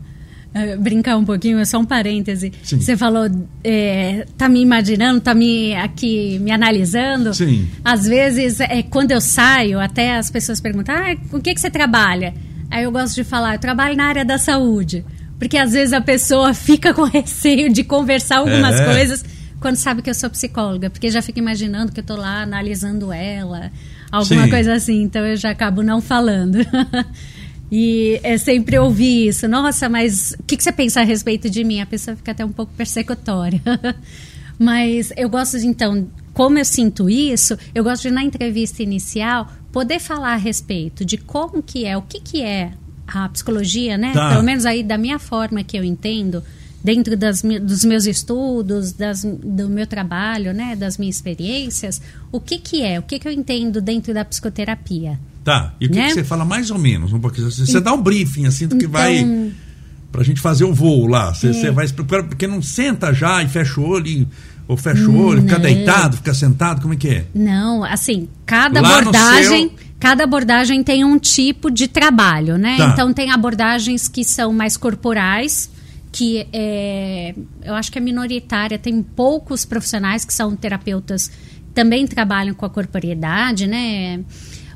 Eh, 0.56 0.74
brincar 0.74 1.18
um 1.18 1.24
pouquinho, 1.24 1.58
é 1.58 1.66
só 1.66 1.78
um 1.78 1.84
parêntese. 1.84 2.50
Sim. 2.62 2.80
Você 2.80 2.96
falou, 2.96 3.28
é, 3.62 4.26
tá 4.38 4.48
me 4.48 4.62
imaginando, 4.62 5.20
tá 5.20 5.34
me 5.34 5.74
aqui 5.74 6.38
me 6.38 6.50
analisando. 6.50 7.34
Sim. 7.34 7.68
Às 7.84 8.06
vezes, 8.06 8.58
é, 8.60 8.82
quando 8.82 9.10
eu 9.10 9.20
saio, 9.20 9.78
até 9.78 10.16
as 10.16 10.30
pessoas 10.30 10.58
perguntam, 10.58 10.94
ah, 10.94 11.14
com 11.30 11.36
o 11.36 11.42
que, 11.42 11.52
que 11.52 11.60
você 11.60 11.68
trabalha? 11.68 12.32
Aí 12.70 12.84
eu 12.84 12.90
gosto 12.90 13.14
de 13.16 13.22
falar, 13.22 13.56
eu 13.56 13.58
trabalho 13.58 13.94
na 13.94 14.04
área 14.04 14.24
da 14.24 14.38
saúde. 14.38 15.04
Porque 15.38 15.58
às 15.58 15.74
vezes 15.74 15.92
a 15.92 16.00
pessoa 16.00 16.54
fica 16.54 16.94
com 16.94 17.04
receio 17.04 17.70
de 17.70 17.84
conversar 17.84 18.38
algumas 18.38 18.80
é. 18.80 18.84
coisas 18.86 19.24
quando 19.60 19.76
sabe 19.76 20.00
que 20.00 20.08
eu 20.08 20.14
sou 20.14 20.30
psicóloga, 20.30 20.88
porque 20.88 21.10
já 21.10 21.20
fica 21.20 21.38
imaginando 21.38 21.92
que 21.92 22.00
eu 22.00 22.04
tô 22.04 22.16
lá 22.16 22.42
analisando 22.42 23.12
ela, 23.12 23.70
alguma 24.10 24.44
Sim. 24.44 24.50
coisa 24.50 24.72
assim, 24.74 25.02
então 25.02 25.24
eu 25.26 25.36
já 25.36 25.50
acabo 25.50 25.82
não 25.82 26.00
falando. 26.00 26.58
E 27.70 28.20
é 28.22 28.38
sempre 28.38 28.78
ouvir 28.78 29.28
isso. 29.28 29.48
Nossa, 29.48 29.88
mas 29.88 30.36
o 30.38 30.42
que, 30.44 30.56
que, 30.56 30.62
você 30.62 30.72
pensa 30.72 31.00
a 31.00 31.04
respeito 31.04 31.50
de 31.50 31.64
mim? 31.64 31.80
A 31.80 31.86
pessoa 31.86 32.16
fica 32.16 32.32
até 32.32 32.44
um 32.44 32.52
pouco 32.52 32.72
persecutória. 32.74 33.60
mas 34.58 35.12
eu 35.16 35.28
gosto 35.28 35.58
de, 35.58 35.66
então, 35.66 36.08
como 36.32 36.58
eu 36.58 36.64
sinto 36.64 37.10
isso, 37.10 37.58
eu 37.74 37.82
gosto 37.82 38.02
de, 38.02 38.10
na 38.10 38.22
entrevista 38.22 38.82
inicial, 38.82 39.50
poder 39.72 39.98
falar 39.98 40.34
a 40.34 40.36
respeito 40.36 41.04
de 41.04 41.16
como 41.16 41.62
que 41.62 41.84
é, 41.84 41.96
o 41.96 42.02
que, 42.02 42.20
que 42.20 42.42
é 42.42 42.72
a 43.06 43.28
psicologia, 43.28 43.96
né? 43.98 44.12
Tá. 44.12 44.30
Pelo 44.30 44.42
menos 44.42 44.64
aí 44.64 44.82
da 44.82 44.98
minha 44.98 45.18
forma 45.18 45.62
que 45.62 45.76
eu 45.76 45.84
entendo, 45.84 46.42
dentro 46.86 47.16
das, 47.16 47.42
dos 47.42 47.84
meus 47.84 48.06
estudos, 48.06 48.92
das, 48.92 49.24
do 49.24 49.68
meu 49.68 49.88
trabalho, 49.88 50.54
né? 50.54 50.76
Das 50.76 50.96
minhas 50.96 51.16
experiências, 51.16 52.00
o 52.30 52.38
que, 52.38 52.58
que 52.58 52.80
é, 52.80 52.96
o 52.96 53.02
que, 53.02 53.18
que 53.18 53.26
eu 53.26 53.32
entendo 53.32 53.80
dentro 53.80 54.14
da 54.14 54.24
psicoterapia. 54.24 55.18
Tá. 55.42 55.74
E 55.80 55.86
o 55.86 55.90
que, 55.90 55.98
né? 55.98 56.06
que 56.06 56.14
você 56.14 56.22
fala 56.22 56.44
mais 56.44 56.70
ou 56.70 56.78
menos? 56.78 57.12
Um 57.12 57.18
pouquinho? 57.18 57.50
Você, 57.50 57.80
dá 57.80 57.92
um 57.92 58.00
briefing 58.00 58.46
assim 58.46 58.68
do 58.68 58.76
que 58.76 58.86
então, 58.86 59.00
vai. 59.00 59.52
Pra 60.12 60.22
gente 60.22 60.40
fazer 60.40 60.62
o 60.62 60.72
voo 60.72 61.08
lá. 61.08 61.34
Você, 61.34 61.48
é. 61.48 61.52
você 61.52 61.70
vai 61.72 61.88
Porque 61.88 62.46
não 62.46 62.62
senta 62.62 63.12
já 63.12 63.42
e 63.42 63.48
fecha 63.48 63.80
o 63.80 63.84
olho. 63.84 64.06
E, 64.06 64.28
ou 64.68 64.76
fecha 64.76 65.08
o 65.08 65.18
olho, 65.20 65.42
fica 65.42 65.58
deitado, 65.58 66.16
fica 66.16 66.34
sentado, 66.34 66.80
como 66.82 66.94
é 66.94 66.96
que 66.96 67.08
é? 67.08 67.24
Não, 67.34 67.84
assim, 67.84 68.28
cada 68.44 68.80
lá 68.80 68.98
abordagem. 68.98 69.72
Cada 69.98 70.24
abordagem 70.24 70.84
tem 70.84 71.04
um 71.04 71.18
tipo 71.18 71.70
de 71.70 71.88
trabalho, 71.88 72.58
né? 72.58 72.76
Tá. 72.76 72.90
Então 72.90 73.12
tem 73.12 73.30
abordagens 73.30 74.08
que 74.08 74.22
são 74.24 74.52
mais 74.52 74.76
corporais, 74.76 75.70
que 76.16 76.48
é, 76.50 77.34
eu 77.62 77.74
acho 77.74 77.92
que 77.92 77.98
é 77.98 78.00
minoritária, 78.00 78.78
tem 78.78 79.02
poucos 79.02 79.66
profissionais 79.66 80.24
que 80.24 80.32
são 80.32 80.56
terapeutas 80.56 81.30
também 81.74 82.06
trabalham 82.06 82.54
com 82.54 82.64
a 82.64 82.70
corporeidade, 82.70 83.66
né? 83.66 84.24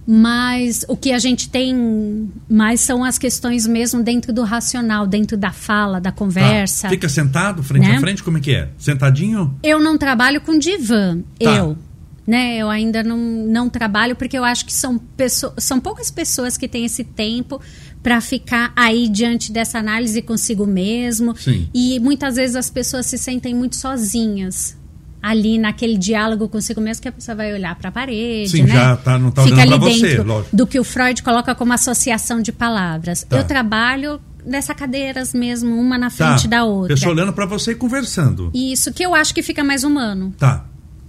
mas 0.07 0.85
o 0.89 0.97
que 0.97 1.13
a 1.13 1.19
gente 1.19 1.49
tem 1.49 2.29
mais 2.49 2.81
são 2.81 3.05
as 3.05 3.17
questões 3.17 3.67
mesmo 3.67 4.03
dentro 4.03 4.33
do 4.33 4.43
racional, 4.43 5.07
dentro 5.07 5.37
da 5.37 5.53
fala, 5.53 6.01
da 6.01 6.13
conversa. 6.13 6.83
Tá. 6.83 6.89
Fica 6.91 7.09
sentado, 7.09 7.63
frente 7.63 7.87
né? 7.87 7.97
a 7.97 8.01
frente, 8.01 8.23
como 8.23 8.37
é 8.37 8.41
que 8.41 8.55
é? 8.55 8.69
Sentadinho? 8.77 9.57
Eu 9.63 9.79
não 9.79 9.97
trabalho 9.97 10.41
com 10.41 10.59
divã, 10.59 11.19
tá. 11.39 11.57
eu. 11.57 11.79
Né, 12.27 12.59
eu 12.59 12.71
ainda 12.71 13.03
não, 13.03 13.19
não 13.19 13.69
trabalho 13.69 14.15
porque 14.15 14.39
eu 14.39 14.45
acho 14.45 14.65
que 14.65 14.73
são, 14.73 14.99
pessoas, 14.99 15.55
são 15.59 15.81
poucas 15.81 16.13
pessoas 16.13 16.57
que 16.57 16.69
têm 16.69 16.85
esse 16.85 17.03
tempo 17.03 17.61
para 18.03 18.21
ficar 18.21 18.73
aí 18.75 19.09
diante 19.09 19.53
dessa 19.53 19.79
análise 19.79 20.23
consigo 20.23 20.67
mesmo. 20.67 21.37
Sim. 21.37 21.69
E 21.75 21.99
muitas 22.01 22.37
vezes 22.37 22.57
as 22.57 22.71
pessoas 22.71 23.07
se 23.07 23.19
sentem 23.19 23.55
muito 23.55 23.77
sozinhas 23.77 24.79
ali 25.23 25.59
naquele 25.59 25.99
diálogo 25.99 26.49
consigo 26.49 26.81
mesmo 26.81 27.03
que 27.03 27.09
a 27.09 27.13
pessoa 27.13 27.35
vai 27.35 27.53
olhar 27.53 27.75
para 27.75 27.91
a 27.91 27.93
parede, 27.93 28.49
Sim, 28.49 28.63
né? 28.63 28.75
já 28.75 28.97
tá, 28.97 29.19
não 29.19 29.31
tá 29.31 29.43
Fica 29.43 29.61
ali 29.61 29.79
dentro 29.79 30.25
você, 30.25 30.47
do 30.53 30.67
que 30.67 30.81
o 30.81 30.85
Freud 30.85 31.23
coloca 31.23 31.55
como 31.55 31.73
associação 31.73 32.41
de 32.41 32.53
palavras. 32.53 33.23
Tá. 33.25 33.37
Eu 33.37 33.45
trabalho 33.45 34.21
nessas 34.45 34.75
cadeiras 34.75 35.35
mesmo, 35.35 35.79
uma 35.79 35.99
na 35.99 36.09
frente 36.09 36.45
tá. 36.45 36.57
da 36.57 36.65
outra. 36.65 36.95
Pessoa 36.95 37.13
olhando 37.13 37.33
para 37.33 37.45
você 37.45 37.73
e 37.73 37.75
conversando. 37.75 38.51
Isso, 38.55 38.93
que 38.93 39.05
eu 39.05 39.15
acho 39.15 39.35
que 39.35 39.43
fica 39.43 39.63
mais 39.63 39.85
humano. 39.85 40.35
Tá. 40.39 40.65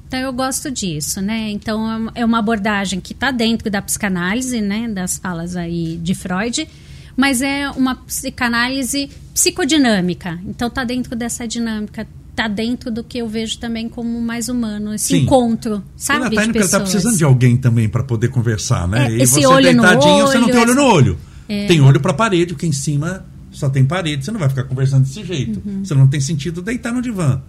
Então 0.08 0.20
eu 0.20 0.34
gosto 0.34 0.70
disso, 0.70 1.22
né? 1.22 1.50
Então 1.52 2.12
é 2.14 2.26
uma 2.26 2.40
abordagem 2.40 3.00
que 3.00 3.14
está 3.14 3.32
dentro 3.32 3.72
da 3.72 3.82
psicanálise, 3.82 4.60
né? 4.60 4.90
Das 4.90 5.18
falas 5.18 5.56
aí 5.56 5.98
de 6.04 6.14
Freud, 6.14 6.68
mas 7.16 7.42
é 7.42 7.70
uma 7.72 7.96
psicanálise 7.96 9.10
psicodinâmica. 9.34 10.40
Então 10.46 10.68
está 10.68 10.84
dentro 10.84 11.16
dessa 11.16 11.48
dinâmica 11.48 12.08
tá 12.36 12.48
dentro 12.48 12.90
do 12.90 13.04
que 13.04 13.18
eu 13.18 13.28
vejo 13.28 13.60
também 13.60 13.90
como 13.90 14.20
mais 14.22 14.48
humano, 14.48 14.94
esse 14.94 15.08
Sim. 15.08 15.24
encontro, 15.24 15.84
sabe? 15.98 16.36
Tá 16.36 16.46
indo 16.46 16.58
ela 16.58 16.68
tá 16.68 16.80
precisando 16.80 17.18
de 17.18 17.24
alguém 17.24 17.58
também 17.58 17.90
para 17.90 18.04
poder 18.04 18.30
conversar, 18.30 18.88
né? 18.88 19.08
É, 19.08 19.12
e 19.12 19.22
esse 19.22 19.34
você 19.42 19.46
olho 19.46 19.66
deitadinho, 19.66 20.14
olho, 20.14 20.28
você 20.28 20.40
não 20.40 20.48
tem 20.48 20.60
olho 20.60 20.76
no 20.76 20.84
olho. 20.84 21.18
É. 21.48 21.68
Tem 21.68 21.82
olho 21.82 22.00
para 22.00 22.14
parede, 22.14 22.54
porque 22.54 22.66
em 22.66 22.72
cima 22.72 23.26
só 23.52 23.70
tem 23.70 23.84
parede, 23.84 24.24
você 24.24 24.32
não 24.32 24.40
vai 24.40 24.48
ficar 24.48 24.64
conversando 24.64 25.04
desse 25.04 25.24
jeito. 25.26 25.62
Uhum. 25.66 25.84
Você 25.84 25.94
não 25.94 26.08
tem 26.08 26.22
sentido 26.22 26.62
deitar 26.62 26.94
no 26.94 27.02
divã. 27.02 27.42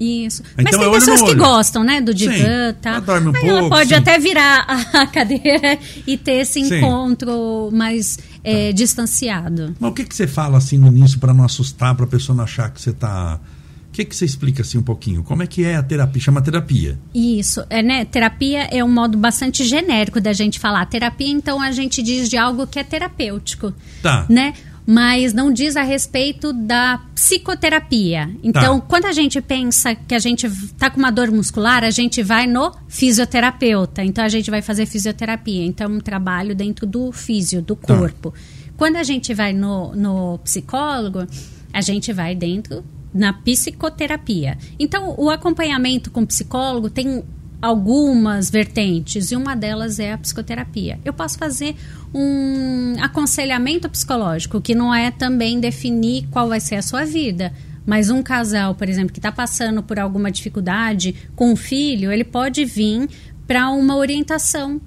Isso. 0.00 0.42
Então, 0.52 0.64
Mas 0.64 0.76
tem 0.76 0.88
é 0.88 0.90
pessoas 0.90 1.22
que 1.22 1.34
gostam, 1.34 1.82
né, 1.82 2.00
do 2.00 2.14
divã 2.14 2.70
e 2.70 2.72
tal. 2.74 2.94
Ela 2.94 3.00
dorme 3.00 3.28
um 3.28 3.34
Aí 3.34 3.40
pouco. 3.40 3.56
Ela 3.56 3.68
pode 3.68 3.88
sim. 3.88 3.94
até 3.94 4.18
virar 4.18 4.64
a 4.94 5.06
cadeira 5.06 5.78
e 6.06 6.16
ter 6.16 6.40
esse 6.42 6.64
sim. 6.64 6.78
encontro 6.78 7.70
mais 7.72 8.18
é, 8.44 8.68
tá. 8.68 8.72
distanciado. 8.72 9.74
Mas 9.78 9.90
o 9.90 9.94
que, 9.94 10.04
que 10.04 10.14
você 10.14 10.26
fala 10.26 10.58
assim 10.58 10.78
no 10.78 10.88
início 10.88 11.18
para 11.18 11.34
não 11.34 11.44
assustar, 11.44 11.94
para 11.94 12.04
a 12.04 12.08
pessoa 12.08 12.36
não 12.36 12.44
achar 12.44 12.70
que 12.70 12.80
você 12.80 12.90
está 12.90 13.40
que, 13.98 14.04
que 14.04 14.14
você 14.14 14.24
explica 14.24 14.62
assim 14.62 14.78
um 14.78 14.82
pouquinho? 14.82 15.24
Como 15.24 15.42
é 15.42 15.46
que 15.46 15.64
é 15.64 15.74
a 15.74 15.82
terapia? 15.82 16.22
Chama 16.22 16.40
terapia. 16.40 16.96
Isso, 17.12 17.64
é, 17.68 17.82
né? 17.82 18.04
Terapia 18.04 18.68
é 18.70 18.84
um 18.84 18.88
modo 18.88 19.18
bastante 19.18 19.64
genérico 19.64 20.20
da 20.20 20.32
gente 20.32 20.58
falar. 20.60 20.86
Terapia, 20.86 21.28
então, 21.28 21.60
a 21.60 21.72
gente 21.72 22.00
diz 22.00 22.28
de 22.28 22.36
algo 22.36 22.64
que 22.66 22.78
é 22.78 22.84
terapêutico. 22.84 23.74
Tá. 24.00 24.24
Né? 24.28 24.54
Mas 24.90 25.34
não 25.34 25.52
diz 25.52 25.76
a 25.76 25.82
respeito 25.82 26.50
da 26.50 26.98
psicoterapia. 27.14 28.30
Então, 28.42 28.80
Tá. 28.80 28.86
quando 28.88 29.04
a 29.04 29.12
gente 29.12 29.38
pensa 29.42 29.94
que 29.94 30.14
a 30.14 30.18
gente 30.18 30.46
está 30.46 30.88
com 30.88 30.98
uma 30.98 31.10
dor 31.10 31.30
muscular, 31.30 31.84
a 31.84 31.90
gente 31.90 32.22
vai 32.22 32.46
no 32.46 32.72
fisioterapeuta. 32.88 34.02
Então, 34.02 34.24
a 34.24 34.28
gente 34.30 34.50
vai 34.50 34.62
fazer 34.62 34.86
fisioterapia. 34.86 35.62
Então, 35.66 35.90
um 35.92 36.00
trabalho 36.00 36.54
dentro 36.54 36.86
do 36.86 37.12
físio, 37.12 37.60
do 37.60 37.76
Tá. 37.76 37.94
corpo. 37.98 38.32
Quando 38.78 38.96
a 38.96 39.02
gente 39.02 39.34
vai 39.34 39.52
no, 39.52 39.94
no 39.94 40.38
psicólogo, 40.38 41.26
a 41.70 41.80
gente 41.82 42.10
vai 42.14 42.34
dentro 42.34 42.82
na 43.12 43.34
psicoterapia. 43.34 44.56
Então, 44.78 45.14
o 45.18 45.28
acompanhamento 45.28 46.10
com 46.10 46.22
o 46.22 46.26
psicólogo 46.26 46.88
tem 46.88 47.22
algumas 47.60 48.50
vertentes 48.50 49.30
e 49.30 49.36
uma 49.36 49.54
delas 49.54 49.98
é 49.98 50.12
a 50.12 50.18
psicoterapia. 50.18 50.98
Eu 51.04 51.12
posso 51.12 51.38
fazer 51.38 51.74
um 52.14 52.94
aconselhamento 53.00 53.88
psicológico, 53.88 54.60
que 54.60 54.74
não 54.74 54.94
é 54.94 55.10
também 55.10 55.60
definir 55.60 56.26
qual 56.30 56.48
vai 56.48 56.60
ser 56.60 56.76
a 56.76 56.82
sua 56.82 57.04
vida. 57.04 57.52
Mas 57.84 58.10
um 58.10 58.22
casal, 58.22 58.74
por 58.74 58.88
exemplo, 58.88 59.12
que 59.12 59.18
está 59.18 59.32
passando 59.32 59.82
por 59.82 59.98
alguma 59.98 60.30
dificuldade 60.30 61.14
com 61.34 61.52
um 61.52 61.56
filho, 61.56 62.12
ele 62.12 62.24
pode 62.24 62.64
vir 62.64 63.08
para 63.46 63.70
uma 63.70 63.96
orientação 63.96 64.80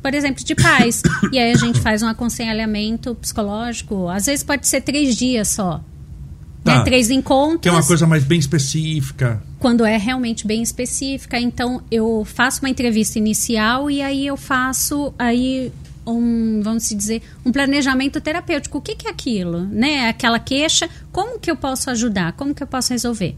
por 0.00 0.14
exemplo, 0.14 0.44
de 0.44 0.54
pais. 0.54 1.02
e 1.32 1.38
aí 1.38 1.52
a 1.52 1.56
gente 1.56 1.80
faz 1.80 2.02
um 2.02 2.06
aconselhamento 2.06 3.14
psicológico. 3.16 4.08
Às 4.08 4.26
vezes 4.26 4.44
pode 4.44 4.66
ser 4.66 4.80
três 4.80 5.16
dias 5.16 5.48
só. 5.48 5.82
Tá. 6.68 6.78
Né? 6.78 6.84
Três 6.84 7.10
encontros. 7.10 7.60
Que 7.62 7.68
é 7.68 7.72
uma 7.72 7.84
coisa 7.84 8.06
mais 8.06 8.24
bem 8.24 8.38
específica. 8.38 9.42
Quando 9.58 9.84
é 9.84 9.96
realmente 9.96 10.46
bem 10.46 10.62
específica. 10.62 11.38
Então, 11.38 11.82
eu 11.90 12.24
faço 12.24 12.60
uma 12.60 12.68
entrevista 12.68 13.18
inicial 13.18 13.90
e 13.90 14.02
aí 14.02 14.26
eu 14.26 14.36
faço 14.36 15.12
aí 15.18 15.72
um, 16.06 16.60
vamos 16.62 16.88
dizer, 16.88 17.22
um 17.44 17.52
planejamento 17.52 18.20
terapêutico. 18.20 18.78
O 18.78 18.80
que, 18.80 18.94
que 18.94 19.06
é 19.06 19.10
aquilo? 19.10 19.60
Né? 19.66 20.08
Aquela 20.08 20.38
queixa, 20.38 20.88
como 21.12 21.38
que 21.38 21.50
eu 21.50 21.56
posso 21.56 21.90
ajudar? 21.90 22.32
Como 22.32 22.54
que 22.54 22.62
eu 22.62 22.66
posso 22.66 22.92
resolver? 22.92 23.36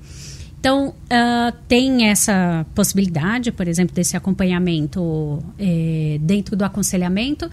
Então, 0.61 0.95
ah, 1.09 1.55
tem 1.67 2.09
essa 2.09 2.67
possibilidade, 2.75 3.51
por 3.51 3.67
exemplo, 3.67 3.95
desse 3.95 4.15
acompanhamento 4.15 5.43
eh, 5.59 6.19
dentro 6.21 6.55
do 6.55 6.63
aconselhamento. 6.63 7.51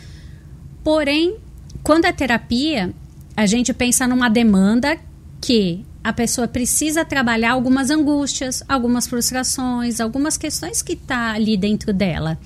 Porém, 0.84 1.38
quando 1.82 2.04
é 2.04 2.12
terapia, 2.12 2.94
a 3.36 3.46
gente 3.46 3.74
pensa 3.74 4.08
numa 4.08 4.30
demanda 4.30 4.98
que 5.42 5.86
a 6.04 6.14
pessoa 6.14 6.48
precisa 6.48 7.04
trabalhar 7.04 7.52
algumas 7.52 7.90
angústias, 7.90 8.64
algumas 8.68 9.08
frustrações, 9.08 10.00
algumas 10.00 10.38
questões 10.38 10.82
que 10.82 10.94
está 10.94 11.34
ali 11.34 11.58
dentro 11.58 11.94
dela. 11.94 12.38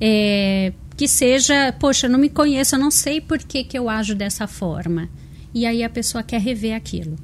É, 0.00 0.72
que 0.96 1.06
seja, 1.06 1.72
poxa, 1.78 2.08
não 2.08 2.18
me 2.18 2.28
conheço, 2.28 2.74
eu 2.74 2.78
não 2.78 2.90
sei 2.90 3.20
por 3.20 3.38
que, 3.38 3.64
que 3.64 3.78
eu 3.78 3.88
ajo 3.88 4.14
dessa 4.14 4.46
forma. 4.46 5.08
E 5.54 5.66
aí 5.66 5.82
a 5.82 5.90
pessoa 5.90 6.22
quer 6.22 6.40
rever 6.40 6.74
aquilo. 6.74 7.16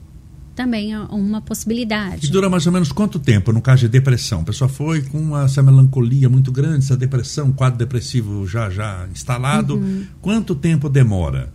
Também 0.54 0.92
é 0.92 0.98
uma 0.98 1.38
E 1.38 1.42
possibilidade. 1.42 2.30
dura 2.30 2.50
mais 2.50 2.66
ou 2.66 2.72
menos 2.72 2.90
quanto 2.90 3.18
tempo, 3.18 3.52
no 3.52 3.62
caso 3.62 3.82
de 3.82 3.88
depressão? 3.88 4.40
A 4.40 4.44
pessoa 4.44 4.68
foi 4.68 5.02
com 5.02 5.38
essa 5.38 5.62
melancolia 5.62 6.28
muito 6.28 6.50
grande, 6.50 6.78
essa 6.84 6.96
depressão, 6.96 7.52
quadro 7.52 7.78
depressivo 7.78 8.46
já, 8.46 8.68
já 8.68 9.06
instalado. 9.12 9.76
Uhum. 9.76 10.04
Quanto 10.20 10.54
tempo 10.54 10.88
demora? 10.88 11.52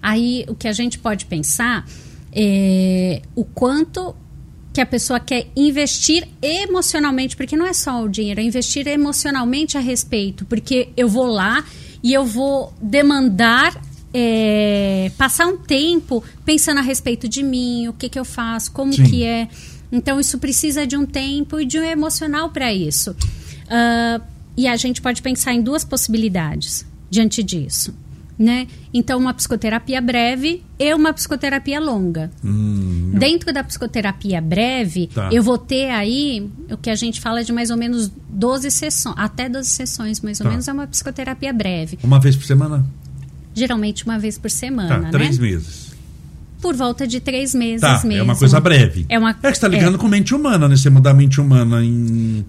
Aí 0.00 0.44
o 0.48 0.54
que 0.54 0.68
a 0.68 0.72
gente 0.72 0.98
pode 0.98 1.26
pensar 1.26 1.84
é 2.34 3.22
o 3.34 3.44
quanto 3.44 4.14
que 4.72 4.80
a 4.80 4.86
pessoa 4.86 5.20
quer 5.20 5.46
investir 5.54 6.26
emocionalmente, 6.42 7.36
porque 7.36 7.56
não 7.56 7.64
é 7.64 7.72
só 7.72 8.02
o 8.02 8.08
dinheiro, 8.08 8.40
é 8.40 8.42
investir 8.42 8.88
emocionalmente 8.88 9.78
a 9.78 9.80
respeito, 9.80 10.44
porque 10.46 10.88
eu 10.96 11.08
vou 11.08 11.26
lá 11.26 11.64
e 12.02 12.12
eu 12.12 12.24
vou 12.24 12.74
demandar 12.82 13.80
é, 14.12 15.12
passar 15.16 15.46
um 15.46 15.56
tempo 15.56 16.22
pensando 16.44 16.78
a 16.78 16.82
respeito 16.82 17.28
de 17.28 17.42
mim, 17.42 17.88
o 17.88 17.92
que, 17.92 18.08
que 18.08 18.18
eu 18.18 18.24
faço, 18.24 18.72
como 18.72 18.92
Sim. 18.92 19.04
que 19.04 19.24
é. 19.24 19.48
Então 19.92 20.18
isso 20.18 20.38
precisa 20.38 20.84
de 20.86 20.96
um 20.96 21.06
tempo 21.06 21.60
e 21.60 21.64
de 21.64 21.78
um 21.78 21.84
emocional 21.84 22.50
para 22.50 22.72
isso. 22.72 23.14
Ah, 23.68 24.20
e 24.56 24.68
a 24.68 24.76
gente 24.76 25.00
pode 25.02 25.22
pensar 25.22 25.52
em 25.52 25.62
duas 25.62 25.84
possibilidades 25.84 26.86
diante 27.10 27.42
disso. 27.42 27.94
Né? 28.36 28.66
Então, 28.92 29.16
uma 29.20 29.32
psicoterapia 29.32 30.00
breve 30.00 30.64
e 30.76 30.92
uma 30.92 31.12
psicoterapia 31.12 31.78
longa. 31.78 32.32
Dentro 32.42 33.52
da 33.52 33.62
psicoterapia 33.62 34.40
breve, 34.40 35.08
Tá. 35.14 35.28
eu 35.30 35.40
vou 35.40 35.56
ter 35.56 35.90
aí 35.90 36.50
o 36.68 36.76
que 36.76 36.90
a 36.90 36.96
gente 36.96 37.20
fala 37.20 37.44
de 37.44 37.52
mais 37.52 37.70
ou 37.70 37.76
menos 37.76 38.10
12 38.28 38.70
sessões, 38.72 39.14
até 39.16 39.48
12 39.48 39.68
sessões, 39.70 40.20
mais 40.20 40.40
ou 40.40 40.44
Tá. 40.44 40.50
menos, 40.50 40.66
é 40.66 40.72
uma 40.72 40.86
psicoterapia 40.86 41.52
breve. 41.52 41.96
Uma 42.02 42.18
vez 42.18 42.34
por 42.34 42.44
semana? 42.44 42.84
Geralmente 43.54 44.04
uma 44.04 44.18
vez 44.18 44.36
por 44.36 44.50
Tá, 44.50 44.56
semana, 44.56 45.10
três 45.12 45.38
né? 45.38 45.46
meses. 45.50 45.94
Por 46.60 46.74
volta 46.74 47.06
de 47.06 47.20
três 47.20 47.54
meses 47.54 47.82
Tá, 47.82 48.00
mesmo. 48.04 48.14
é 48.20 48.22
uma 48.24 48.34
coisa 48.34 48.58
breve. 48.58 49.06
É 49.08 49.16
uma- 49.16 49.30
É 49.30 49.34
que 49.52 49.54
você 49.54 49.60
tá 49.60 49.66
é. 49.68 49.70
ligando 49.70 49.96
com 49.96 50.08
mente 50.08 50.34
humana, 50.34 50.66
né? 50.68 50.76
Você 50.76 50.90
mudar 50.90 51.10
a 51.10 51.14
mente 51.14 51.40
humana 51.40 51.84
em. 51.84 52.44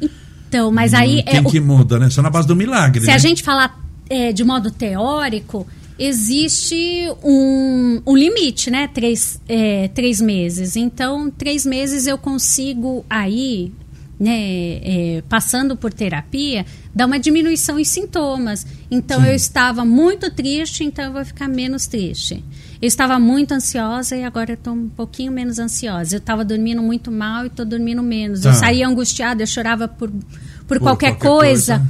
Então, 0.50 0.72
mas 0.72 0.96
aí 0.96 1.22
Quem 1.22 1.38
é 1.38 1.42
o 1.42 1.46
que 1.52 1.60
muda, 1.60 2.00
né? 2.00 2.10
Só 2.10 2.24
na 2.24 2.30
base 2.32 2.48
do 2.48 2.56
milagre. 2.56 3.02
Se 3.02 3.08
né? 3.08 3.14
a 3.14 3.18
gente 3.20 3.44
falar 3.44 3.85
é, 4.10 4.32
de 4.32 4.44
modo 4.44 4.72
teórico, 4.72 5.66
existe 5.98 7.08
um, 7.24 8.02
um 8.06 8.16
limite, 8.16 8.70
né? 8.70 8.88
Três, 8.88 9.40
é, 9.48 9.88
três 9.90 10.20
meses. 10.22 10.76
Então, 10.76 11.30
três 11.32 11.66
meses 11.66 12.06
eu 12.08 12.18
consigo 12.18 13.06
aí, 13.10 13.72
né, 14.20 14.34
é, 14.38 15.24
passando 15.28 15.76
por 15.76 15.92
terapia, 15.94 16.66
dar 16.94 17.06
uma 17.06 17.20
diminuição 17.20 17.80
em 17.80 17.84
sintomas. 17.84 18.66
Então, 18.90 19.22
Sim. 19.22 19.28
eu 19.28 19.36
estava 19.36 19.84
muito 19.84 20.30
triste, 20.32 20.84
então 20.84 21.06
eu 21.06 21.14
vou 21.14 21.26
ficar 21.26 21.48
menos 21.48 21.88
triste. 21.88 22.44
Eu 22.82 22.88
estava 22.88 23.18
muito 23.18 23.54
ansiosa 23.54 24.16
e 24.18 24.24
agora 24.24 24.52
eu 24.52 24.56
estou 24.56 24.74
um 24.74 24.90
pouquinho 24.90 25.32
menos 25.32 25.60
ansiosa. 25.60 26.16
Eu 26.16 26.20
estava 26.20 26.44
dormindo 26.44 26.82
muito 26.82 27.12
mal 27.12 27.46
e 27.46 27.48
estou 27.48 27.66
dormindo 27.66 28.04
menos. 28.04 28.42
Tá. 28.42 28.50
Eu 28.50 28.54
saía 28.54 28.88
angustiada, 28.88 29.42
eu 29.42 29.48
chorava 29.48 29.88
por, 29.88 30.10
por, 30.12 30.20
Por 30.68 30.80
qualquer, 30.80 31.12
qualquer 31.14 31.28
coisa. 31.28 31.78
coisa. 31.80 31.88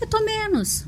Eu 0.00 0.06
tô 0.08 0.24
menos. 0.24 0.84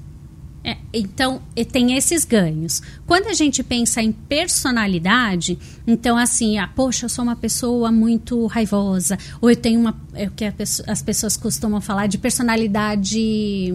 É, 0.66 0.76
então, 0.92 1.40
tem 1.70 1.96
esses 1.96 2.24
ganhos. 2.24 2.82
Quando 3.06 3.28
a 3.28 3.32
gente 3.32 3.62
pensa 3.62 4.02
em 4.02 4.10
personalidade, 4.10 5.56
então, 5.86 6.18
assim, 6.18 6.58
ah, 6.58 6.66
poxa, 6.66 7.04
eu 7.04 7.08
sou 7.08 7.24
uma 7.24 7.36
pessoa 7.36 7.92
muito 7.92 8.46
raivosa, 8.46 9.16
ou 9.40 9.48
eu 9.48 9.54
tenho 9.54 9.78
uma. 9.78 9.96
É 10.12 10.26
o 10.26 10.30
que 10.32 10.44
as 10.44 11.02
pessoas 11.02 11.36
costumam 11.36 11.80
falar 11.80 12.08
de 12.08 12.18
personalidade 12.18 13.72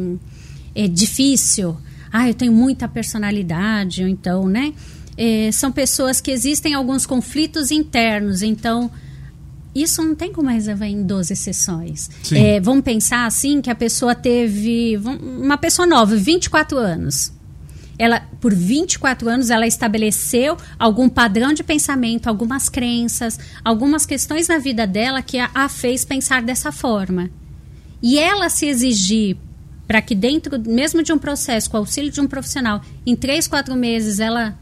é, 0.75 0.85
difícil. 0.85 1.77
Ah, 2.11 2.27
eu 2.27 2.33
tenho 2.33 2.51
muita 2.51 2.89
personalidade, 2.89 4.03
ou 4.03 4.09
então, 4.09 4.49
né? 4.49 4.73
É, 5.15 5.49
são 5.53 5.71
pessoas 5.71 6.19
que 6.19 6.29
existem 6.29 6.73
alguns 6.73 7.05
conflitos 7.05 7.71
internos, 7.71 8.41
então. 8.41 8.91
Isso 9.73 10.01
não 10.03 10.13
tem 10.13 10.33
como 10.33 10.49
resolver 10.49 10.85
em 10.85 11.03
12 11.03 11.35
sessões. 11.35 12.09
É, 12.37 12.59
vamos 12.59 12.83
pensar 12.83 13.25
assim 13.25 13.61
que 13.61 13.69
a 13.69 13.75
pessoa 13.75 14.13
teve 14.13 14.97
uma 14.97 15.57
pessoa 15.57 15.87
nova, 15.87 16.15
24 16.15 16.77
anos. 16.77 17.31
Ela 17.97 18.21
por 18.41 18.53
24 18.53 19.29
anos 19.29 19.49
ela 19.49 19.67
estabeleceu 19.67 20.57
algum 20.77 21.07
padrão 21.07 21.53
de 21.53 21.63
pensamento, 21.63 22.27
algumas 22.27 22.67
crenças, 22.67 23.39
algumas 23.63 24.05
questões 24.05 24.47
na 24.47 24.57
vida 24.57 24.85
dela 24.87 25.21
que 25.21 25.37
a, 25.37 25.49
a 25.53 25.69
fez 25.69 26.03
pensar 26.03 26.41
dessa 26.41 26.71
forma. 26.71 27.29
E 28.01 28.17
ela 28.17 28.49
se 28.49 28.65
exigir 28.65 29.37
para 29.87 30.01
que 30.01 30.15
dentro 30.15 30.59
mesmo 30.59 31.03
de 31.03 31.13
um 31.13 31.17
processo 31.17 31.69
com 31.69 31.77
o 31.77 31.81
auxílio 31.81 32.11
de 32.11 32.19
um 32.19 32.27
profissional, 32.27 32.81
em 33.05 33.15
três, 33.15 33.47
quatro 33.47 33.75
meses 33.75 34.19
ela 34.19 34.57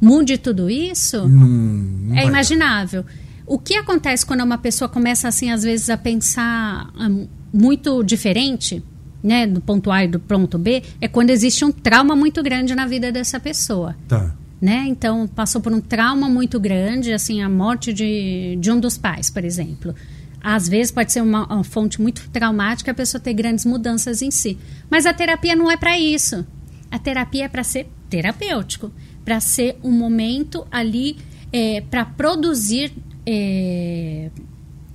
mude 0.00 0.38
tudo 0.38 0.70
isso, 0.70 1.24
Hum, 1.26 2.12
é 2.14 2.24
imaginável. 2.24 3.04
O 3.50 3.58
que 3.58 3.74
acontece 3.74 4.24
quando 4.24 4.44
uma 4.44 4.58
pessoa 4.58 4.88
começa 4.88 5.26
assim, 5.26 5.50
às 5.50 5.64
vezes, 5.64 5.90
a 5.90 5.96
pensar 5.96 6.88
hum, 6.96 7.26
muito 7.52 8.00
diferente, 8.04 8.80
né, 9.20 9.44
do 9.44 9.60
ponto 9.60 9.90
A 9.90 10.04
e 10.04 10.06
do 10.06 10.20
ponto 10.20 10.56
B, 10.56 10.84
é 11.00 11.08
quando 11.08 11.30
existe 11.30 11.64
um 11.64 11.72
trauma 11.72 12.14
muito 12.14 12.44
grande 12.44 12.76
na 12.76 12.86
vida 12.86 13.10
dessa 13.10 13.40
pessoa. 13.40 13.96
Tá. 14.06 14.32
Né? 14.62 14.84
Então, 14.86 15.26
passou 15.26 15.60
por 15.60 15.72
um 15.72 15.80
trauma 15.80 16.28
muito 16.28 16.60
grande, 16.60 17.12
assim, 17.12 17.42
a 17.42 17.48
morte 17.48 17.92
de, 17.92 18.56
de 18.60 18.70
um 18.70 18.78
dos 18.78 18.96
pais, 18.96 19.30
por 19.30 19.44
exemplo. 19.44 19.96
Às 20.40 20.68
vezes 20.68 20.92
pode 20.92 21.10
ser 21.10 21.20
uma, 21.20 21.44
uma 21.52 21.64
fonte 21.64 22.00
muito 22.00 22.30
traumática 22.30 22.92
a 22.92 22.94
pessoa 22.94 23.20
ter 23.20 23.34
grandes 23.34 23.64
mudanças 23.64 24.22
em 24.22 24.30
si. 24.30 24.56
Mas 24.88 25.06
a 25.06 25.12
terapia 25.12 25.56
não 25.56 25.68
é 25.68 25.76
para 25.76 25.98
isso. 25.98 26.46
A 26.88 27.00
terapia 27.00 27.46
é 27.46 27.48
para 27.48 27.64
ser 27.64 27.88
terapêutico, 28.08 28.92
para 29.24 29.40
ser 29.40 29.76
um 29.82 29.90
momento 29.90 30.64
ali 30.70 31.16
é, 31.52 31.80
para 31.80 32.04
produzir 32.04 32.92
é, 33.26 34.30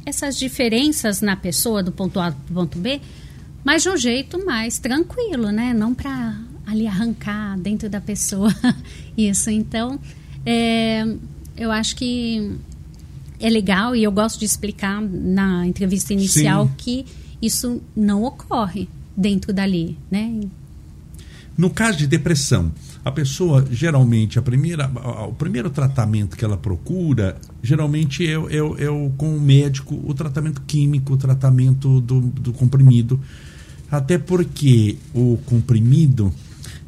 essas 0.05 0.37
diferenças 0.37 1.21
na 1.21 1.35
pessoa 1.35 1.81
do 1.81 1.91
ponto 1.91 2.19
A 2.19 2.31
para 2.31 2.51
o 2.51 2.53
ponto 2.53 2.77
B, 2.77 3.01
mas 3.63 3.83
de 3.83 3.89
um 3.89 3.97
jeito 3.97 4.45
mais 4.45 4.77
tranquilo, 4.77 5.51
né? 5.51 5.73
Não 5.73 5.93
para 5.93 6.37
ali 6.65 6.87
arrancar 6.87 7.57
dentro 7.59 7.89
da 7.89 7.99
pessoa 7.99 8.53
isso. 9.17 9.49
Então, 9.49 9.99
é, 10.45 11.05
eu 11.57 11.71
acho 11.71 11.95
que 11.95 12.57
é 13.39 13.49
legal 13.49 13.95
e 13.95 14.03
eu 14.03 14.11
gosto 14.11 14.39
de 14.39 14.45
explicar 14.45 15.01
na 15.01 15.65
entrevista 15.65 16.13
inicial 16.13 16.67
Sim. 16.67 16.73
que 16.77 17.05
isso 17.41 17.81
não 17.95 18.23
ocorre 18.23 18.87
dentro 19.15 19.53
dali, 19.53 19.97
né? 20.09 20.41
No 21.57 21.69
caso 21.69 21.97
de 21.97 22.07
depressão, 22.07 22.71
a 23.05 23.11
pessoa 23.11 23.63
geralmente, 23.69 24.39
a 24.39 24.41
primeira, 24.41 24.89
o 25.29 25.33
primeiro 25.33 25.69
tratamento 25.69 26.35
que 26.35 26.43
ela 26.43 26.57
procura, 26.57 27.37
geralmente 27.61 28.25
é, 28.25 28.31
é, 28.31 28.57
é 28.57 29.11
com 29.15 29.37
o 29.37 29.39
médico, 29.39 30.01
o 30.03 30.11
tratamento 30.15 30.63
químico, 30.65 31.13
o 31.13 31.17
tratamento 31.17 32.01
do, 32.01 32.19
do 32.19 32.51
comprimido. 32.51 33.21
Até 33.91 34.17
porque 34.17 34.97
o 35.13 35.37
comprimido, 35.45 36.33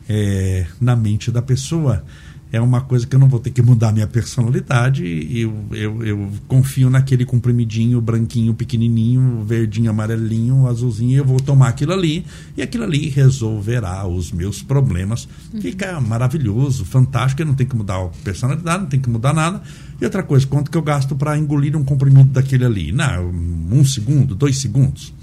é, 0.10 0.66
na 0.82 0.96
mente 0.96 1.30
da 1.30 1.44
pessoa, 1.44 2.04
é 2.52 2.62
uma 2.62 2.82
coisa 2.82 3.06
que 3.06 3.14
eu 3.14 3.20
não 3.20 3.28
vou 3.28 3.40
ter 3.40 3.52
que 3.52 3.62
mudar 3.62 3.92
minha 3.92 4.08
personalidade. 4.08 5.04
Eu, 5.06 5.54
eu, 5.72 6.04
eu 6.06 6.32
confio 6.48 6.90
naquele 6.90 7.26
comprimidinho 7.26 8.00
branquinho, 8.00 8.54
pequenininho, 8.54 9.44
verdinho, 9.44 9.90
amarelinho, 9.92 10.66
azulzinho. 10.66 11.18
Eu 11.18 11.26
vou 11.26 11.40
tomar 11.40 11.70
aquilo 11.70 11.92
ali 11.92 12.26
e 12.56 12.62
aquilo 12.62 12.86
ali 12.86 13.10
resolverá 13.10 14.08
os 14.08 14.32
meus 14.32 14.64
problemas. 14.64 15.28
Uhum. 15.54 15.62
Fica 15.62 16.00
maravilhoso, 16.00 16.86
fantástico. 16.86 17.42
Eu 17.42 17.48
não 17.48 17.54
tenho 17.54 17.70
que 17.70 17.76
mudar 17.76 18.02
a 18.02 18.08
personalidade, 18.24 18.84
não 18.84 18.90
tenho 18.90 19.04
que 19.04 19.10
mudar 19.10 19.34
nada. 19.34 19.62
E 20.00 20.06
outra 20.06 20.24
coisa, 20.24 20.48
quanto 20.48 20.72
que 20.72 20.78
eu 20.78 20.82
gasto 20.82 21.16
para 21.16 21.38
engolir 21.38 21.76
um 21.76 21.84
comprimido 21.84 22.30
daquele 22.30 22.64
ali? 22.64 22.92
Não, 22.94 23.30
um 23.30 23.84
segundo, 23.84 24.34
dois 24.34 24.58
segundos. 24.60 25.14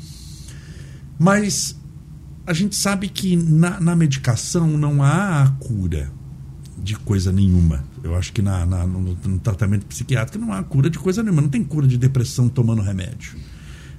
Mas 1.19 1.75
a 2.47 2.53
gente 2.53 2.77
sabe 2.77 3.09
que 3.09 3.35
na, 3.35 3.81
na 3.81 3.97
medicação 3.97 4.67
não 4.77 5.03
há 5.03 5.45
a 5.45 5.49
cura 5.53 6.13
de 6.85 6.95
coisa 6.97 7.33
nenhuma. 7.33 7.83
Eu 8.03 8.15
acho 8.15 8.33
que 8.33 8.43
na, 8.43 8.67
na 8.67 8.87
no, 8.87 9.01
no, 9.01 9.39
tratamento 9.39 9.87
psiquiátrico 9.87 10.45
não 10.45 10.53
há 10.53 10.63
cura 10.63 10.91
de 10.91 10.99
coisa 10.99 11.23
nenhuma. 11.23 11.41
Não 11.41 11.49
tem 11.49 11.65
cura 11.65 11.87
de 11.87 11.97
depressão 11.97 12.49
tomando 12.49 12.83
remédio. 12.83 13.37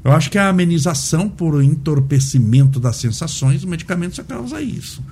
Eu 0.04 0.12
acho 0.12 0.30
que 0.30 0.38
a 0.38 0.48
amenização 0.48 1.28
por 1.28 1.64
entorpecimento 1.64 2.80
das 2.80 2.98
sensações, 2.98 3.64
o 3.64 3.68
medicamento 3.68 4.16
só 4.16 4.24
causa 4.24 4.62
isso. 4.62 5.04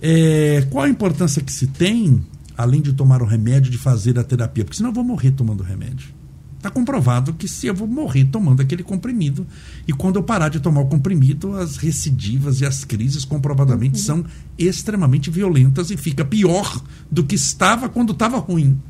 É, 0.00 0.66
qual 0.70 0.84
a 0.84 0.88
importância 0.90 1.40
que 1.40 1.50
se 1.50 1.68
tem, 1.68 2.22
além 2.56 2.82
de 2.82 2.92
tomar 2.92 3.22
o 3.22 3.26
remédio, 3.26 3.70
de 3.70 3.78
fazer 3.78 4.18
a 4.18 4.24
terapia? 4.24 4.62
Porque 4.62 4.76
senão 4.76 4.90
eu 4.90 4.94
vou 4.94 5.04
morrer 5.04 5.30
tomando 5.30 5.62
remédio. 5.62 6.08
Está 6.62 6.70
comprovado 6.70 7.32
que 7.32 7.48
se 7.48 7.66
eu 7.66 7.74
vou 7.74 7.88
morrer 7.88 8.24
tomando 8.26 8.62
aquele 8.62 8.84
comprimido, 8.84 9.44
e 9.84 9.92
quando 9.92 10.14
eu 10.14 10.22
parar 10.22 10.48
de 10.48 10.60
tomar 10.60 10.82
o 10.82 10.86
comprimido, 10.86 11.56
as 11.56 11.76
recidivas 11.76 12.60
e 12.60 12.64
as 12.64 12.84
crises 12.84 13.24
comprovadamente 13.24 13.98
uhum. 13.98 14.04
são 14.04 14.24
extremamente 14.56 15.28
violentas 15.28 15.90
e 15.90 15.96
fica 15.96 16.24
pior 16.24 16.80
do 17.10 17.24
que 17.24 17.34
estava 17.34 17.88
quando 17.88 18.12
estava 18.12 18.38
ruim. 18.38 18.80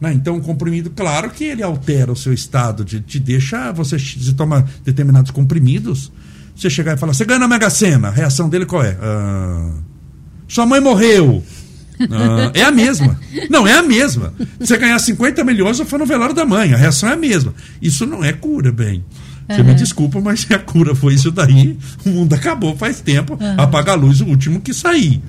Né? 0.00 0.12
Então, 0.12 0.36
o 0.36 0.40
comprimido, 0.40 0.90
claro 0.90 1.30
que 1.30 1.42
ele 1.42 1.64
altera 1.64 2.12
o 2.12 2.16
seu 2.16 2.32
estado, 2.32 2.84
de, 2.84 3.00
te 3.00 3.18
deixa. 3.18 3.72
Você 3.72 3.98
se 3.98 4.32
toma 4.34 4.64
determinados 4.84 5.32
comprimidos, 5.32 6.12
você 6.54 6.70
chegar 6.70 6.96
e 6.96 6.96
falar, 6.96 7.12
você 7.12 7.24
ganha 7.24 7.40
na 7.40 7.48
Mega 7.48 7.70
Sena. 7.70 8.06
A 8.06 8.12
reação 8.12 8.48
dele 8.48 8.64
qual 8.64 8.84
é? 8.84 8.96
Ah, 9.02 9.72
sua 10.46 10.64
mãe 10.64 10.80
morreu. 10.80 11.42
Ah, 12.00 12.50
é 12.54 12.62
a 12.62 12.70
mesma. 12.70 13.18
Não, 13.50 13.66
é 13.66 13.78
a 13.78 13.82
mesma. 13.82 14.32
Você 14.58 14.76
ganhar 14.76 14.98
50 14.98 15.42
milhões 15.44 15.80
ou 15.80 15.86
for 15.86 15.98
no 15.98 16.06
velório 16.06 16.34
da 16.34 16.44
mãe. 16.44 16.72
A 16.72 16.76
reação 16.76 17.08
é 17.08 17.12
a 17.12 17.16
mesma. 17.16 17.54
Isso 17.80 18.06
não 18.06 18.24
é 18.24 18.32
cura, 18.32 18.70
bem. 18.70 19.04
Você 19.48 19.60
uhum. 19.60 19.66
me 19.66 19.74
desculpa, 19.74 20.20
mas 20.20 20.40
se 20.40 20.52
a 20.52 20.58
cura 20.58 20.94
foi 20.94 21.14
isso 21.14 21.30
daí, 21.30 21.76
o 22.04 22.10
mundo 22.10 22.34
acabou 22.34 22.76
faz 22.76 23.00
tempo. 23.00 23.38
Uhum. 23.40 23.54
Apaga 23.56 23.92
a 23.92 23.94
luz, 23.94 24.20
o 24.20 24.26
último 24.26 24.60
que 24.60 24.74
sair. 24.74 25.22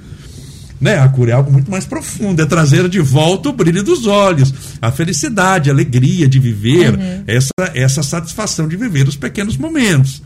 Né? 0.80 0.98
A 0.98 1.08
cura 1.08 1.32
é 1.32 1.34
algo 1.34 1.52
muito 1.52 1.72
mais 1.72 1.86
profundo, 1.86 2.42
é 2.42 2.46
trazer 2.46 2.88
de 2.90 3.00
volta 3.00 3.50
o 3.50 3.54
brilho 3.54 3.84
dos 3.84 4.08
olhos, 4.08 4.54
a 4.82 4.92
felicidade, 4.92 5.70
a 5.70 5.74
alegria 5.74 6.28
de 6.28 6.40
viver, 6.40 6.96
uhum. 6.96 7.24
essa, 7.28 7.52
essa 7.74 8.04
satisfação 8.04 8.68
de 8.68 8.76
viver 8.76 9.08
os 9.08 9.16
pequenos 9.16 9.58
momentos. 9.58 10.22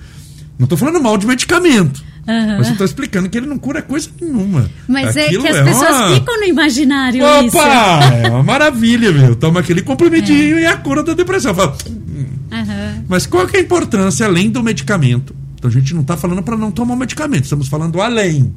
Não 0.58 0.66
estou 0.66 0.78
falando 0.78 1.02
mal 1.02 1.18
de 1.18 1.26
medicamento. 1.26 2.04
Uhum. 2.28 2.58
Mas 2.58 2.68
eu 2.68 2.72
estou 2.72 2.86
explicando 2.86 3.30
que 3.30 3.38
ele 3.38 3.48
não 3.48 3.60
cura 3.60 3.82
coisa 3.82 4.10
nenhuma. 4.22 4.70
Mas 4.88 5.18
Aquilo 5.18 5.46
é 5.46 5.50
que 5.50 5.56
as 5.56 5.58
é 5.58 5.64
pessoas 5.64 5.90
uma... 5.90 6.16
ficam 6.16 6.40
no 6.40 6.46
imaginário 6.46 7.26
Opa! 7.26 7.44
isso. 7.46 7.58
É 7.58 8.30
uma 8.30 8.44
maravilha, 8.44 9.12
meu. 9.12 9.36
Toma 9.36 9.60
aquele 9.60 9.82
comprimidinho 9.82 10.58
é. 10.58 10.62
e 10.62 10.66
a 10.66 10.78
cura 10.78 11.04
da 11.04 11.14
depressão. 11.14 11.54
Falo, 11.54 11.76
uhum. 11.86 13.04
Mas 13.10 13.26
qual 13.26 13.46
que 13.46 13.58
é 13.58 13.60
a 13.60 13.64
importância 13.64 14.26
além 14.26 14.50
do 14.50 14.64
medicamento? 14.64 15.36
Então 15.56 15.70
a 15.70 15.74
gente 15.74 15.94
não 15.94 16.02
está 16.02 16.16
falando 16.16 16.42
para 16.42 16.56
não 16.56 16.72
tomar 16.72 16.94
o 16.94 16.98
medicamento, 16.98 17.44
estamos 17.44 17.68
falando 17.68 18.02
além. 18.02 18.54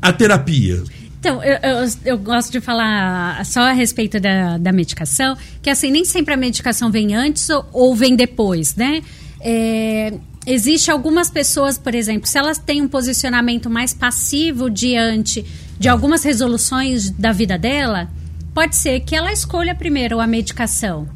A 0.00 0.12
terapia. 0.12 0.82
Então, 1.18 1.42
eu, 1.44 1.56
eu, 1.62 1.88
eu, 2.04 2.18
gosto 2.18 2.50
de 2.50 2.60
falar 2.60 3.44
só 3.46 3.60
a 3.60 3.72
respeito 3.72 4.18
da, 4.18 4.58
da 4.58 4.72
medicação, 4.72 5.36
que 5.62 5.70
assim, 5.70 5.88
nem 5.88 6.04
sempre 6.04 6.34
a 6.34 6.36
medicação 6.36 6.90
vem 6.90 7.14
antes 7.14 7.48
ou, 7.48 7.64
ou 7.72 7.94
vem 7.94 8.16
depois, 8.16 8.74
né? 8.74 9.00
É, 9.40 10.12
existe 10.46 10.90
algumas 10.90 11.30
pessoas, 11.30 11.78
por 11.78 11.94
exemplo, 11.94 12.26
se 12.26 12.38
elas 12.38 12.58
têm 12.58 12.82
um 12.82 12.88
posicionamento 12.88 13.70
mais 13.70 13.94
passivo 13.94 14.68
diante 14.68 15.44
de 15.78 15.88
algumas 15.88 16.22
resoluções 16.22 17.10
da 17.10 17.32
vida 17.32 17.58
dela, 17.58 18.10
pode 18.54 18.76
ser 18.76 19.00
que 19.00 19.14
ela 19.14 19.32
escolha 19.32 19.74
primeiro 19.74 20.20
a 20.20 20.26
medicação. 20.26 21.08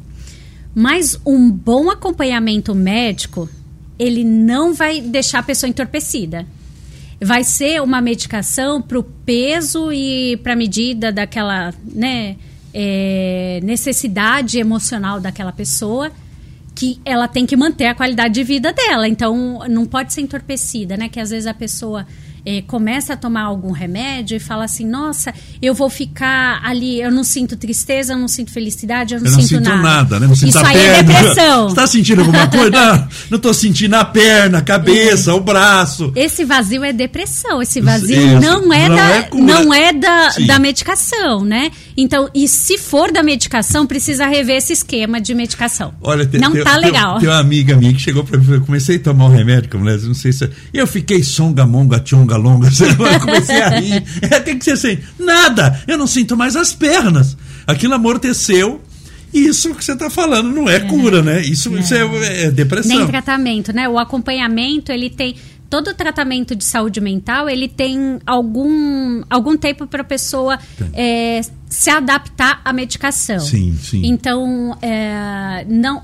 Mas 0.73 1.19
um 1.25 1.49
bom 1.49 1.89
acompanhamento 1.89 2.73
médico, 2.75 3.49
ele 3.97 4.23
não 4.23 4.73
vai 4.73 5.01
deixar 5.01 5.39
a 5.39 5.43
pessoa 5.43 5.69
entorpecida. 5.69 6.45
Vai 7.19 7.43
ser 7.43 7.81
uma 7.81 7.99
medicação 7.99 8.81
para 8.81 8.99
o 8.99 9.03
peso 9.03 9.91
e 9.91 10.37
para 10.37 10.53
a 10.53 10.55
medida 10.55 11.11
daquela 11.11 11.73
né, 11.83 12.35
é, 12.73 13.59
necessidade 13.63 14.59
emocional 14.59 15.19
daquela 15.19 15.51
pessoa 15.51 16.11
que 16.77 17.01
ela 17.03 17.27
tem 17.27 17.43
que 17.43 17.57
manter 17.57 17.87
a 17.87 17.95
qualidade 17.95 18.35
de 18.35 18.43
vida 18.43 18.71
dela. 18.71 19.07
Então, 19.07 19.61
não 19.67 19.83
pode 19.83 20.13
ser 20.13 20.21
entorpecida, 20.21 20.95
né? 20.95 21.09
Que 21.09 21.19
às 21.19 21.31
vezes 21.31 21.47
a 21.47 21.53
pessoa 21.53 22.05
é, 22.47 22.61
começa 22.61 23.11
a 23.11 23.17
tomar 23.17 23.41
algum 23.41 23.71
remédio 23.71 24.37
e 24.37 24.39
fala 24.39 24.63
assim: 24.63 24.87
nossa, 24.87 25.33
eu 25.61 25.73
vou 25.73 25.89
ficar 25.89 26.61
ali, 26.63 27.01
eu 27.01 27.11
não 27.11 27.21
sinto 27.21 27.57
tristeza, 27.57 28.13
eu 28.13 28.17
não 28.17 28.29
sinto 28.29 28.53
felicidade, 28.53 29.15
eu 29.15 29.19
não, 29.19 29.27
eu 29.27 29.33
não 29.33 29.41
sinto, 29.41 29.63
nada. 29.63 29.81
nada 29.81 30.19
né? 30.21 30.27
não 30.27 30.35
sinto 30.35 30.49
Isso 30.49 30.59
aí 30.59 30.77
perna. 30.77 30.95
é 30.95 31.03
depressão. 31.03 31.63
Você 31.65 31.71
está 31.73 31.87
sentindo 31.87 32.21
alguma 32.21 32.47
coisa? 32.47 33.09
não, 33.29 33.35
estou 33.35 33.53
sentindo 33.53 33.95
a 33.95 34.05
perna, 34.05 34.59
a 34.59 34.61
cabeça, 34.61 35.31
é. 35.31 35.33
o 35.33 35.41
braço. 35.41 36.13
Esse 36.15 36.45
vazio 36.45 36.85
é 36.85 36.93
depressão. 36.93 37.61
Esse 37.61 37.81
vazio 37.81 38.15
Isso. 38.15 38.39
não 38.39 38.71
é 38.71 38.87
não 38.87 38.95
da, 38.95 39.09
é 39.09 39.29
não 39.33 39.73
é 39.73 39.91
da, 39.91 40.29
da 40.47 40.57
medicação, 40.57 41.43
né? 41.43 41.69
Então, 41.97 42.29
e 42.33 42.47
se 42.47 42.77
for 42.77 43.11
da 43.11 43.21
medicação, 43.21 43.85
precisa 43.85 44.25
rever 44.25 44.55
esse 44.55 44.71
esquema 44.71 45.19
de 45.19 45.33
medicação. 45.33 45.93
Olha, 46.01 46.25
tem, 46.25 46.39
não 46.39 46.53
tem, 46.53 46.63
tá 46.63 46.75
tem, 46.75 46.81
legal. 46.81 47.19
Tem 47.19 47.27
uma 47.27 47.39
amiga 47.39 47.75
minha 47.75 47.93
que 47.93 47.99
chegou 47.99 48.23
para 48.23 48.39
mim, 48.39 48.53
eu 48.53 48.61
comecei 48.61 48.95
a 48.95 48.99
tomar 48.99 49.25
o 49.25 49.27
um 49.27 49.35
remédio, 49.35 49.69
como 49.69 49.83
não 49.83 50.13
sei 50.13 50.31
se 50.31 50.49
eu 50.73 50.87
fiquei 50.87 51.21
songa 51.23 51.65
monga 51.65 51.99
tchonga 51.99 52.36
longa, 52.37 52.69
eu 53.13 53.19
comecei 53.19 53.61
a 53.61 53.69
rir. 53.69 54.03
É, 54.21 54.37
o 54.37 54.43
que, 54.43 54.63
você 54.63 54.77
sente? 54.77 55.03
Nada, 55.19 55.81
eu 55.87 55.97
não 55.97 56.07
sinto 56.07 56.37
mais 56.37 56.55
as 56.55 56.73
pernas. 56.73 57.37
Aquilo 57.65 57.93
amorteceu. 57.93 58.81
Isso 59.33 59.75
que 59.75 59.83
você 59.83 59.91
está 59.91 60.09
falando 60.09 60.49
não 60.49 60.69
é, 60.69 60.75
é, 60.75 60.79
cura, 60.79 61.21
né? 61.21 61.41
Isso, 61.41 61.75
é. 61.75 61.79
isso 61.79 61.93
é, 61.93 62.43
é 62.45 62.51
depressão. 62.51 62.97
Nem 62.97 63.07
tratamento, 63.07 63.73
né? 63.73 63.87
O 63.89 63.99
acompanhamento, 63.99 64.91
ele 64.91 65.09
tem 65.09 65.35
todo 65.69 65.93
tratamento 65.93 66.55
de 66.55 66.63
saúde 66.63 67.01
mental 67.01 67.49
ele 67.49 67.67
tem 67.67 68.19
algum, 68.25 69.21
algum 69.29 69.57
tempo 69.57 69.85
para 69.85 70.01
a 70.01 70.05
pessoa 70.05 70.57
é, 70.93 71.41
se 71.67 71.89
adaptar 71.89 72.61
à 72.63 72.71
medicação. 72.71 73.39
Sim, 73.39 73.77
sim. 73.81 74.01
Então, 74.05 74.77
é, 74.81 75.65
não 75.67 76.01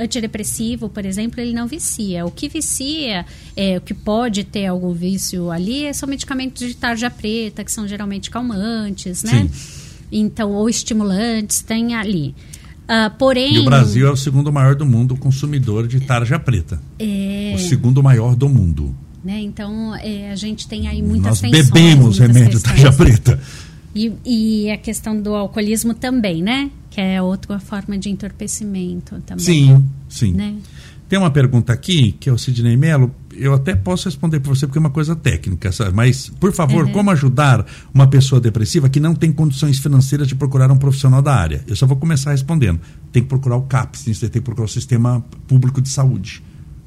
antidepressivo, 0.00 0.88
por 0.88 1.04
exemplo, 1.04 1.40
ele 1.40 1.52
não 1.52 1.66
vicia. 1.66 2.24
O 2.24 2.30
que 2.30 2.48
vicia, 2.48 3.26
é, 3.56 3.76
o 3.76 3.80
que 3.80 3.94
pode 3.94 4.44
ter 4.44 4.66
algum 4.66 4.92
vício 4.92 5.50
ali, 5.50 5.92
são 5.94 6.08
medicamentos 6.08 6.66
de 6.66 6.74
tarja 6.74 7.10
preta, 7.10 7.62
que 7.62 7.70
são 7.70 7.86
geralmente 7.86 8.30
calmantes, 8.30 9.22
né? 9.22 9.48
Sim. 9.52 9.80
Então, 10.12 10.50
ou 10.52 10.68
estimulantes, 10.68 11.60
tem 11.60 11.94
ali. 11.94 12.34
Uh, 12.84 13.08
porém. 13.16 13.54
E 13.54 13.58
o 13.60 13.64
Brasil 13.64 14.08
é 14.08 14.10
o 14.10 14.16
segundo 14.16 14.52
maior 14.52 14.74
do 14.74 14.84
mundo 14.84 15.16
consumidor 15.16 15.86
de 15.86 16.00
tarja 16.00 16.40
preta. 16.40 16.82
É... 16.98 17.52
O 17.54 17.58
segundo 17.58 18.02
maior 18.02 18.34
do 18.34 18.48
mundo. 18.48 18.92
Né? 19.22 19.40
Então, 19.40 19.94
é, 19.96 20.32
a 20.32 20.36
gente 20.36 20.66
tem 20.66 20.88
aí 20.88 21.02
muitas 21.02 21.40
Nós 21.40 21.50
bebemos 21.50 22.18
remédio 22.18 22.60
tarja 22.60 22.90
preta. 22.90 23.38
E, 23.94 24.12
e, 24.24 24.70
a 24.70 24.76
questão 24.76 25.20
do 25.20 25.34
alcoolismo 25.34 25.94
também, 25.94 26.42
né? 26.42 26.70
Que 26.90 27.00
é 27.00 27.22
outra 27.22 27.58
forma 27.58 27.96
de 27.96 28.10
entorpecimento 28.10 29.20
também. 29.24 29.44
Sim, 29.44 29.84
sim. 30.08 30.32
Né? 30.32 30.56
Tem 31.10 31.18
uma 31.18 31.30
pergunta 31.32 31.72
aqui, 31.72 32.12
que 32.12 32.28
é 32.28 32.32
o 32.32 32.38
Sidney 32.38 32.76
Mello. 32.76 33.12
Eu 33.36 33.52
até 33.52 33.74
posso 33.74 34.04
responder 34.04 34.38
para 34.38 34.54
você 34.54 34.64
porque 34.64 34.78
é 34.78 34.80
uma 34.80 34.90
coisa 34.90 35.16
técnica, 35.16 35.72
sabe? 35.72 35.92
mas, 35.92 36.28
por 36.28 36.52
favor, 36.52 36.84
uhum. 36.84 36.92
como 36.92 37.10
ajudar 37.10 37.66
uma 37.92 38.06
pessoa 38.06 38.40
depressiva 38.40 38.88
que 38.88 39.00
não 39.00 39.12
tem 39.12 39.32
condições 39.32 39.80
financeiras 39.80 40.28
de 40.28 40.36
procurar 40.36 40.70
um 40.70 40.76
profissional 40.76 41.20
da 41.20 41.34
área? 41.34 41.64
Eu 41.66 41.74
só 41.74 41.84
vou 41.84 41.96
começar 41.96 42.30
respondendo. 42.30 42.80
Tem 43.10 43.22
que 43.22 43.28
procurar 43.28 43.56
o 43.56 43.62
CAPS, 43.62 44.04
tem 44.04 44.30
que 44.30 44.40
procurar 44.40 44.66
o 44.66 44.68
Sistema 44.68 45.24
Público 45.48 45.80
de 45.80 45.88
Saúde. 45.88 46.44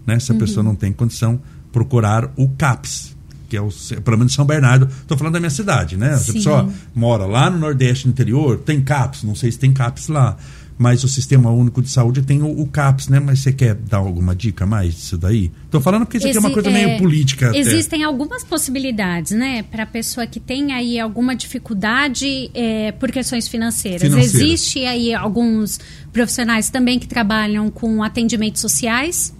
Né? 0.07 0.17
Se 0.19 0.31
a 0.31 0.33
uhum. 0.33 0.39
pessoa 0.39 0.63
não 0.63 0.75
tem 0.75 0.93
condição, 0.93 1.41
procurar 1.73 2.31
o 2.37 2.47
CAPS, 2.47 3.12
que 3.53 3.57
é 3.57 3.61
o, 3.61 3.69
pelo 4.03 4.17
menos 4.17 4.33
São 4.33 4.45
Bernardo, 4.45 4.87
estou 4.87 5.15
falando 5.15 5.33
da 5.35 5.39
minha 5.39 5.51
cidade, 5.51 5.95
né? 5.95 6.15
A 6.15 6.33
pessoa 6.33 6.67
mora 6.95 7.27
lá 7.27 7.51
no 7.51 7.59
Nordeste, 7.59 8.07
no 8.07 8.11
interior, 8.11 8.57
tem 8.57 8.81
CAPS, 8.81 9.21
não 9.21 9.35
sei 9.35 9.51
se 9.51 9.59
tem 9.59 9.71
CAPS 9.71 10.07
lá. 10.07 10.37
mas 10.75 11.03
o 11.03 11.07
Sistema 11.07 11.51
Único 11.51 11.83
de 11.83 11.89
Saúde 11.89 12.23
tem 12.23 12.41
o, 12.41 12.61
o 12.61 12.65
CAPS, 12.65 13.09
né? 13.09 13.19
Mas 13.19 13.39
você 13.39 13.53
quer 13.53 13.75
dar 13.75 13.97
alguma 13.97 14.35
dica 14.35 14.65
mais 14.65 14.95
disso 14.95 15.19
daí? 15.19 15.51
Estou 15.65 15.79
falando 15.79 16.03
porque 16.03 16.17
isso 16.17 16.27
aqui 16.27 16.35
é 16.35 16.39
uma 16.39 16.49
coisa 16.49 16.71
é, 16.71 16.73
meio 16.73 16.97
política. 16.97 17.51
Existem 17.55 17.99
até. 17.99 18.07
algumas 18.07 18.43
possibilidades, 18.43 19.33
né? 19.33 19.61
Para 19.61 19.83
a 19.83 19.85
pessoa 19.85 20.25
que 20.25 20.39
tem 20.39 20.73
aí 20.73 20.99
alguma 20.99 21.35
dificuldade 21.35 22.49
é, 22.55 22.91
por 22.93 23.11
questões 23.11 23.47
financeiras. 23.47 24.01
financeiras. 24.01 24.33
Existe 24.33 24.83
aí 24.83 25.13
alguns 25.13 25.79
profissionais 26.11 26.71
também 26.71 26.97
que 26.97 27.07
trabalham 27.07 27.69
com 27.69 28.01
atendimentos 28.01 28.59
sociais, 28.59 29.31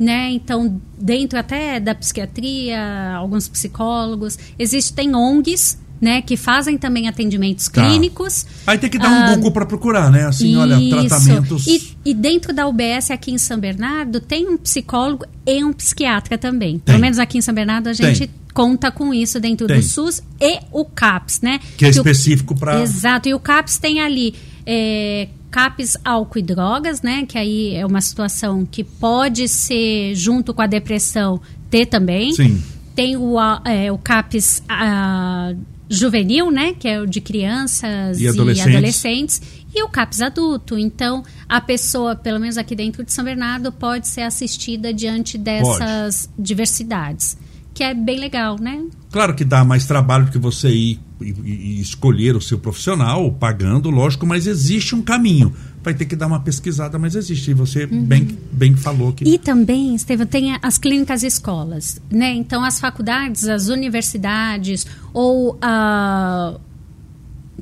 né? 0.00 0.30
Então, 0.30 0.80
dentro 0.98 1.38
até 1.38 1.78
da 1.78 1.94
psiquiatria, 1.94 3.14
alguns 3.16 3.46
psicólogos, 3.46 4.38
existem 4.58 5.14
ONGs 5.14 5.78
né, 6.00 6.22
que 6.22 6.34
fazem 6.34 6.78
também 6.78 7.06
atendimentos 7.06 7.68
tá. 7.68 7.86
clínicos. 7.86 8.46
Aí 8.66 8.78
tem 8.78 8.88
que 8.88 8.98
dar 8.98 9.10
um 9.10 9.24
ah, 9.24 9.34
Google 9.34 9.52
para 9.52 9.66
procurar, 9.66 10.10
né? 10.10 10.24
Assim, 10.24 10.52
isso. 10.52 10.58
olha, 10.58 10.78
tratamentos. 10.88 11.66
E, 11.66 11.94
e, 12.06 12.14
dentro 12.14 12.54
da 12.54 12.66
UBS 12.66 13.10
aqui 13.10 13.30
em 13.30 13.36
São 13.36 13.60
Bernardo 13.60 14.18
tem 14.18 14.48
um 14.48 14.56
psicólogo 14.56 15.26
e 15.46 15.62
um 15.62 15.74
psiquiatra 15.74 16.38
também. 16.38 16.78
Tem. 16.78 16.94
Pelo 16.94 17.00
menos 17.00 17.18
aqui 17.18 17.36
em 17.36 17.42
São 17.42 17.54
Bernardo 17.54 17.88
a 17.88 17.92
gente 17.92 18.20
tem. 18.20 18.30
conta 18.54 18.90
com 18.90 19.12
isso 19.12 19.38
dentro 19.38 19.66
tem. 19.66 19.76
do 19.76 19.82
SUS 19.82 20.22
e 20.40 20.60
o 20.72 20.86
CAPS, 20.86 21.42
né? 21.42 21.60
Que 21.76 21.84
é 21.84 21.90
específico 21.90 22.58
para. 22.58 22.80
Exato. 22.80 23.28
E 23.28 23.34
o 23.34 23.38
CAPS 23.38 23.76
tem 23.76 24.00
ali 24.00 24.34
é, 24.64 25.28
CAPS 25.50 25.96
álcool 26.04 26.38
e 26.38 26.42
drogas, 26.42 27.02
né? 27.02 27.26
Que 27.26 27.38
aí 27.38 27.74
é 27.74 27.84
uma 27.84 28.00
situação 28.00 28.64
que 28.64 28.84
pode 28.84 29.48
ser 29.48 30.14
junto 30.14 30.54
com 30.54 30.62
a 30.62 30.66
depressão 30.66 31.40
ter 31.68 31.86
também. 31.86 32.32
Sim. 32.32 32.62
Tem 32.94 33.16
o, 33.16 33.36
é, 33.64 33.90
o 33.90 33.98
CAPS 33.98 34.62
a, 34.68 35.54
juvenil, 35.90 36.52
né, 36.52 36.72
que 36.78 36.86
é 36.86 37.00
o 37.00 37.06
de 37.06 37.20
crianças 37.20 38.20
e 38.20 38.28
adolescentes. 38.28 38.66
e 38.72 38.76
adolescentes, 38.76 39.42
e 39.74 39.82
o 39.82 39.88
CAPS 39.88 40.22
adulto. 40.22 40.78
Então, 40.78 41.24
a 41.48 41.60
pessoa, 41.60 42.14
pelo 42.14 42.38
menos 42.38 42.56
aqui 42.56 42.76
dentro 42.76 43.04
de 43.04 43.12
São 43.12 43.24
Bernardo, 43.24 43.72
pode 43.72 44.06
ser 44.06 44.22
assistida 44.22 44.94
diante 44.94 45.36
dessas 45.36 46.26
pode. 46.26 46.42
diversidades, 46.42 47.36
que 47.80 47.84
é 47.84 47.94
bem 47.94 48.20
legal, 48.20 48.58
né? 48.60 48.84
Claro 49.10 49.34
que 49.34 49.42
dá 49.42 49.64
mais 49.64 49.86
trabalho 49.86 50.26
do 50.26 50.30
que 50.30 50.36
você 50.36 50.68
ir 50.68 51.00
e, 51.18 51.80
escolher 51.80 52.36
o 52.36 52.40
seu 52.40 52.58
profissional, 52.58 53.32
pagando, 53.32 53.88
lógico, 53.88 54.26
mas 54.26 54.46
existe 54.46 54.94
um 54.94 55.00
caminho 55.00 55.50
vai 55.82 55.94
ter 55.94 56.04
que 56.04 56.14
dar 56.14 56.26
uma 56.26 56.40
pesquisada, 56.40 56.98
mas 56.98 57.14
existe. 57.14 57.52
E 57.52 57.54
você 57.54 57.84
uhum. 57.84 58.04
bem, 58.04 58.38
bem 58.52 58.76
falou 58.76 59.14
que. 59.14 59.24
E 59.24 59.38
também, 59.38 59.94
Estevam, 59.94 60.26
tem 60.26 60.58
as 60.60 60.76
clínicas 60.76 61.22
e 61.22 61.26
escolas. 61.26 61.98
Né? 62.10 62.34
Então, 62.34 62.62
as 62.62 62.78
faculdades, 62.78 63.48
as 63.48 63.68
universidades, 63.68 64.86
ou 65.14 65.58
a. 65.62 66.54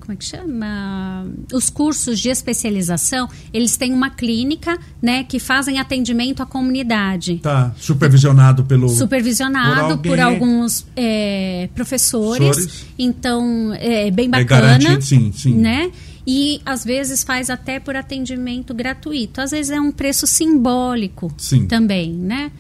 Como 0.08 0.14
é 0.14 0.16
que 0.16 0.24
chama? 0.24 1.26
Os 1.52 1.68
cursos 1.68 2.18
de 2.18 2.30
especialização, 2.30 3.28
eles 3.52 3.76
têm 3.76 3.92
uma 3.92 4.08
clínica, 4.08 4.78
né, 5.02 5.22
que 5.22 5.38
fazem 5.38 5.78
atendimento 5.78 6.42
à 6.42 6.46
comunidade. 6.46 7.36
Tá, 7.42 7.74
supervisionado 7.76 8.64
pelo... 8.64 8.88
Supervisionado 8.88 9.98
por, 9.98 10.08
por 10.08 10.18
alguns 10.18 10.86
é, 10.96 11.68
professores. 11.74 12.86
Então, 12.98 13.74
é 13.74 14.10
bem 14.10 14.28
é 14.28 14.28
bacana. 14.30 14.44
É 14.44 14.78
garantido, 14.78 15.02
sim, 15.02 15.30
sim. 15.30 15.54
Né? 15.54 15.92
e 16.26 16.62
às 16.64 16.86
vezes 16.86 17.22
faz 17.22 17.50
até 17.50 17.78
por 17.78 17.94
atendimento 17.94 18.72
gratuito. 18.72 19.42
Às 19.42 19.50
vezes 19.50 19.70
é 19.70 19.80
um 19.80 19.92
preço 19.92 20.26
simbólico 20.26 21.30
Sim. 21.36 21.66
também, 21.66 22.12
né? 22.12 22.50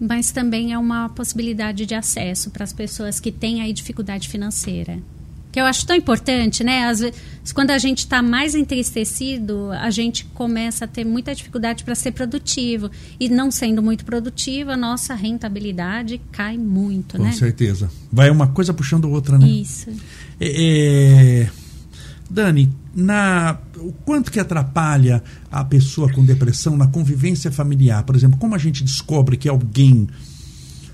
Mas 0.00 0.32
também 0.32 0.72
é 0.72 0.78
uma 0.78 1.08
possibilidade 1.08 1.86
de 1.86 1.94
acesso 1.94 2.50
para 2.50 2.64
as 2.64 2.72
pessoas 2.72 3.20
que 3.20 3.30
têm 3.30 3.62
aí 3.62 3.72
dificuldade 3.72 4.28
financeira. 4.28 5.00
Que 5.54 5.60
eu 5.60 5.66
acho 5.66 5.86
tão 5.86 5.94
importante, 5.94 6.64
né? 6.64 6.88
Às 6.88 6.98
vezes, 6.98 7.52
quando 7.52 7.70
a 7.70 7.78
gente 7.78 7.98
está 7.98 8.20
mais 8.20 8.56
entristecido, 8.56 9.70
a 9.70 9.88
gente 9.88 10.24
começa 10.34 10.84
a 10.84 10.88
ter 10.88 11.04
muita 11.04 11.32
dificuldade 11.32 11.84
para 11.84 11.94
ser 11.94 12.10
produtivo. 12.10 12.90
E 13.20 13.28
não 13.28 13.52
sendo 13.52 13.80
muito 13.80 14.04
produtivo, 14.04 14.72
a 14.72 14.76
nossa 14.76 15.14
rentabilidade 15.14 16.20
cai 16.32 16.58
muito, 16.58 17.18
Com 17.18 17.22
né? 17.22 17.30
Com 17.30 17.36
certeza. 17.36 17.88
Vai 18.12 18.30
uma 18.30 18.48
coisa 18.48 18.74
puxando 18.74 19.08
outra, 19.08 19.38
né? 19.38 19.46
Isso. 19.46 19.90
É, 20.40 21.44
é 21.44 21.50
Dani, 22.28 22.72
na, 22.92 23.56
o 23.76 23.92
quanto 23.92 24.32
que 24.32 24.40
atrapalha 24.40 25.22
a 25.52 25.64
pessoa 25.64 26.12
com 26.12 26.24
depressão 26.24 26.76
na 26.76 26.88
convivência 26.88 27.52
familiar? 27.52 28.02
Por 28.02 28.16
exemplo, 28.16 28.40
como 28.40 28.56
a 28.56 28.58
gente 28.58 28.82
descobre 28.82 29.36
que 29.36 29.48
alguém. 29.48 30.08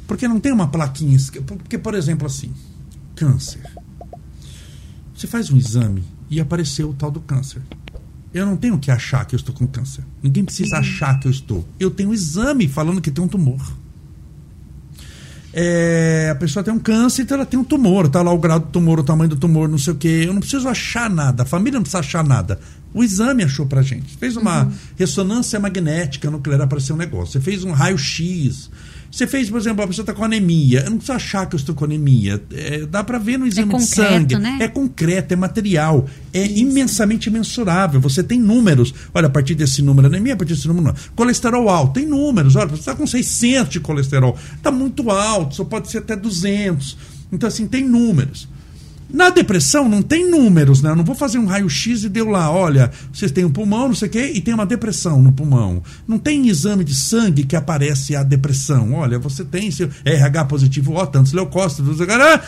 Porque 0.07 0.29
não 0.29 0.39
tem 0.39 0.53
uma 0.53 0.69
plaquinha. 0.69 1.17
Porque, 1.47 1.79
por 1.79 1.95
exemplo, 1.95 2.27
assim, 2.27 2.53
câncer. 3.15 3.63
Você 5.21 5.27
faz 5.27 5.51
um 5.51 5.59
exame 5.59 6.03
e 6.31 6.41
apareceu 6.41 6.89
o 6.89 6.95
tal 6.95 7.11
do 7.11 7.21
câncer. 7.21 7.61
Eu 8.33 8.47
não 8.47 8.57
tenho 8.57 8.79
que 8.79 8.91
achar 8.91 9.23
que 9.27 9.35
eu 9.35 9.37
estou 9.37 9.55
com 9.55 9.67
câncer. 9.67 10.03
Ninguém 10.23 10.43
precisa 10.43 10.77
uhum. 10.77 10.81
achar 10.81 11.21
que 11.21 11.29
eu 11.29 11.31
estou. 11.31 11.69
Eu 11.79 11.91
tenho 11.91 12.09
um 12.09 12.15
exame 12.15 12.67
falando 12.67 13.03
que 13.03 13.11
tem 13.11 13.23
um 13.23 13.29
tumor. 13.29 13.61
É, 15.53 16.31
a 16.33 16.35
pessoa 16.37 16.65
tem 16.65 16.73
um 16.73 16.79
câncer, 16.79 17.21
então 17.21 17.37
ela 17.37 17.45
tem 17.45 17.61
um 17.61 17.65
tumor, 17.65 18.09
tá 18.09 18.23
lá 18.23 18.33
o 18.33 18.39
grau 18.39 18.61
do 18.61 18.69
tumor, 18.69 18.99
o 18.99 19.05
tamanho 19.05 19.29
do 19.29 19.37
tumor, 19.37 19.69
não 19.69 19.77
sei 19.77 19.93
o 19.93 19.97
quê. 19.97 20.25
Eu 20.27 20.33
não 20.33 20.41
preciso 20.41 20.67
achar 20.67 21.11
nada, 21.11 21.43
a 21.43 21.47
família 21.47 21.75
não 21.75 21.83
precisa 21.83 21.99
achar 21.99 22.25
nada. 22.25 22.59
O 22.95 23.05
exame 23.05 23.45
achou 23.45 23.67
pra 23.67 23.83
gente. 23.83 24.17
Fez 24.17 24.39
uma 24.39 24.65
uhum. 24.65 24.73
ressonância 24.97 25.61
magnética 25.61 26.31
nuclear, 26.31 26.63
apareceu 26.63 26.95
um 26.95 26.99
negócio. 26.99 27.33
Você 27.33 27.41
fez 27.41 27.63
um 27.63 27.73
raio-x 27.73 28.71
você 29.11 29.27
fez, 29.27 29.51
por 29.51 29.59
exemplo, 29.59 29.83
a 29.83 29.89
pessoa 29.89 30.05
está 30.05 30.15
com 30.15 30.25
anemia. 30.25 30.81
Eu 30.81 30.91
não 30.91 30.99
preciso 30.99 31.17
achar 31.17 31.47
que 31.47 31.57
eu 31.57 31.59
estou 31.59 31.75
com 31.75 31.85
anemia. 31.85 32.41
É, 32.53 32.87
dá 32.87 33.03
para 33.03 33.19
ver 33.19 33.39
no 33.39 33.47
exame 33.47 33.69
é 33.69 33.73
concreto, 33.73 34.27
de 34.27 34.35
sangue. 34.35 34.39
Né? 34.39 34.59
É 34.61 34.69
concreto, 34.69 35.35
é 35.35 35.37
material. 35.37 36.09
É 36.33 36.45
Isso. 36.45 36.59
imensamente 36.59 37.29
mensurável. 37.29 38.01
Você 38.01 38.23
tem 38.23 38.39
números. 38.39 38.95
Olha, 39.13 39.27
a 39.27 39.31
partir 39.31 39.57
desse 39.57 39.83
número 39.83 40.07
anemia, 40.07 40.35
a 40.35 40.37
partir 40.37 40.55
desse 40.55 40.69
número 40.69 40.87
não. 40.87 40.95
Colesterol 41.17 41.69
alto, 41.69 41.95
tem 41.95 42.07
números. 42.07 42.55
Olha, 42.55 42.69
você 42.69 42.81
está 42.81 42.95
com 42.95 43.05
600 43.05 43.73
de 43.73 43.81
colesterol. 43.81 44.39
Está 44.55 44.71
muito 44.71 45.11
alto, 45.11 45.57
só 45.57 45.65
pode 45.65 45.91
ser 45.91 45.99
até 45.99 46.15
200. 46.15 46.97
Então, 47.33 47.49
assim, 47.49 47.67
tem 47.67 47.85
números. 47.85 48.49
Na 49.13 49.31
depressão 49.31 49.89
não 49.89 50.03
tem 50.03 50.31
números, 50.31 50.83
né? 50.83 50.91
Eu 50.91 50.97
não 50.97 51.05
vou 51.05 51.15
fazer 51.15 51.39
um 51.39 51.47
raio-x 51.47 52.05
e 52.05 52.09
deu 52.09 52.29
lá, 52.29 52.51
olha, 52.51 52.91
vocês 53.13 53.31
têm 53.31 53.45
um 53.45 53.51
pulmão, 53.51 53.89
não 53.89 53.95
sei 53.95 54.09
o 54.09 54.11
quê, 54.11 54.33
e 54.35 54.41
tem 54.41 54.55
uma 54.55 54.67
depressão 54.67 55.21
no 55.23 55.33
pulmão. 55.33 55.83
Não 56.07 56.19
tem 56.19 56.49
exame 56.49 56.85
de 56.85 56.95
sangue 56.95 57.45
que 57.45 57.57
aparece 57.57 58.15
a 58.15 58.23
depressão. 58.23 58.95
Olha, 58.95 59.19
você 59.19 59.45
tem 59.45 59.71
seu 59.71 59.89
RH 60.05 60.45
positivo, 60.47 60.93
ó, 60.95 61.07
tantos 61.07 61.33
leucócitos, 61.33 61.99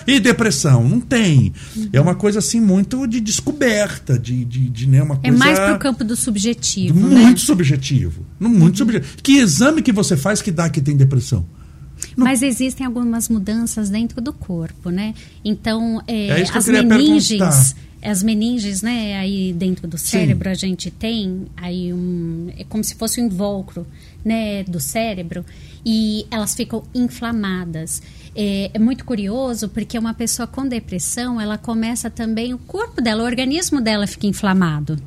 e 0.06 0.20
depressão. 0.20 0.88
Não 0.88 1.00
tem. 1.00 1.52
Uhum. 1.76 1.88
É 1.92 2.00
uma 2.00 2.14
coisa 2.14 2.38
assim 2.38 2.60
muito 2.60 3.06
de 3.06 3.20
descoberta, 3.20 4.18
de, 4.18 4.44
de, 4.44 4.68
de 4.68 4.88
né, 4.88 5.02
uma 5.02 5.14
é 5.14 5.28
coisa... 5.28 5.36
É 5.36 5.38
mais 5.38 5.58
pro 5.58 5.78
campo 5.78 6.04
do 6.04 6.16
subjetivo, 6.16 6.98
Muito 6.98 7.14
né? 7.14 7.36
subjetivo. 7.36 8.24
Muito 8.38 8.70
uhum. 8.70 8.76
subjetivo. 8.76 9.12
Que 9.22 9.38
exame 9.38 9.82
que 9.82 9.92
você 9.92 10.16
faz 10.16 10.40
que 10.42 10.50
dá 10.50 10.68
que 10.68 10.80
tem 10.80 10.96
depressão? 10.96 11.44
Mas 12.16 12.42
existem 12.42 12.86
algumas 12.86 13.28
mudanças 13.28 13.88
dentro 13.88 14.20
do 14.20 14.32
corpo, 14.32 14.90
né? 14.90 15.14
Então, 15.44 16.02
é, 16.06 16.40
é 16.40 16.42
as 16.42 16.66
meninges, 16.68 17.74
as 18.02 18.22
meninges, 18.22 18.82
né? 18.82 19.16
Aí 19.18 19.52
dentro 19.52 19.86
do 19.86 19.96
cérebro 19.96 20.48
Sim. 20.48 20.52
a 20.52 20.54
gente 20.54 20.90
tem 20.90 21.46
aí 21.56 21.92
um, 21.92 22.52
é 22.56 22.64
como 22.64 22.82
se 22.82 22.94
fosse 22.94 23.20
um 23.20 23.26
invólucro, 23.26 23.86
né? 24.24 24.64
Do 24.64 24.80
cérebro 24.80 25.44
e 25.84 26.26
elas 26.30 26.54
ficam 26.54 26.84
inflamadas. 26.94 28.02
É, 28.34 28.70
é, 28.74 28.78
muito 28.78 29.04
curioso 29.04 29.68
porque 29.68 29.98
uma 29.98 30.14
pessoa 30.14 30.46
com 30.46 30.66
depressão, 30.66 31.40
ela 31.40 31.58
começa 31.58 32.10
também 32.10 32.54
o 32.54 32.58
corpo 32.58 33.00
dela, 33.00 33.22
o 33.22 33.26
organismo 33.26 33.80
dela 33.80 34.06
fica 34.06 34.26
inflamado, 34.26 34.98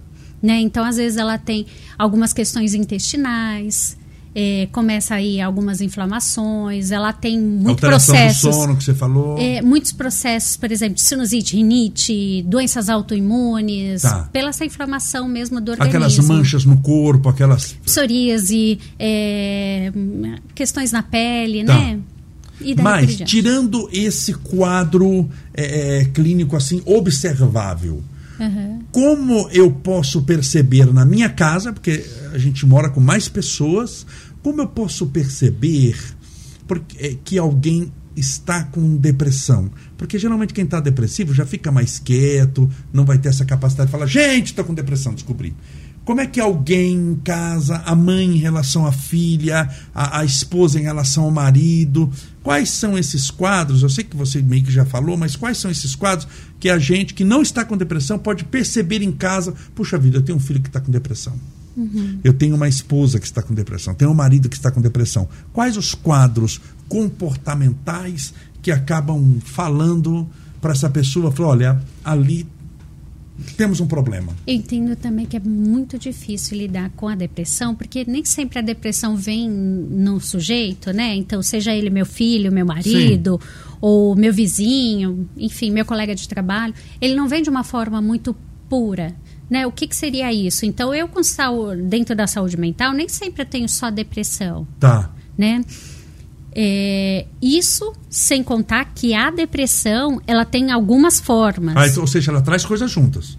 né? 0.41 0.60
Então 0.60 0.84
às 0.84 0.98
vezes 0.98 1.18
ela 1.18 1.38
tem 1.38 1.66
algumas 1.98 2.34
questões 2.34 2.74
intestinais 2.74 3.98
é, 4.38 4.68
começa 4.70 5.16
aí 5.16 5.40
algumas 5.40 5.80
inflamações, 5.80 6.92
ela 6.92 7.14
tem 7.14 7.40
muitos 7.40 7.80
processos. 7.80 8.42
Do 8.42 8.54
sono 8.54 8.76
que 8.76 8.84
você 8.84 8.94
falou. 8.94 9.38
É, 9.40 9.62
muitos 9.62 9.94
processos, 9.94 10.58
por 10.58 10.70
exemplo, 10.74 11.00
sinusite, 11.00 11.56
rinite, 11.56 12.44
doenças 12.44 12.90
autoimunes, 12.90 14.02
tá. 14.02 14.30
pela 14.34 14.50
essa 14.50 14.66
inflamação 14.66 15.26
mesmo 15.30 15.62
do 15.62 15.72
organismo. 15.72 15.98
Aquelas 15.98 16.20
manchas 16.20 16.66
no 16.66 16.78
corpo, 16.82 17.30
aquelas. 17.30 17.78
Psoríase, 17.86 18.78
é, 19.00 19.94
questões 20.54 20.92
na 20.92 21.02
pele, 21.02 21.64
tá. 21.64 21.74
né? 21.74 22.00
Mas, 22.82 23.18
tirando 23.18 23.90
esse 23.92 24.34
quadro 24.34 25.30
é, 25.54 26.02
é, 26.02 26.06
clínico 26.06 26.56
assim 26.56 26.82
observável, 26.86 28.02
Uhum. 28.40 28.82
Como 28.92 29.50
eu 29.52 29.72
posso 29.72 30.24
perceber 30.24 30.94
na 30.94 31.06
minha 31.06 31.30
casa, 31.30 31.72
porque 31.72 32.06
a 32.34 32.38
gente 32.38 32.66
mora 32.66 32.90
com 32.90 33.00
mais 33.00 33.30
pessoas, 33.30 34.06
como 34.44 34.62
eu 34.62 34.68
posso 34.68 35.08
perceber 35.08 35.98
porque, 36.68 36.98
é, 37.00 37.16
que 37.24 37.38
alguém 37.38 37.92
está 38.16 38.64
com 38.64 38.96
depressão? 38.98 39.70
Porque 39.98 40.18
geralmente 40.18 40.54
quem 40.54 40.66
está 40.66 40.80
depressivo 40.80 41.34
já 41.34 41.46
fica 41.46 41.72
mais 41.72 42.00
quieto, 42.00 42.70
não 42.92 43.06
vai 43.06 43.18
ter 43.18 43.30
essa 43.30 43.46
capacidade 43.46 43.88
de 43.88 43.92
falar, 43.92 44.08
gente, 44.08 44.48
estou 44.48 44.66
com 44.66 44.74
depressão, 44.74 45.14
descobri. 45.14 45.56
Como 46.06 46.22
é 46.22 46.28
que 46.28 46.39
alguém 46.39 46.93
em 46.93 47.16
casa, 47.16 47.78
a 47.84 47.95
mãe 47.95 48.36
em 48.36 48.38
relação 48.38 48.86
à 48.86 48.91
filha, 48.91 49.68
a, 49.93 50.20
a, 50.20 50.24
esposa 50.24 50.80
em 50.80 50.84
relação 50.84 51.24
ao 51.24 51.32
marido, 51.32 52.12
quais 52.43 52.70
são 52.70 52.95
esses 52.95 53.32
quadros? 53.32 53.82
Eu 53.82 53.89
sei 53.89 54.03
que 54.03 54.16
você 54.16 54.39
meio 54.39 54.64
que 54.64 54.72
já 54.72 54.86
falou, 54.86 55.18
mas 55.18 55.36
quais 55.36 55.58
são 55.58 55.72
esses 55.72 55.95
quadros 55.95 56.28
que 56.60 56.70
a 56.70 56.78
gente 56.78 57.16
que 57.16 57.24
não 57.24 57.41
está 57.41 57.66
com 57.66 57.76
depressão 57.76 58.20
pode 58.20 58.43
perceber 58.43 59.01
em 59.01 59.12
casa? 59.12 59.56
Puxa 59.74 59.97
vida, 59.97 60.18
eu 60.18 60.22
tenho 60.22 60.38
um 60.38 60.41
filho 60.41 60.62
que 60.62 60.70
está 60.70 60.80
com 60.80 60.91
depressão. 60.91 61.34
Uhum. 61.76 62.20
Eu 62.24 62.34
tenho 62.34 62.56
uma 62.56 62.70
esposa 62.70 63.20
que 63.20 63.26
está 63.26 63.41
com 63.41 63.56
depressão, 63.56 63.95
tenho 63.95 64.12
um 64.12 64.16
marido 64.16 64.47
que 64.47 64.56
está 64.56 64.70
com 64.70 64.80
depressão. 64.80 65.28
Quais 65.51 65.76
os 65.76 65.95
quadros 65.95 66.62
comportamentais 66.88 68.32
que 68.62 68.72
acabam 68.72 69.39
falando 69.43 70.30
para 70.62 70.72
essa 70.72 70.89
pessoa? 70.89 71.32
Falar, 71.32 71.49
olha, 71.49 71.82
ali 72.03 72.47
temos 73.58 73.80
um 73.80 73.88
problema. 73.88 74.34
Eu 74.48 74.56
entendo 74.56 74.96
também 74.96 75.26
que 75.26 75.36
é 75.36 75.40
muito 75.40 75.98
difícil 75.98 76.58
lidar 76.58 76.90
com 76.96 77.08
a 77.08 77.16
depressão, 77.16 77.76
porque 77.76 78.06
nem 78.08 78.24
sempre 78.24 78.60
a 78.60 78.62
depressão 78.62 79.16
vem 79.16 79.50
no 79.50 80.20
sujeito, 80.20 80.92
né? 80.92 81.16
Então, 81.16 81.42
seja 81.42 81.74
ele 81.74 81.90
meu 81.90 82.06
filho, 82.06 82.52
meu 82.52 82.66
marido, 82.66 83.40
Sim. 83.42 83.78
ou 83.82 84.16
meu 84.16 84.34
vizinho, 84.34 85.30
enfim, 85.38 85.72
meu 85.72 85.86
colega 85.86 86.16
de 86.16 86.28
trabalho, 86.28 86.74
ele 87.02 87.16
não 87.16 87.28
vem 87.28 87.44
de 87.44 87.50
uma 87.50 87.64
forma 87.64 88.02
muito 88.02 88.36
pura. 88.70 89.14
Né? 89.50 89.68
O 89.68 89.72
que, 89.72 89.88
que 89.88 89.96
seria 89.96 90.34
isso? 90.34 90.66
Então, 90.66 90.94
eu 90.94 91.08
com 91.08 91.22
saúde, 91.22 91.82
dentro 91.84 92.16
da 92.16 92.26
saúde 92.26 92.58
mental, 92.58 92.94
nem 92.94 93.08
sempre 93.08 93.46
tenho 93.46 93.70
só 93.70 93.92
depressão. 93.92 94.68
Tá. 94.80 95.12
Né? 95.38 95.64
É, 96.58 97.26
isso 97.41 97.93
sem 98.10 98.41
contar 98.41 98.86
que 98.95 99.14
a 99.14 99.30
depressão 99.30 100.22
ela 100.26 100.45
tem 100.45 100.72
algumas 100.72 101.20
formas. 101.20 101.76
Ah, 101.76 101.86
então, 101.86 102.01
ou 102.01 102.08
seja, 102.08 102.32
ela 102.32 102.41
traz 102.41 102.66
coisas 102.66 102.89
juntas. 102.89 103.38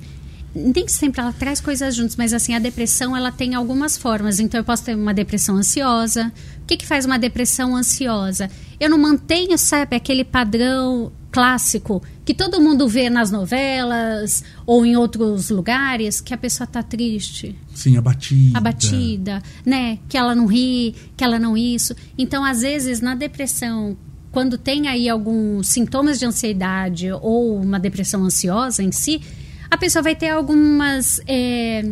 Nem 0.54 0.86
sempre 0.86 1.20
ela 1.20 1.32
traz 1.32 1.60
coisas 1.60 1.94
juntas, 1.94 2.16
mas 2.16 2.34
assim, 2.34 2.54
a 2.54 2.58
depressão 2.58 3.16
ela 3.16 3.32
tem 3.32 3.54
algumas 3.54 3.96
formas. 3.96 4.38
Então 4.38 4.60
eu 4.60 4.64
posso 4.64 4.84
ter 4.84 4.94
uma 4.94 5.14
depressão 5.14 5.56
ansiosa. 5.56 6.30
O 6.62 6.66
que, 6.66 6.76
que 6.76 6.86
faz 6.86 7.06
uma 7.06 7.18
depressão 7.18 7.74
ansiosa? 7.74 8.50
Eu 8.78 8.90
não 8.90 8.98
mantenho, 8.98 9.56
sabe, 9.56 9.96
aquele 9.96 10.24
padrão 10.24 11.10
clássico 11.30 12.02
que 12.26 12.34
todo 12.34 12.60
mundo 12.60 12.88
vê 12.88 13.08
nas 13.08 13.30
novelas 13.30 14.42
ou 14.66 14.84
em 14.84 14.96
outros 14.96 15.48
lugares, 15.48 16.20
que 16.20 16.34
a 16.34 16.36
pessoa 16.36 16.64
está 16.64 16.82
triste. 16.82 17.56
Sim, 17.72 17.96
abatida. 17.96 18.58
Abatida, 18.58 19.42
né? 19.64 20.00
Que 20.08 20.18
ela 20.18 20.34
não 20.34 20.44
ri, 20.44 20.92
que 21.16 21.22
ela 21.22 21.38
não 21.38 21.56
isso. 21.56 21.94
Então, 22.18 22.44
às 22.44 22.62
vezes, 22.62 23.00
na 23.00 23.14
depressão, 23.14 23.96
quando 24.32 24.58
tem 24.58 24.88
aí 24.88 25.08
alguns 25.08 25.68
sintomas 25.68 26.18
de 26.18 26.26
ansiedade 26.26 27.12
ou 27.12 27.60
uma 27.60 27.78
depressão 27.78 28.24
ansiosa 28.24 28.82
em 28.82 28.90
si, 28.90 29.22
a 29.70 29.76
pessoa 29.76 30.02
vai 30.02 30.16
ter 30.16 30.30
algumas 30.30 31.20
é, 31.28 31.84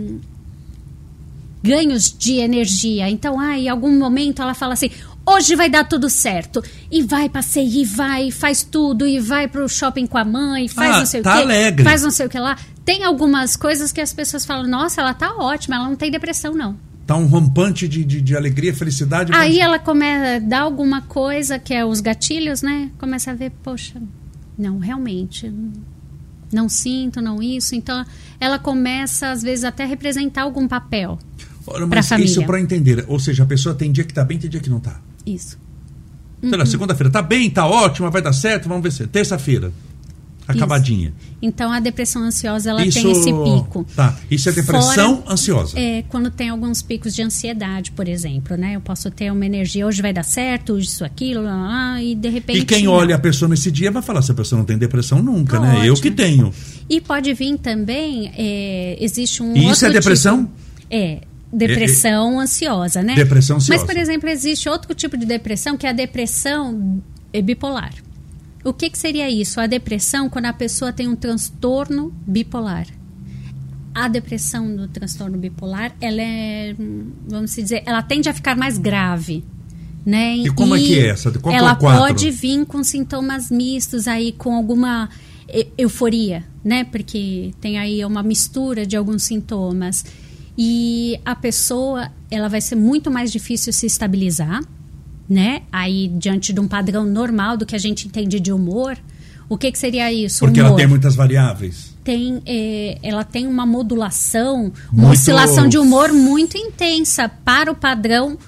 ganhos 1.62 2.12
de 2.12 2.38
energia. 2.38 3.08
Então, 3.08 3.38
ah, 3.38 3.56
em 3.56 3.68
algum 3.68 3.96
momento 3.96 4.42
ela 4.42 4.52
fala 4.52 4.72
assim: 4.72 4.90
hoje 5.26 5.56
vai 5.56 5.68
dar 5.68 5.84
tudo 5.84 6.08
certo. 6.10 6.62
E 6.90 7.02
vai, 7.02 7.28
passeia, 7.28 7.66
e 7.66 7.84
vai, 7.84 8.30
faz 8.30 8.62
tudo, 8.62 9.06
e 9.06 9.18
vai 9.18 9.48
pro 9.48 9.68
shopping 9.68 10.06
com 10.06 10.18
a 10.18 10.24
mãe, 10.24 10.68
faz 10.68 10.96
ah, 10.96 10.98
não 10.98 11.06
sei 11.06 11.22
tá 11.22 11.32
o 11.32 11.36
quê. 11.36 11.42
Alegre. 11.42 11.84
Faz 11.84 12.02
não 12.02 12.10
sei 12.10 12.26
o 12.26 12.28
que 12.28 12.38
lá. 12.38 12.56
Tem 12.84 13.04
algumas 13.04 13.56
coisas 13.56 13.92
que 13.92 14.00
as 14.00 14.12
pessoas 14.12 14.44
falam, 14.44 14.68
nossa, 14.68 15.00
ela 15.00 15.14
tá 15.14 15.34
ótima, 15.36 15.76
ela 15.76 15.88
não 15.88 15.96
tem 15.96 16.10
depressão, 16.10 16.54
não. 16.54 16.76
Tá 17.06 17.16
um 17.16 17.26
rompante 17.26 17.86
de, 17.86 18.04
de, 18.04 18.20
de 18.20 18.36
alegria, 18.36 18.74
felicidade. 18.74 19.32
Aí 19.34 19.54
mas... 19.54 19.58
ela 19.58 19.78
começa 19.78 20.36
a 20.36 20.38
dar 20.38 20.60
alguma 20.62 21.02
coisa, 21.02 21.58
que 21.58 21.74
é 21.74 21.84
os 21.84 22.00
gatilhos, 22.00 22.62
né? 22.62 22.90
Começa 22.98 23.30
a 23.30 23.34
ver, 23.34 23.50
poxa, 23.62 24.00
não, 24.58 24.78
realmente, 24.78 25.52
não 26.52 26.68
sinto, 26.68 27.20
não 27.20 27.42
isso. 27.42 27.74
Então, 27.74 28.04
ela 28.40 28.58
começa, 28.58 29.30
às 29.30 29.42
vezes, 29.42 29.64
até 29.64 29.84
a 29.84 29.86
representar 29.86 30.42
algum 30.42 30.66
papel. 30.66 31.18
Ora, 31.66 32.02
família. 32.02 32.30
isso 32.30 32.44
para 32.44 32.60
entender. 32.60 33.04
Ou 33.08 33.18
seja, 33.18 33.42
a 33.42 33.46
pessoa 33.46 33.74
tem 33.74 33.90
dia 33.90 34.04
que 34.04 34.12
tá 34.12 34.24
bem, 34.24 34.38
tem 34.38 34.48
dia 34.48 34.60
que 34.60 34.70
não 34.70 34.80
tá. 34.80 35.00
Isso. 35.26 35.58
Sei 36.40 36.58
lá, 36.58 36.66
segunda-feira 36.66 37.10
tá 37.10 37.22
bem, 37.22 37.48
tá 37.48 37.66
ótima, 37.66 38.10
vai 38.10 38.20
dar 38.20 38.32
certo, 38.32 38.68
vamos 38.68 38.82
ver 38.82 38.92
se. 38.92 39.06
Terça-feira. 39.06 39.72
Acabadinha. 40.46 41.08
Isso. 41.08 41.34
Então 41.40 41.72
a 41.72 41.80
depressão 41.80 42.22
ansiosa 42.22 42.70
ela 42.70 42.84
isso, 42.84 43.00
tem 43.00 43.10
esse 43.10 43.32
pico. 43.32 43.86
Tá. 43.96 44.14
Isso 44.30 44.48
é 44.48 44.52
depressão 44.52 45.22
Fora, 45.22 45.32
ansiosa. 45.32 45.78
É 45.78 46.04
quando 46.08 46.30
tem 46.30 46.50
alguns 46.50 46.82
picos 46.82 47.14
de 47.14 47.22
ansiedade, 47.22 47.92
por 47.92 48.06
exemplo, 48.06 48.54
né? 48.54 48.76
Eu 48.76 48.80
posso 48.80 49.10
ter 49.10 49.32
uma 49.32 49.46
energia, 49.46 49.86
hoje 49.86 50.02
vai 50.02 50.12
dar 50.12 50.22
certo, 50.22 50.78
isso, 50.78 51.02
aquilo, 51.02 51.42
lá, 51.42 51.56
lá, 51.56 52.02
e 52.02 52.14
de 52.14 52.28
repente. 52.28 52.58
E 52.58 52.64
quem 52.64 52.86
olha 52.86 53.14
a 53.14 53.18
pessoa 53.18 53.48
nesse 53.48 53.70
dia 53.70 53.90
vai 53.90 54.02
falar: 54.02 54.20
se 54.20 54.32
a 54.32 54.34
pessoa 54.34 54.58
não 54.58 54.66
tem 54.66 54.76
depressão 54.76 55.22
nunca, 55.22 55.58
tá 55.58 55.62
né? 55.62 55.70
Ótimo. 55.70 55.84
Eu 55.84 55.94
que 55.94 56.10
tenho. 56.10 56.52
E 56.90 57.00
pode 57.00 57.32
vir 57.32 57.56
também, 57.58 58.30
é, 58.36 58.98
existe 59.00 59.42
um. 59.42 59.56
E 59.56 59.70
isso 59.70 59.86
é 59.86 59.90
depressão? 59.90 60.44
Tipo, 60.44 60.52
é 60.90 61.20
depressão 61.54 62.40
ansiosa, 62.40 63.02
né? 63.02 63.14
Depressão 63.14 63.56
ansiosa. 63.56 63.80
Mas, 63.80 63.86
por 63.86 63.96
exemplo, 63.96 64.28
existe 64.28 64.68
outro 64.68 64.94
tipo 64.94 65.16
de 65.16 65.24
depressão 65.24 65.76
que 65.76 65.86
é 65.86 65.90
a 65.90 65.92
depressão 65.92 67.02
bipolar. 67.42 67.94
O 68.64 68.72
que, 68.72 68.90
que 68.90 68.98
seria 68.98 69.30
isso? 69.30 69.60
A 69.60 69.66
depressão 69.66 70.28
quando 70.28 70.46
a 70.46 70.52
pessoa 70.52 70.92
tem 70.92 71.06
um 71.06 71.14
transtorno 71.14 72.12
bipolar. 72.26 72.86
A 73.94 74.08
depressão 74.08 74.74
do 74.74 74.88
transtorno 74.88 75.38
bipolar, 75.38 75.94
ela 76.00 76.20
é, 76.20 76.74
vamos 77.28 77.54
dizer, 77.54 77.82
ela 77.86 78.02
tende 78.02 78.28
a 78.28 78.34
ficar 78.34 78.56
mais 78.56 78.78
grave. 78.78 79.44
Né? 80.04 80.36
E 80.36 80.50
como 80.50 80.76
e 80.76 80.82
é 80.82 80.86
que 80.86 80.98
é 80.98 81.06
essa? 81.08 81.30
Qual 81.32 81.54
ela 81.54 81.72
é 81.72 81.74
pode 81.76 82.30
vir 82.30 82.66
com 82.66 82.82
sintomas 82.84 83.50
mistos 83.50 84.06
aí, 84.06 84.32
com 84.32 84.54
alguma 84.54 85.08
euforia, 85.78 86.44
né? 86.62 86.84
Porque 86.84 87.52
tem 87.60 87.78
aí 87.78 88.04
uma 88.04 88.22
mistura 88.22 88.86
de 88.86 88.96
alguns 88.96 89.22
sintomas 89.22 90.04
e 90.56 91.18
a 91.24 91.34
pessoa 91.34 92.10
ela 92.30 92.48
vai 92.48 92.60
ser 92.60 92.76
muito 92.76 93.10
mais 93.10 93.32
difícil 93.32 93.72
se 93.72 93.86
estabilizar, 93.86 94.62
né? 95.28 95.62
Aí 95.72 96.08
diante 96.08 96.52
de 96.52 96.60
um 96.60 96.68
padrão 96.68 97.04
normal 97.04 97.56
do 97.56 97.66
que 97.66 97.74
a 97.74 97.78
gente 97.78 98.06
entende 98.06 98.38
de 98.38 98.52
humor, 98.52 98.96
o 99.48 99.58
que, 99.58 99.70
que 99.70 99.78
seria 99.78 100.12
isso? 100.12 100.40
Porque 100.40 100.60
humor. 100.60 100.70
ela 100.70 100.76
tem 100.76 100.86
muitas 100.86 101.14
variáveis. 101.14 101.94
Tem, 102.02 102.42
é, 102.46 102.98
ela 103.02 103.24
tem 103.24 103.46
uma 103.46 103.66
modulação, 103.66 104.72
uma 104.92 105.08
muito... 105.08 105.18
oscilação 105.18 105.68
de 105.68 105.78
humor 105.78 106.12
muito 106.12 106.56
intensa 106.56 107.28
para 107.28 107.70
o 107.70 107.74
padrão 107.74 108.38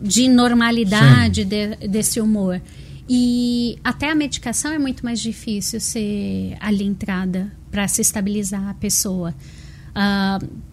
de 0.00 0.28
normalidade 0.28 1.44
de, 1.44 1.76
desse 1.88 2.20
humor. 2.20 2.60
E 3.08 3.78
até 3.84 4.10
a 4.10 4.14
medicação 4.14 4.72
é 4.72 4.78
muito 4.78 5.04
mais 5.04 5.20
difícil 5.20 5.80
ser 5.80 6.56
ali 6.60 6.84
entrada 6.84 7.52
para 7.70 7.86
se 7.86 8.00
estabilizar 8.00 8.68
a 8.68 8.74
pessoa. 8.74 9.34
Uh, 9.90 10.71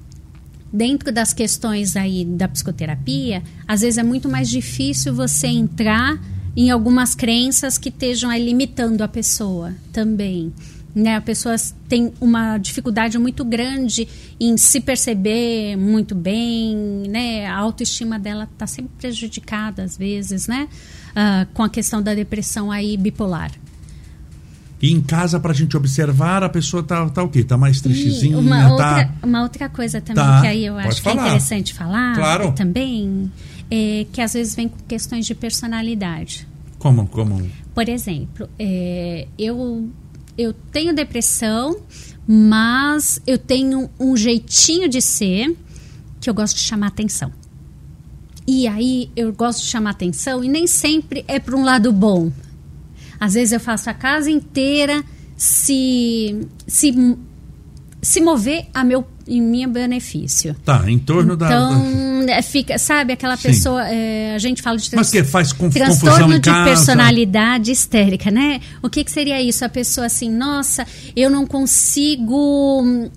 dentro 0.72 1.12
das 1.12 1.34
questões 1.34 1.96
aí 1.96 2.24
da 2.26 2.48
psicoterapia, 2.48 3.44
às 3.68 3.82
vezes 3.82 3.98
é 3.98 4.04
muito 4.04 4.30
mais 4.30 4.50
difícil 4.50 5.14
você 5.14 5.48
entrar 5.48 6.20
em 6.56 6.70
algumas 6.70 7.16
crenças 7.16 7.78
que 7.78 7.90
estejam 7.90 8.30
aí 8.30 8.44
limitando 8.44 9.04
a 9.04 9.08
pessoa 9.08 9.74
também. 9.92 10.54
Né, 10.94 11.16
a 11.16 11.22
pessoa 11.22 11.56
tem 11.88 12.12
uma 12.20 12.58
dificuldade 12.58 13.18
muito 13.20 13.46
grande 13.46 14.08
em 14.40 14.58
se 14.58 14.82
perceber 14.82 15.78
muito 15.78 16.16
bem, 16.16 16.76
né? 17.08 17.46
A 17.46 17.56
autoestima 17.58 18.18
dela 18.18 18.50
está 18.52 18.66
sempre 18.66 18.92
prejudicada 18.98 19.84
às 19.84 19.96
vezes, 19.96 20.48
né? 20.48 20.68
Uh, 21.12 21.54
com 21.54 21.62
a 21.62 21.70
questão 21.70 22.02
da 22.02 22.16
depressão 22.16 22.72
aí 22.72 22.98
bipolar. 22.98 23.52
E 24.82 24.92
em 24.94 25.02
casa, 25.02 25.40
para 25.40 25.52
a 25.52 25.56
gente 25.56 25.76
observar, 25.76 26.42
a 26.42 26.50
pessoa 26.50 26.82
tá, 26.82 27.10
tá 27.10 27.22
o 27.22 27.28
quê? 27.28 27.44
Tá 27.44 27.58
mais 27.58 27.82
tristezinha? 27.82 28.38
uma, 28.38 28.58
tá... 28.58 28.72
outra, 28.72 29.14
uma 29.24 29.42
outra 29.42 29.70
coisa 29.70 30.00
também 30.00 30.24
tá. 30.24 30.42
que 30.42 30.48
aí 30.48 30.66
eu 30.66 30.78
acho 30.78 31.02
que 31.02 31.10
é 31.10 31.14
interessante 31.14 31.74
falar 31.74 32.16
claro. 32.16 32.52
também, 32.54 33.30
é 33.70 34.06
que 34.12 34.22
às 34.22 34.34
vezes 34.34 34.56
vem 34.56 34.70
com 34.70 34.78
questões 34.88 35.26
de 35.26 35.36
personalidade. 35.36 36.48
Como? 36.78 37.08
como? 37.08 37.46
Por 37.76 37.90
exemplo, 37.90 38.50
é, 38.58 39.28
eu, 39.38 39.90
eu 40.38 40.54
tenho 40.72 40.96
depressão, 40.96 41.78
mas 42.26 43.22
eu 43.28 43.38
tenho 43.38 43.90
um 44.00 44.16
jeitinho 44.16 44.88
de 44.88 45.02
ser 45.02 45.58
que 46.22 46.30
eu 46.30 46.34
gosto 46.34 46.56
de 46.56 46.62
chamar 46.62 46.88
atenção. 46.88 47.32
E 48.48 48.68
aí 48.68 49.12
eu 49.16 49.32
gosto 49.32 49.60
de 49.62 49.68
chamar 49.68 49.92
atenção 49.92 50.44
e 50.44 50.48
nem 50.48 50.66
sempre 50.66 51.24
é 51.28 51.40
para 51.40 51.56
um 51.56 51.64
lado 51.64 51.92
bom. 51.92 52.32
Às 53.20 53.34
vezes 53.34 53.52
eu 53.52 53.60
faço 53.60 53.90
a 53.90 53.94
casa 53.94 54.30
inteira 54.30 55.04
se 55.36 56.48
se 56.68 57.18
se 58.02 58.22
mover 58.22 58.68
a 58.74 58.84
meu 58.84 59.06
em 59.28 59.42
meu 59.42 59.70
benefício. 59.70 60.56
Tá, 60.66 60.84
em 60.90 60.98
torno 60.98 61.36
então, 61.36 61.48
da. 61.48 61.78
Então, 61.78 62.26
é, 62.34 62.42
fica, 62.42 62.78
sabe, 62.78 63.14
aquela 63.14 63.38
Sim. 63.38 63.50
pessoa. 63.50 63.88
É, 63.88 64.34
a 64.34 64.40
gente 64.40 64.62
fala 64.62 64.78
de 64.78 64.90
trans, 64.90 65.00
Mas 65.00 65.12
que 65.12 65.24
faz 65.24 65.54
conf 65.54 65.74
transtorno 65.74 66.40
de 66.40 66.52
personalidade 66.64 67.72
histérica, 67.72 68.32
né? 68.32 68.60
O 68.82 68.90
que, 68.90 69.04
que 69.04 69.12
seria 69.12 69.40
isso? 69.42 69.64
A 69.64 69.70
pessoa 69.70 70.08
assim, 70.08 70.30
nossa, 70.32 70.86
eu 71.16 71.30
não 71.30 71.46
consigo 71.46 73.10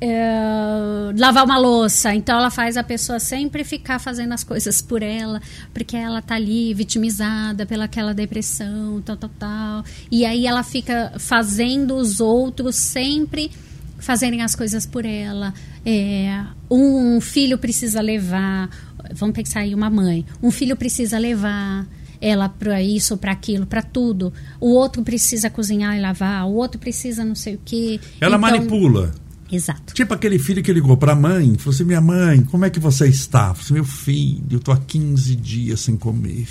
é, 0.00 1.12
lavar 1.16 1.44
uma 1.44 1.58
louça. 1.58 2.14
Então 2.14 2.38
ela 2.38 2.50
faz 2.50 2.76
a 2.76 2.82
pessoa 2.82 3.18
sempre 3.18 3.64
ficar 3.64 3.98
fazendo 3.98 4.32
as 4.32 4.44
coisas 4.44 4.80
por 4.80 5.02
ela, 5.02 5.40
porque 5.72 5.96
ela 5.96 6.22
tá 6.22 6.34
ali 6.34 6.72
vitimizada 6.74 7.66
pelaquela 7.66 8.14
depressão, 8.14 9.00
tal, 9.02 9.16
tal, 9.16 9.30
tal. 9.38 9.84
E 10.10 10.24
aí 10.24 10.46
ela 10.46 10.62
fica 10.62 11.12
fazendo 11.18 11.96
os 11.96 12.20
outros 12.20 12.76
sempre 12.76 13.50
fazerem 13.98 14.42
as 14.42 14.54
coisas 14.54 14.86
por 14.86 15.04
ela. 15.04 15.52
É, 15.84 16.44
um 16.70 17.20
filho 17.20 17.58
precisa 17.58 18.00
levar, 18.00 18.70
vamos 19.12 19.34
pensar 19.34 19.60
aí 19.60 19.74
uma 19.74 19.90
mãe, 19.90 20.24
um 20.42 20.50
filho 20.50 20.76
precisa 20.76 21.18
levar 21.18 21.86
ela 22.20 22.48
para 22.48 22.82
isso, 22.82 23.16
para 23.16 23.32
aquilo, 23.32 23.66
para 23.66 23.82
tudo. 23.82 24.32
O 24.60 24.70
outro 24.70 25.02
precisa 25.02 25.48
cozinhar 25.48 25.96
e 25.96 26.00
lavar, 26.00 26.46
o 26.46 26.54
outro 26.54 26.78
precisa 26.78 27.24
não 27.24 27.34
sei 27.34 27.54
o 27.54 27.60
quê. 27.64 28.00
Ela 28.20 28.36
então, 28.36 28.40
manipula. 28.40 29.12
Exato. 29.50 29.94
Tipo 29.94 30.14
aquele 30.14 30.38
filho 30.38 30.62
que 30.62 30.72
ligou 30.72 30.96
para 30.96 31.12
a 31.12 31.16
mãe, 31.16 31.56
falou 31.58 31.74
assim: 31.74 31.84
"Minha 31.84 32.00
mãe, 32.00 32.42
como 32.42 32.64
é 32.64 32.70
que 32.70 32.78
você 32.78 33.06
está?" 33.06 33.54
Falei 33.54 33.60
assim, 33.60 33.74
"Meu 33.74 33.84
filho, 33.84 34.44
eu 34.52 34.60
tô 34.60 34.72
há 34.72 34.76
15 34.76 35.36
dias 35.36 35.80
sem 35.80 35.96
comer." 35.96 36.46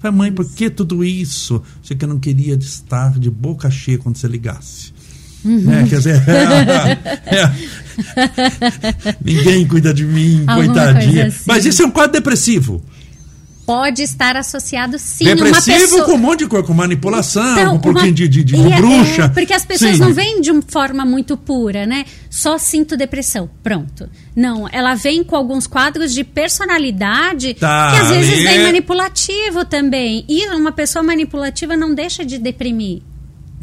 Falei, 0.00 0.16
mãe, 0.16 0.32
por 0.32 0.50
que 0.50 0.70
tudo 0.70 1.04
isso? 1.04 1.62
Você 1.82 1.94
que 1.94 2.04
eu 2.04 2.08
não 2.08 2.18
queria 2.18 2.54
estar 2.54 3.18
de 3.18 3.30
boca 3.30 3.70
cheia 3.70 3.98
quando 3.98 4.16
você 4.16 4.26
ligasse. 4.26 4.94
Uhum. 5.44 5.60
Né? 5.60 5.86
Quer 5.88 5.98
dizer, 5.98 6.22
é, 7.26 7.52
ninguém 9.22 9.66
cuida 9.66 9.92
de 9.92 10.06
mim, 10.06 10.44
Alguma 10.46 10.66
coitadinha. 10.66 11.26
Assim. 11.26 11.44
Mas 11.46 11.66
isso 11.66 11.82
é 11.82 11.86
um 11.86 11.90
quadro 11.90 12.12
depressivo 12.12 12.82
pode 13.70 14.02
estar 14.02 14.36
associado 14.36 14.98
sim 14.98 15.24
Depressivo 15.24 15.78
pessoa... 15.78 16.04
com 16.04 16.12
um 16.14 16.18
monte 16.18 16.40
de 16.40 16.48
coisa, 16.48 16.66
com 16.66 16.74
manipulação, 16.74 17.52
então, 17.52 17.70
com 17.70 17.76
um 17.76 17.80
pouquinho 17.92 18.08
uma... 18.08 18.14
de, 18.14 18.26
de, 18.26 18.42
de, 18.42 18.56
é, 18.56 18.76
bruxa. 18.76 19.22
É, 19.22 19.28
porque 19.28 19.52
as 19.52 19.64
pessoas 19.64 19.92
sim. 19.92 20.00
não 20.00 20.12
vêm 20.12 20.40
de 20.40 20.50
uma 20.50 20.62
forma 20.66 21.04
muito 21.04 21.36
pura, 21.36 21.86
né? 21.86 22.04
Só 22.28 22.58
sinto 22.58 22.96
depressão, 22.96 23.48
pronto. 23.62 24.08
Não, 24.34 24.68
ela 24.72 24.96
vem 24.96 25.22
com 25.22 25.36
alguns 25.36 25.68
quadros 25.68 26.12
de 26.12 26.24
personalidade 26.24 27.54
tá, 27.54 27.92
que 27.92 28.00
às 28.00 28.10
vezes 28.10 28.42
vem 28.42 28.64
manipulativo 28.64 29.64
também. 29.64 30.24
E 30.28 30.48
uma 30.48 30.72
pessoa 30.72 31.04
manipulativa 31.04 31.76
não 31.76 31.94
deixa 31.94 32.24
de 32.24 32.38
deprimir. 32.38 33.02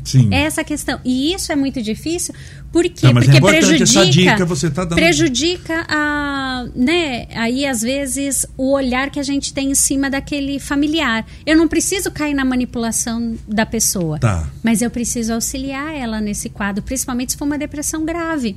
Sim. 0.08 0.30
É 0.32 0.43
essa 0.43 0.64
questão. 0.64 1.01
E 1.03 1.34
isso 1.34 1.51
é 1.51 1.55
muito 1.55 1.82
difícil, 1.82 2.34
por 2.72 2.84
quê? 2.86 3.01
Não, 3.03 3.10
é 3.10 3.14
Porque 3.26 3.38
é 3.38 3.41
prejudica, 3.41 4.05
dica, 4.05 4.72
tá 4.72 4.86
dando... 4.86 4.95
prejudica 4.95 5.86
a, 5.89 6.66
né, 6.74 7.28
aí 7.36 7.66
às 7.66 7.82
vezes 7.82 8.45
o 8.55 8.72
olhar 8.72 9.10
que 9.10 9.20
a 9.20 9.24
gente 9.24 9.53
tem 9.53 9.72
em 9.72 9.76
cima 9.76 10.10
daquele 10.10 10.60
familiar. 10.60 11.26
Eu 11.45 11.58
não 11.58 11.68
preciso 11.68 12.10
cair 12.10 12.34
na 12.34 12.45
manipulação 12.45 13.36
da 13.45 13.66
pessoa, 13.66 14.18
tá. 14.18 14.47
mas 14.64 14.82
eu 14.82 14.89
preciso 14.89 15.34
auxiliar 15.34 15.93
ela 15.93 16.22
nesse 16.22 16.47
quadro, 16.49 16.82
principalmente 16.82 17.34
se 17.34 17.38
for 17.38 17.43
uma 17.43 17.58
depressão 17.58 18.05
grave. 18.05 18.55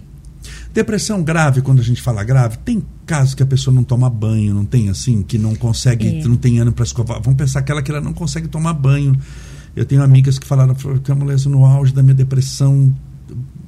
Depressão 0.73 1.21
grave, 1.21 1.63
quando 1.63 1.81
a 1.81 1.85
gente 1.85 2.01
fala 2.01 2.23
grave, 2.23 2.59
tem 2.59 2.81
casos 3.05 3.35
que 3.35 3.43
a 3.43 3.47
pessoa 3.47 3.75
não 3.75 3.83
toma 3.83 4.09
banho, 4.09 4.55
não 4.55 4.65
tem 4.65 4.89
assim, 4.89 5.21
que 5.21 5.37
não 5.37 5.57
consegue, 5.57 6.21
é. 6.21 6.25
não 6.25 6.37
tem 6.37 6.61
ano 6.61 6.71
para 6.71 6.85
escovar. 6.85 7.21
Vamos 7.21 7.37
pensar 7.37 7.59
aquela 7.59 7.83
que 7.83 7.91
ela 7.91 8.01
não 8.01 8.13
consegue 8.13 8.47
tomar 8.47 8.73
banho 8.73 9.19
eu 9.75 9.85
tenho 9.85 10.03
amigas 10.03 10.39
que 10.39 10.47
falaram 10.47 10.75
a 10.75 11.15
mulher 11.15 11.39
no 11.47 11.65
auge 11.65 11.93
da 11.93 12.03
minha 12.03 12.15
depressão. 12.15 12.93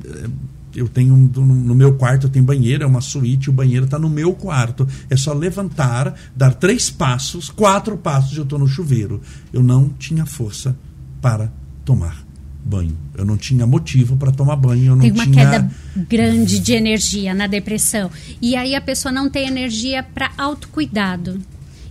Eh, 0.05 0.29
eu 0.75 0.89
tenho 0.89 1.15
no 1.15 1.75
meu 1.75 1.95
quarto 1.95 2.27
eu 2.27 2.31
tenho 2.31 2.45
banheiro, 2.45 2.83
é 2.83 2.87
uma 2.87 3.03
suíte, 3.03 3.51
o 3.51 3.53
banheiro 3.53 3.85
está 3.85 3.99
no 3.99 4.09
meu 4.09 4.33
quarto. 4.33 4.89
É 5.11 5.17
só 5.17 5.33
levantar, 5.33 6.15
dar 6.35 6.55
três 6.55 6.89
passos, 6.91 7.51
quatro 7.51 7.97
passos 7.97 8.33
e 8.33 8.39
eu 8.39 8.45
estou 8.45 8.59
no 8.59 8.67
chuveiro. 8.67 9.21
Eu 9.53 9.63
não 9.63 9.89
tinha 9.91 10.25
força 10.25 10.75
para 11.21 11.53
tomar 11.85 12.25
banho. 12.65 12.97
Eu 13.17 13.25
não 13.25 13.37
tinha 13.37 13.67
motivo 13.67 14.17
para 14.17 14.33
tomar 14.33 14.57
banho. 14.57 14.93
Eu 14.93 14.97
não 14.97 15.03
tem 15.03 15.13
uma 15.13 15.25
tinha... 15.25 15.51
queda 15.51 15.71
grande 16.09 16.59
de 16.59 16.73
energia 16.73 17.35
na 17.35 17.47
depressão. 17.47 18.11
E 18.41 18.57
aí 18.57 18.75
a 18.75 18.81
pessoa 18.81 19.13
não 19.13 19.29
tem 19.29 19.47
energia 19.47 20.03
para 20.03 20.31
autocuidado. 20.39 21.41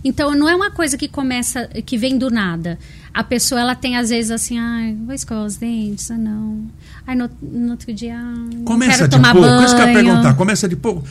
Então 0.04 0.34
não 0.34 0.48
é 0.48 0.54
uma 0.54 0.70
coisa 0.70 0.96
que 0.96 1.08
começa, 1.08 1.66
que 1.84 1.96
vem 1.96 2.18
do 2.18 2.30
nada 2.30 2.78
a 3.14 3.22
pessoa 3.22 3.60
ela 3.60 3.74
tem 3.74 3.96
às 3.96 4.08
vezes 4.08 4.30
assim, 4.30 4.58
ai, 4.58 4.96
vou 5.04 5.14
escovar 5.14 5.44
os 5.44 5.56
dentes, 5.56 6.10
ah 6.10 6.16
não. 6.16 6.64
Ai, 7.06 7.14
no, 7.14 7.28
no 7.42 7.72
outro 7.72 7.92
dia, 7.92 8.18
começa 8.64 9.06
quero 9.06 9.22
de 9.22 9.32
pouco, 9.32 9.40
banho. 9.40 9.64
Isso 9.64 9.76
que 9.76 9.82
eu 9.82 9.86
ia 9.86 9.92
perguntar, 9.92 10.34
começa 10.34 10.68
de 10.68 10.76
pouco. 10.76 11.04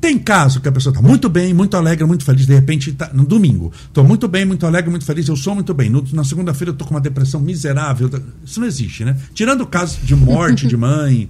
Tem 0.00 0.18
caso 0.18 0.60
que 0.60 0.68
a 0.68 0.72
pessoa 0.72 0.92
está 0.92 1.06
muito 1.06 1.28
bem, 1.28 1.54
muito 1.54 1.76
alegre, 1.76 2.04
muito 2.04 2.24
feliz, 2.24 2.46
de 2.46 2.54
repente 2.54 2.92
tá, 2.92 3.10
no 3.12 3.24
domingo, 3.24 3.72
estou 3.84 4.02
muito 4.02 4.26
bem, 4.26 4.44
muito 4.44 4.66
alegre, 4.66 4.90
muito 4.90 5.04
feliz, 5.04 5.28
eu 5.28 5.36
sou 5.36 5.54
muito 5.54 5.72
bem. 5.72 5.88
No, 5.88 6.04
na 6.12 6.24
segunda-feira 6.24 6.70
eu 6.70 6.72
estou 6.72 6.86
com 6.86 6.94
uma 6.94 7.00
depressão 7.00 7.40
miserável. 7.40 8.10
Isso 8.44 8.58
não 8.58 8.66
existe, 8.66 9.04
né? 9.04 9.16
Tirando 9.32 9.60
o 9.60 9.66
caso 9.66 9.98
de 10.02 10.16
morte 10.16 10.66
de 10.66 10.76
mãe, 10.76 11.28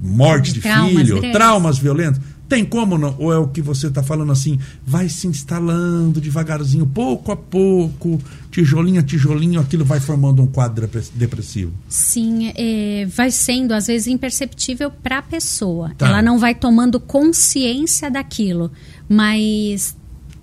morte 0.00 0.52
de, 0.52 0.60
de 0.60 0.68
filho, 0.68 1.20
traumas 1.32 1.76
violentos 1.78 2.20
tem 2.48 2.64
como 2.64 2.96
não? 2.96 3.14
Ou 3.18 3.32
é 3.32 3.38
o 3.38 3.46
que 3.46 3.60
você 3.60 3.88
está 3.88 4.02
falando 4.02 4.32
assim, 4.32 4.58
vai 4.84 5.08
se 5.08 5.26
instalando 5.26 6.20
devagarzinho, 6.20 6.86
pouco 6.86 7.30
a 7.30 7.36
pouco, 7.36 8.18
tijolinho 8.50 9.00
a 9.00 9.02
tijolinho, 9.02 9.60
aquilo 9.60 9.84
vai 9.84 10.00
formando 10.00 10.42
um 10.42 10.46
quadro 10.46 10.88
depressivo? 11.14 11.72
Sim, 11.88 12.52
é, 12.56 13.06
vai 13.06 13.30
sendo 13.30 13.72
às 13.72 13.86
vezes 13.86 14.08
imperceptível 14.08 14.90
para 14.90 15.18
a 15.18 15.22
pessoa. 15.22 15.92
Tá. 15.98 16.08
Ela 16.08 16.22
não 16.22 16.38
vai 16.38 16.54
tomando 16.54 16.98
consciência 16.98 18.10
daquilo, 18.10 18.72
mas 19.08 19.94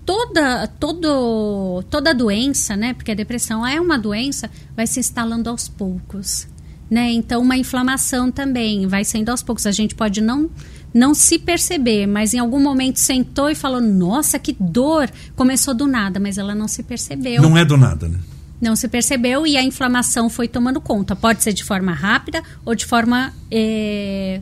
toda 0.04 0.68
todo, 0.68 1.82
toda 1.90 2.14
doença, 2.14 2.76
né? 2.76 2.94
Porque 2.94 3.10
a 3.10 3.14
depressão 3.14 3.66
é 3.66 3.80
uma 3.80 3.98
doença, 3.98 4.48
vai 4.76 4.86
se 4.86 5.00
instalando 5.00 5.50
aos 5.50 5.68
poucos. 5.68 6.46
Né? 6.88 7.10
Então, 7.10 7.42
uma 7.42 7.56
inflamação 7.56 8.30
também 8.30 8.86
vai 8.86 9.04
sendo 9.04 9.30
aos 9.30 9.42
poucos. 9.42 9.66
A 9.66 9.72
gente 9.72 9.96
pode 9.96 10.20
não 10.20 10.48
não 10.96 11.14
se 11.14 11.38
perceber, 11.38 12.06
mas 12.06 12.32
em 12.32 12.38
algum 12.38 12.58
momento 12.58 12.98
sentou 12.98 13.50
e 13.50 13.54
falou: 13.54 13.80
Nossa, 13.80 14.38
que 14.38 14.56
dor! 14.58 15.10
Começou 15.36 15.74
do 15.74 15.86
nada, 15.86 16.18
mas 16.18 16.38
ela 16.38 16.54
não 16.54 16.66
se 16.66 16.82
percebeu. 16.82 17.42
Não 17.42 17.56
é 17.56 17.64
do 17.64 17.76
nada, 17.76 18.08
né? 18.08 18.18
Não 18.60 18.74
se 18.74 18.88
percebeu 18.88 19.46
e 19.46 19.58
a 19.58 19.62
inflamação 19.62 20.30
foi 20.30 20.48
tomando 20.48 20.80
conta. 20.80 21.14
Pode 21.14 21.42
ser 21.42 21.52
de 21.52 21.62
forma 21.62 21.92
rápida 21.92 22.42
ou 22.64 22.74
de 22.74 22.86
forma 22.86 23.30
é, 23.50 24.40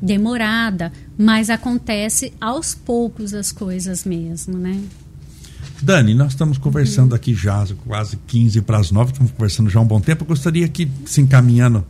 demorada, 0.00 0.90
mas 1.18 1.50
acontece 1.50 2.32
aos 2.40 2.74
poucos 2.74 3.34
as 3.34 3.52
coisas 3.52 4.04
mesmo, 4.04 4.56
né? 4.56 4.80
Dani, 5.82 6.14
nós 6.14 6.32
estamos 6.32 6.56
conversando 6.56 7.10
uhum. 7.10 7.16
aqui 7.16 7.34
já 7.34 7.66
quase 7.86 8.16
15 8.26 8.62
para 8.62 8.78
as 8.78 8.90
9, 8.90 9.12
estamos 9.12 9.32
conversando 9.32 9.68
já 9.68 9.78
há 9.78 9.82
um 9.82 9.86
bom 9.86 10.00
tempo. 10.00 10.24
Eu 10.24 10.28
gostaria 10.28 10.66
que, 10.66 10.90
se 11.04 11.20
encaminhando, 11.20 11.84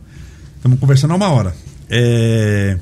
estamos 0.57 0.77
conversando 0.77 1.11
há 1.11 1.15
uma 1.15 1.29
hora. 1.29 1.55
É, 1.89 2.77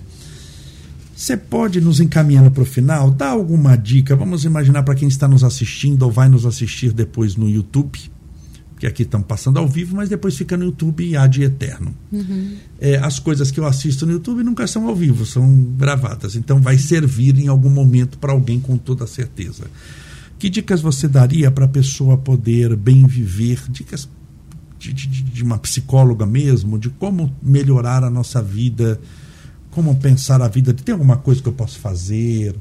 você 1.15 1.37
pode 1.37 1.79
nos 1.79 1.99
encaminhando 1.99 2.49
para 2.49 2.63
o 2.63 2.65
final, 2.65 3.11
dar 3.11 3.29
alguma 3.29 3.75
dica? 3.75 4.15
Vamos 4.15 4.45
imaginar 4.45 4.83
para 4.83 4.95
quem 4.95 5.07
está 5.07 5.27
nos 5.27 5.43
assistindo 5.43 6.03
ou 6.03 6.11
vai 6.11 6.27
nos 6.27 6.45
assistir 6.45 6.91
depois 6.91 7.35
no 7.35 7.47
YouTube, 7.47 7.99
porque 8.71 8.87
aqui 8.87 9.03
estamos 9.03 9.27
passando 9.27 9.59
ao 9.59 9.67
vivo, 9.67 9.95
mas 9.95 10.09
depois 10.09 10.35
fica 10.35 10.57
no 10.57 10.65
YouTube 10.65 11.05
e 11.05 11.15
há 11.15 11.27
de 11.27 11.43
eterno. 11.43 11.93
Uhum. 12.11 12.55
É, 12.81 12.97
as 12.97 13.19
coisas 13.19 13.51
que 13.51 13.59
eu 13.59 13.65
assisto 13.65 14.05
no 14.07 14.11
YouTube 14.11 14.43
nunca 14.43 14.65
são 14.65 14.87
ao 14.87 14.95
vivo, 14.95 15.25
são 15.25 15.63
gravadas. 15.77 16.35
Então 16.35 16.59
vai 16.59 16.79
servir 16.79 17.37
em 17.37 17.47
algum 17.47 17.69
momento 17.69 18.17
para 18.17 18.33
alguém 18.33 18.59
com 18.59 18.75
toda 18.75 19.05
certeza. 19.05 19.65
Que 20.39 20.49
dicas 20.49 20.81
você 20.81 21.07
daria 21.07 21.51
para 21.51 21.65
a 21.65 21.69
pessoa 21.69 22.17
poder 22.17 22.75
bem 22.75 23.05
viver? 23.05 23.61
Dicas 23.69 24.09
de, 24.79 24.91
de, 24.91 25.07
de 25.07 25.43
uma 25.43 25.57
psicóloga 25.59 26.25
mesmo, 26.25 26.77
de 26.77 26.89
como 26.89 27.33
melhorar 27.41 28.03
a 28.03 28.09
nossa 28.09 28.41
vida 28.41 28.99
como 29.73 29.95
pensar 29.95 30.41
a 30.41 30.47
vida. 30.47 30.73
Tem 30.73 30.93
alguma 30.93 31.17
coisa 31.17 31.41
que 31.41 31.49
eu 31.49 31.53
posso 31.53 31.79
fazer? 31.79 32.55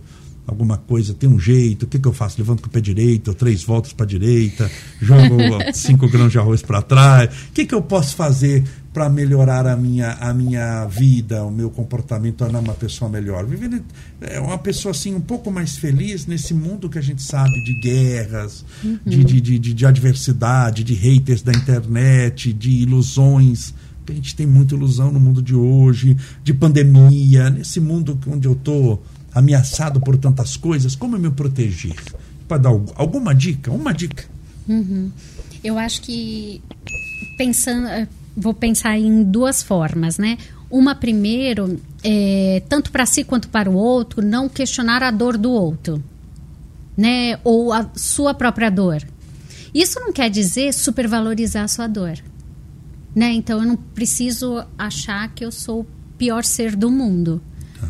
Alguma 0.45 0.77
coisa, 0.77 1.15
tem 1.15 1.31
um 1.31 1.39
jeito, 1.39 1.85
o 1.85 1.87
que, 1.87 2.01
que 2.01 2.09
eu 2.09 2.13
faço? 2.13 2.37
Levanto 2.37 2.63
com 2.63 2.69
o 2.69 2.71
pé 2.71 2.81
direito, 2.81 3.33
três 3.33 3.63
voltas 3.63 3.93
para 3.93 4.05
a 4.05 4.09
direita, 4.09 4.69
jogo 5.01 5.37
cinco 5.73 6.09
grãos 6.09 6.33
de 6.33 6.39
arroz 6.39 6.61
para 6.61 6.83
trás. 6.83 7.33
O 7.49 7.53
que, 7.53 7.65
que 7.65 7.73
eu 7.73 7.81
posso 7.81 8.17
fazer 8.17 8.65
para 8.93 9.09
melhorar 9.09 9.69
a 9.69 9.77
minha, 9.77 10.15
a 10.15 10.35
minha 10.35 10.85
vida, 10.87 11.45
o 11.45 11.51
meu 11.51 11.71
comportamento, 11.71 12.39
tornar 12.39 12.59
uma 12.59 12.75
pessoa 12.75 13.09
melhor? 13.09 13.47
Viver 13.47 13.85
é 14.21 14.41
uma 14.41 14.59
pessoa 14.59 14.91
assim 14.91 15.15
um 15.15 15.21
pouco 15.21 15.49
mais 15.49 15.77
feliz 15.77 16.27
nesse 16.27 16.53
mundo 16.53 16.91
que 16.91 16.99
a 16.99 17.03
gente 17.03 17.23
sabe 17.23 17.63
de 17.63 17.75
guerras, 17.75 18.65
uhum. 18.83 18.99
de, 19.07 19.23
de, 19.23 19.41
de, 19.41 19.73
de 19.73 19.87
adversidade, 19.87 20.83
de 20.83 20.95
haters 20.95 21.41
da 21.41 21.53
internet, 21.53 22.53
de 22.53 22.71
ilusões 22.83 23.73
a 24.09 24.13
gente 24.13 24.35
tem 24.35 24.47
muita 24.47 24.75
ilusão 24.75 25.13
no 25.13 25.21
mundo 25.21 25.43
de 25.43 25.55
hoje, 25.55 26.17
de 26.43 26.53
pandemia, 26.53 27.51
nesse 27.51 27.81
mundo 27.81 28.19
onde 28.27 28.49
eu 28.49 28.53
estou 28.53 29.03
ameaçado 29.35 30.01
por 30.01 30.17
tantas 30.17 30.57
coisas, 30.57 30.95
como 30.95 31.19
me 31.19 31.31
proteger? 31.31 31.97
Para 32.49 32.59
dar 32.59 32.71
alguma 32.95 33.35
dica? 33.35 33.71
Uma 33.71 33.93
dica. 33.93 34.25
Uhum. 34.69 35.11
Eu 35.63 35.79
acho 35.79 36.03
que 36.03 36.61
pensando, 37.37 37.87
eh, 37.87 38.09
vou 38.37 38.53
pensar 38.53 38.99
em 38.99 39.23
duas 39.23 39.63
formas, 39.63 40.19
né? 40.19 40.39
Uma 40.71 40.95
primeiro, 40.95 41.81
é, 42.03 42.63
tanto 42.69 42.91
para 42.91 43.05
si 43.05 43.25
quanto 43.25 43.49
para 43.49 43.71
o 43.71 43.75
outro, 43.75 44.23
não 44.23 44.49
questionar 44.49 45.03
a 45.03 45.11
dor 45.11 45.37
do 45.37 45.51
outro, 45.51 46.03
né? 46.97 47.39
Ou 47.45 47.73
a 47.73 47.91
sua 47.95 48.35
própria 48.35 48.71
dor. 48.71 49.03
Isso 49.75 50.01
não 50.01 50.13
quer 50.13 50.29
dizer 50.31 50.73
supervalorizar 50.73 51.65
a 51.65 51.69
sua 51.69 51.87
dor. 51.87 52.19
Né? 53.15 53.33
Então 53.33 53.61
eu 53.61 53.67
não 53.67 53.77
preciso 53.77 54.65
achar 54.79 55.29
que 55.35 55.45
eu 55.45 55.53
sou 55.53 55.81
o 55.81 55.87
pior 56.17 56.45
ser 56.45 56.75
do 56.75 56.91
mundo. 56.91 57.43
Tá. 57.79 57.89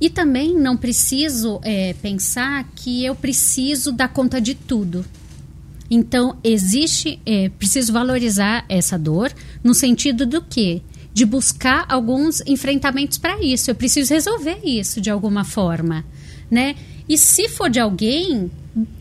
E 0.00 0.10
também 0.10 0.54
não 0.54 0.76
preciso 0.76 1.60
é, 1.62 1.94
pensar 1.94 2.64
que 2.74 3.04
eu 3.04 3.14
preciso 3.14 3.92
dar 3.92 4.08
conta 4.08 4.40
de 4.40 4.54
tudo. 4.54 5.04
Então, 5.92 6.38
existe, 6.44 7.20
é, 7.26 7.48
preciso 7.48 7.92
valorizar 7.92 8.64
essa 8.68 8.96
dor 8.96 9.32
no 9.64 9.74
sentido 9.74 10.24
do 10.24 10.40
que? 10.40 10.82
de 11.12 11.24
buscar 11.24 11.84
alguns 11.88 12.40
enfrentamentos 12.46 13.18
para 13.18 13.42
isso. 13.42 13.70
Eu 13.70 13.74
preciso 13.74 14.12
resolver 14.12 14.60
isso 14.64 15.00
de 15.00 15.10
alguma 15.10 15.44
forma, 15.44 16.04
né? 16.50 16.76
E 17.08 17.18
se 17.18 17.48
for 17.48 17.68
de 17.68 17.80
alguém, 17.80 18.50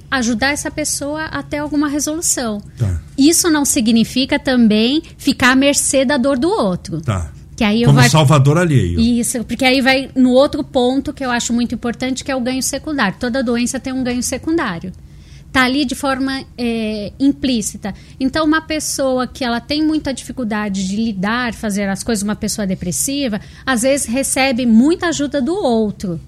ajudar 0.09 0.51
essa 0.51 0.71
pessoa 0.71 1.25
a 1.25 1.43
ter 1.43 1.57
alguma 1.57 1.87
resolução. 1.87 2.61
Tá. 2.77 3.01
Isso 3.17 3.49
não 3.49 3.65
significa 3.65 4.39
também 4.39 5.03
ficar 5.17 5.51
à 5.51 5.55
mercê 5.55 6.03
da 6.05 6.17
dor 6.17 6.37
do 6.37 6.49
outro. 6.49 7.01
Tá. 7.01 7.31
Que 7.55 7.63
aí 7.63 7.83
Como 7.83 7.97
vai... 7.97 8.09
salvador 8.09 8.57
alheio. 8.57 8.99
Isso, 8.99 9.43
porque 9.43 9.65
aí 9.65 9.81
vai 9.81 10.09
no 10.15 10.31
outro 10.31 10.63
ponto 10.63 11.11
que 11.11 11.23
eu 11.23 11.29
acho 11.29 11.51
muito 11.51 11.75
importante, 11.75 12.23
que 12.23 12.31
é 12.31 12.35
o 12.35 12.39
ganho 12.39 12.63
secundário. 12.63 13.17
Toda 13.19 13.43
doença 13.43 13.79
tem 13.79 13.91
um 13.91 14.03
ganho 14.03 14.23
secundário. 14.23 14.93
Está 15.45 15.63
ali 15.63 15.83
de 15.83 15.95
forma 15.95 16.43
é, 16.57 17.11
implícita. 17.19 17.93
Então, 18.19 18.45
uma 18.45 18.61
pessoa 18.61 19.27
que 19.27 19.43
ela 19.43 19.59
tem 19.59 19.83
muita 19.83 20.13
dificuldade 20.13 20.87
de 20.87 20.95
lidar, 20.95 21.53
fazer 21.53 21.89
as 21.89 22.03
coisas, 22.03 22.23
uma 22.23 22.35
pessoa 22.35 22.67
depressiva, 22.67 23.41
às 23.65 23.81
vezes 23.81 24.05
recebe 24.05 24.65
muita 24.65 25.07
ajuda 25.07 25.41
do 25.41 25.53
outro. 25.53 26.19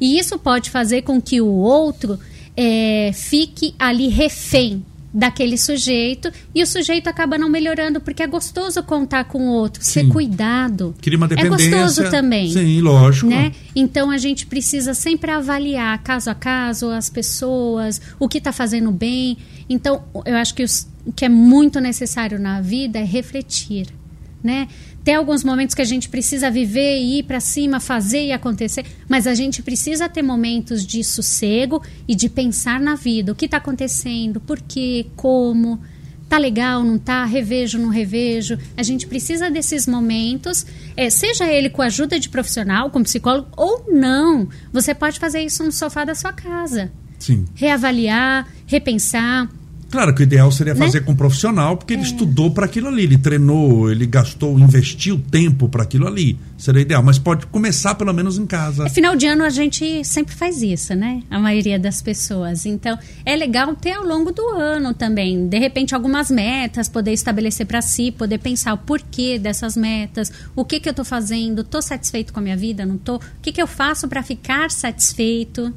E 0.00 0.18
isso 0.18 0.38
pode 0.38 0.70
fazer 0.70 1.02
com 1.02 1.20
que 1.20 1.40
o 1.40 1.46
outro 1.46 2.18
é, 2.56 3.10
fique 3.14 3.74
ali 3.78 4.08
refém 4.08 4.84
daquele 5.12 5.58
sujeito 5.58 6.32
e 6.54 6.62
o 6.62 6.66
sujeito 6.66 7.06
acaba 7.08 7.36
não 7.36 7.48
melhorando 7.48 8.00
porque 8.00 8.22
é 8.22 8.26
gostoso 8.26 8.82
contar 8.82 9.24
com 9.24 9.48
o 9.48 9.52
outro, 9.52 9.82
Sim. 9.84 9.90
ser 9.90 10.08
cuidado. 10.08 10.94
Cria 11.02 11.18
uma 11.18 11.28
dependência. 11.28 11.68
É 11.68 11.82
gostoso 11.82 12.10
também. 12.10 12.50
Sim, 12.50 12.80
lógico. 12.80 13.28
Né? 13.28 13.52
Então 13.76 14.10
a 14.10 14.16
gente 14.16 14.46
precisa 14.46 14.94
sempre 14.94 15.30
avaliar 15.30 16.02
caso 16.02 16.30
a 16.30 16.34
caso 16.34 16.88
as 16.90 17.10
pessoas, 17.10 18.00
o 18.18 18.28
que 18.28 18.38
está 18.38 18.52
fazendo 18.52 18.90
bem. 18.90 19.36
Então 19.68 20.02
eu 20.24 20.36
acho 20.36 20.54
que 20.54 20.62
os, 20.62 20.88
o 21.04 21.12
que 21.12 21.24
é 21.24 21.28
muito 21.28 21.78
necessário 21.78 22.38
na 22.38 22.60
vida 22.60 22.98
é 22.98 23.04
refletir, 23.04 23.88
né? 24.42 24.66
Tem 25.04 25.14
alguns 25.14 25.42
momentos 25.42 25.74
que 25.74 25.82
a 25.82 25.86
gente 25.86 26.08
precisa 26.08 26.50
viver 26.50 26.98
e 26.98 27.18
ir 27.18 27.22
para 27.24 27.40
cima, 27.40 27.80
fazer 27.80 28.26
e 28.26 28.32
acontecer, 28.32 28.86
mas 29.08 29.26
a 29.26 29.34
gente 29.34 29.62
precisa 29.62 30.08
ter 30.08 30.22
momentos 30.22 30.86
de 30.86 31.02
sossego 31.02 31.82
e 32.06 32.14
de 32.14 32.28
pensar 32.28 32.80
na 32.80 32.94
vida. 32.94 33.32
O 33.32 33.34
que 33.34 33.46
está 33.46 33.56
acontecendo, 33.56 34.40
por 34.40 34.60
quê, 34.60 35.06
como, 35.16 35.80
tá 36.28 36.38
legal, 36.38 36.84
não 36.84 36.98
tá, 36.98 37.24
revejo, 37.24 37.78
não 37.78 37.88
revejo. 37.88 38.56
A 38.76 38.82
gente 38.84 39.06
precisa 39.08 39.50
desses 39.50 39.88
momentos, 39.88 40.64
é, 40.96 41.10
seja 41.10 41.46
ele 41.46 41.68
com 41.68 41.82
a 41.82 41.86
ajuda 41.86 42.18
de 42.18 42.28
profissional, 42.28 42.88
como 42.88 43.04
psicólogo, 43.04 43.48
ou 43.56 43.84
não. 43.88 44.48
Você 44.72 44.94
pode 44.94 45.18
fazer 45.18 45.40
isso 45.42 45.64
no 45.64 45.72
sofá 45.72 46.04
da 46.04 46.14
sua 46.14 46.32
casa. 46.32 46.92
Sim. 47.18 47.44
Reavaliar, 47.54 48.48
repensar 48.66 49.48
Claro 49.92 50.14
que 50.14 50.22
o 50.22 50.24
ideal 50.24 50.50
seria 50.50 50.74
fazer 50.74 51.00
né? 51.00 51.06
com 51.06 51.12
um 51.12 51.14
profissional, 51.14 51.76
porque 51.76 51.92
ele 51.92 52.00
é. 52.00 52.06
estudou 52.06 52.50
para 52.50 52.64
aquilo 52.64 52.88
ali, 52.88 53.02
ele 53.02 53.18
treinou, 53.18 53.92
ele 53.92 54.06
gastou, 54.06 54.58
investiu 54.58 55.20
tempo 55.30 55.68
para 55.68 55.82
aquilo 55.82 56.06
ali. 56.06 56.38
Seria 56.56 56.80
ideal, 56.80 57.02
mas 57.02 57.18
pode 57.18 57.44
começar 57.48 57.94
pelo 57.94 58.10
menos 58.14 58.38
em 58.38 58.46
casa. 58.46 58.86
É, 58.86 58.88
final 58.88 59.14
de 59.14 59.26
ano 59.26 59.44
a 59.44 59.50
gente 59.50 60.02
sempre 60.02 60.34
faz 60.34 60.62
isso, 60.62 60.94
né? 60.94 61.22
A 61.28 61.38
maioria 61.38 61.78
das 61.78 62.00
pessoas. 62.00 62.64
Então, 62.64 62.98
é 63.22 63.36
legal 63.36 63.76
ter 63.76 63.92
ao 63.92 64.02
longo 64.02 64.32
do 64.32 64.48
ano 64.48 64.94
também, 64.94 65.46
de 65.46 65.58
repente 65.58 65.94
algumas 65.94 66.30
metas, 66.30 66.88
poder 66.88 67.12
estabelecer 67.12 67.66
para 67.66 67.82
si, 67.82 68.10
poder 68.10 68.38
pensar 68.38 68.72
o 68.72 68.78
porquê 68.78 69.38
dessas 69.38 69.76
metas, 69.76 70.32
o 70.56 70.64
que 70.64 70.80
que 70.80 70.88
eu 70.88 70.92
estou 70.92 71.04
fazendo, 71.04 71.60
estou 71.60 71.82
satisfeito 71.82 72.32
com 72.32 72.40
a 72.40 72.42
minha 72.42 72.56
vida, 72.56 72.86
não 72.86 72.94
estou? 72.94 73.16
O 73.16 73.20
que 73.42 73.52
que 73.52 73.60
eu 73.60 73.66
faço 73.66 74.08
para 74.08 74.22
ficar 74.22 74.70
satisfeito? 74.70 75.70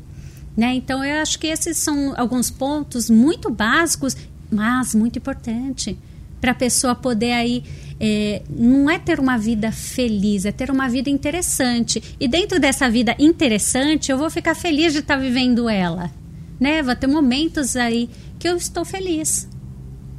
Né? 0.56 0.76
Então, 0.76 1.04
eu 1.04 1.22
acho 1.22 1.38
que 1.38 1.48
esses 1.48 1.78
são 1.78 2.14
alguns 2.18 2.50
pontos 2.50 3.10
muito 3.10 3.50
básicos, 3.50 4.16
mas 4.50 4.96
muito 4.96 5.20
importante 5.20 5.98
para 6.40 6.52
a 6.52 6.56
pessoa 6.56 6.94
poder 6.94 7.32
aí 7.32 7.64
é, 8.00 8.42
não 8.50 8.90
é 8.90 9.00
ter 9.00 9.20
uma 9.20 9.38
vida 9.38 9.72
feliz, 9.72 10.46
é 10.46 10.52
ter 10.52 10.70
uma 10.70 10.88
vida 10.88 11.10
interessante. 11.10 12.02
E 12.20 12.28
dentro 12.28 12.60
dessa 12.60 12.90
vida 12.90 13.16
interessante, 13.18 14.12
eu 14.12 14.18
vou 14.18 14.30
ficar 14.30 14.56
feliz 14.56 14.94
de 14.94 15.00
estar 15.00 15.16
tá 15.16 15.22
vivendo 15.22 15.68
ela. 15.68 16.12
Né? 16.60 16.84
Vai 16.84 16.96
ter 16.96 17.08
momentos 17.08 17.76
aí 17.76 18.10
que 18.38 18.48
eu 18.48 18.56
estou 18.58 18.86
feliz. 18.86 19.50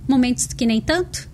Momentos 0.08 0.46
que 0.46 0.66
nem 0.66 0.80
tanto, 0.80 1.28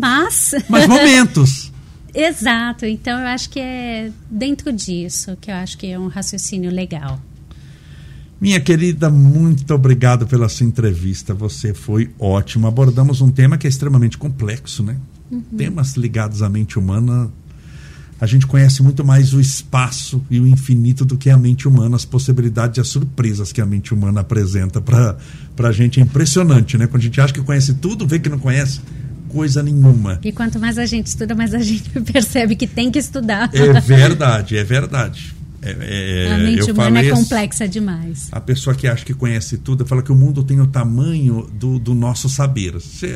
mas. 0.00 0.54
Mas 0.68 0.86
momentos. 0.86 1.72
Exato. 2.14 2.86
Então 2.86 3.18
eu 3.18 3.26
acho 3.26 3.50
que 3.50 3.58
é 3.58 4.12
dentro 4.30 4.72
disso 4.72 5.36
que 5.40 5.50
eu 5.50 5.54
acho 5.54 5.76
que 5.76 5.86
é 5.88 5.98
um 5.98 6.06
raciocínio 6.06 6.70
legal. 6.70 7.20
Minha 8.44 8.60
querida, 8.60 9.08
muito 9.08 9.72
obrigado 9.72 10.26
pela 10.26 10.50
sua 10.50 10.66
entrevista. 10.66 11.32
Você 11.32 11.72
foi 11.72 12.10
ótima. 12.18 12.68
Abordamos 12.68 13.22
um 13.22 13.30
tema 13.30 13.56
que 13.56 13.66
é 13.66 13.70
extremamente 13.70 14.18
complexo, 14.18 14.82
né? 14.82 14.96
Uhum. 15.30 15.40
Temas 15.56 15.96
ligados 15.96 16.42
à 16.42 16.48
mente 16.50 16.78
humana. 16.78 17.30
A 18.20 18.26
gente 18.26 18.46
conhece 18.46 18.82
muito 18.82 19.02
mais 19.02 19.32
o 19.32 19.40
espaço 19.40 20.22
e 20.30 20.38
o 20.40 20.46
infinito 20.46 21.06
do 21.06 21.16
que 21.16 21.30
a 21.30 21.38
mente 21.38 21.66
humana, 21.66 21.96
as 21.96 22.04
possibilidades 22.04 22.76
e 22.76 22.80
as 22.82 22.88
surpresas 22.88 23.50
que 23.50 23.62
a 23.62 23.66
mente 23.66 23.94
humana 23.94 24.20
apresenta 24.20 24.78
para 24.78 25.16
a 25.58 25.72
gente. 25.72 25.98
É 25.98 26.02
impressionante, 26.02 26.76
né? 26.76 26.86
Quando 26.86 27.00
a 27.00 27.04
gente 27.04 27.18
acha 27.22 27.32
que 27.32 27.40
conhece 27.40 27.72
tudo, 27.72 28.06
vê 28.06 28.18
que 28.18 28.28
não 28.28 28.38
conhece 28.38 28.78
coisa 29.30 29.62
nenhuma. 29.62 30.20
E 30.22 30.30
quanto 30.30 30.60
mais 30.60 30.76
a 30.76 30.84
gente 30.84 31.06
estuda, 31.06 31.34
mais 31.34 31.54
a 31.54 31.60
gente 31.60 31.88
percebe 32.12 32.54
que 32.56 32.66
tem 32.66 32.90
que 32.90 32.98
estudar. 32.98 33.48
É 33.54 33.80
verdade, 33.80 34.58
é 34.58 34.62
verdade. 34.62 35.34
É, 35.64 36.26
é, 36.26 36.32
a 36.32 36.38
mente 36.38 36.70
humana 36.70 37.00
é 37.00 37.10
complexa 37.10 37.66
demais. 37.66 38.28
A 38.30 38.40
pessoa 38.40 38.76
que 38.76 38.86
acha 38.86 39.02
que 39.02 39.14
conhece 39.14 39.56
tudo 39.56 39.86
fala 39.86 40.02
que 40.02 40.12
o 40.12 40.14
mundo 40.14 40.44
tem 40.44 40.60
o 40.60 40.66
tamanho 40.66 41.48
do, 41.52 41.78
do 41.78 41.94
nosso 41.94 42.28
saber. 42.28 42.78
Se 42.82 43.06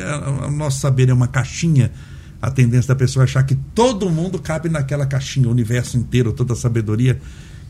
o 0.46 0.50
nosso 0.50 0.80
saber 0.80 1.10
é 1.10 1.12
uma 1.12 1.28
caixinha, 1.28 1.92
a 2.40 2.50
tendência 2.50 2.88
da 2.88 2.96
pessoa 2.96 3.24
é 3.24 3.24
achar 3.24 3.42
que 3.42 3.54
todo 3.54 4.08
mundo 4.08 4.38
cabe 4.38 4.70
naquela 4.70 5.04
caixinha, 5.04 5.48
o 5.48 5.50
universo 5.50 5.98
inteiro, 5.98 6.32
toda 6.32 6.54
a 6.54 6.56
sabedoria. 6.56 7.20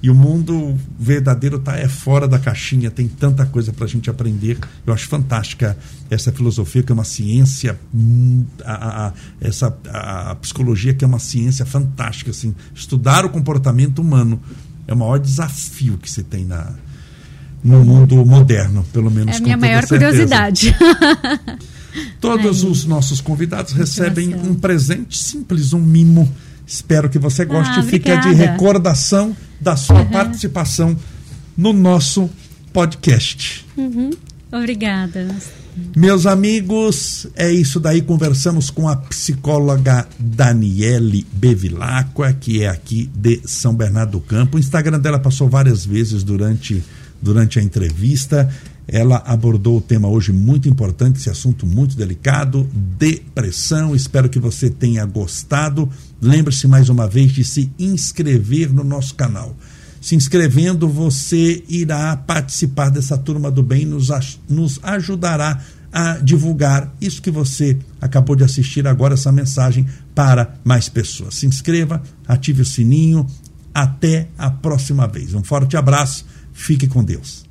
E 0.01 0.09
o 0.09 0.15
mundo 0.15 0.79
verdadeiro 0.97 1.57
está 1.57 1.77
é 1.77 1.89
fora 1.89 2.29
da 2.29 2.39
caixinha, 2.39 2.89
tem 2.89 3.09
tanta 3.09 3.45
coisa 3.45 3.73
para 3.73 3.85
a 3.85 3.89
gente 3.89 4.09
aprender. 4.09 4.57
Eu 4.87 4.95
acho 4.95 5.09
fantástica 5.09 5.77
essa 6.09 6.31
filosofia, 6.31 6.85
que 6.85 6.93
é 6.93 6.95
uma 6.95 7.03
ciência, 7.03 7.77
hum, 7.93 8.45
a, 8.65 9.09
a, 9.09 9.13
essa, 9.41 9.77
a 9.89 10.37
psicologia, 10.37 10.95
que 10.95 11.05
é 11.05 11.09
uma 11.09 11.19
ciência 11.19 11.67
fantástica. 11.67 12.31
Assim, 12.31 12.55
estudar 12.73 13.25
o 13.25 13.29
comportamento 13.29 13.99
humano 13.99 14.41
é 14.89 14.95
o 14.95 14.97
maior 14.97 15.19
desafio 15.19 15.99
que 15.99 16.11
se 16.11 16.23
tem 16.23 16.47
na, 16.47 16.73
no 17.63 17.85
mundo 17.85 18.25
moderno, 18.25 18.85
pelo 18.93 19.11
menos. 19.11 19.37
É 19.37 19.39
a 19.39 19.41
minha 19.43 19.57
maior 19.57 19.87
curiosidade. 19.87 20.75
Todos 22.21 22.65
Ai. 22.65 22.71
os 22.71 22.85
nossos 22.87 23.21
convidados 23.21 23.75
recebem 23.75 24.35
um 24.35 24.55
presente 24.55 25.17
simples, 25.17 25.73
um 25.75 25.81
mimo. 25.81 26.29
Espero 26.67 27.09
que 27.09 27.19
você 27.19 27.45
goste. 27.45 27.79
Ah, 27.79 27.83
Fica 27.83 28.17
de 28.17 28.33
recordação 28.33 29.37
da 29.61 29.77
sua 29.77 30.01
uhum. 30.01 30.11
participação 30.11 30.97
no 31.57 31.73
nosso 31.73 32.31
podcast. 32.73 33.67
Uhum. 33.77 34.11
Obrigada. 34.51 35.29
Meus 35.97 36.27
amigos, 36.27 37.27
é 37.37 37.53
isso 37.53 37.79
daí. 37.79 38.03
Conversamos 38.03 38.71
com 38.71 38.89
a 38.89 38.97
psicóloga 38.97 40.09
Daniele 40.19 41.27
Bevilacqua, 41.33 42.33
que 42.33 42.63
é 42.63 42.69
aqui 42.69 43.11
de 43.15 43.41
São 43.45 43.75
Bernardo 43.75 44.13
do 44.13 44.21
Campo. 44.21 44.57
O 44.57 44.61
Instagram 44.61 44.99
dela 44.99 45.19
passou 45.19 45.49
várias 45.49 45.85
vezes 45.85 46.25
durante, 46.25 46.83
durante 47.21 47.59
a 47.59 47.63
entrevista. 47.63 48.49
Ela 48.87 49.23
abordou 49.27 49.77
o 49.77 49.83
tema 49.83 50.09
hoje 50.09 50.33
muito 50.33 50.67
importante, 50.67 51.19
esse 51.19 51.29
assunto 51.29 51.67
muito 51.67 51.95
delicado, 51.95 52.67
depressão. 52.73 53.95
Espero 53.95 54.31
que 54.31 54.39
você 54.39 54.71
tenha 54.71 55.05
gostado. 55.05 55.89
Lembre-se 56.23 56.67
mais 56.67 56.89
uma 56.89 57.07
vez 57.07 57.31
de 57.33 57.45
se 57.45 57.71
inscrever 57.79 58.73
no 58.73 58.83
nosso 58.83 59.15
canal 59.15 59.55
se 60.01 60.15
inscrevendo, 60.15 60.89
você 60.89 61.63
irá 61.69 62.17
participar 62.17 62.91
dessa 62.91 63.19
turma 63.19 63.51
do 63.51 63.63
bem, 63.63 63.85
nos, 63.85 64.09
nos 64.49 64.79
ajudará 64.83 65.61
a 65.93 66.19
divulgar 66.19 66.95
isso 67.01 67.23
que 67.23 67.31
você 67.31 67.79
acabou 68.01 68.37
de 68.37 68.45
assistir 68.45 68.87
agora, 68.87 69.15
essa 69.15 69.33
mensagem, 69.33 69.87
para 70.15 70.55
mais 70.65 70.89
pessoas. 70.89 71.35
Se 71.37 71.47
inscreva, 71.47 72.03
ative 72.27 72.63
o 72.63 72.65
sininho. 72.65 73.27
Até 73.75 74.29
a 74.37 74.51
próxima 74.51 75.07
vez. 75.07 75.35
Um 75.35 75.45
forte 75.45 75.77
abraço, 75.77 76.27
fique 76.53 76.89
com 76.89 77.05
Deus. 77.05 77.45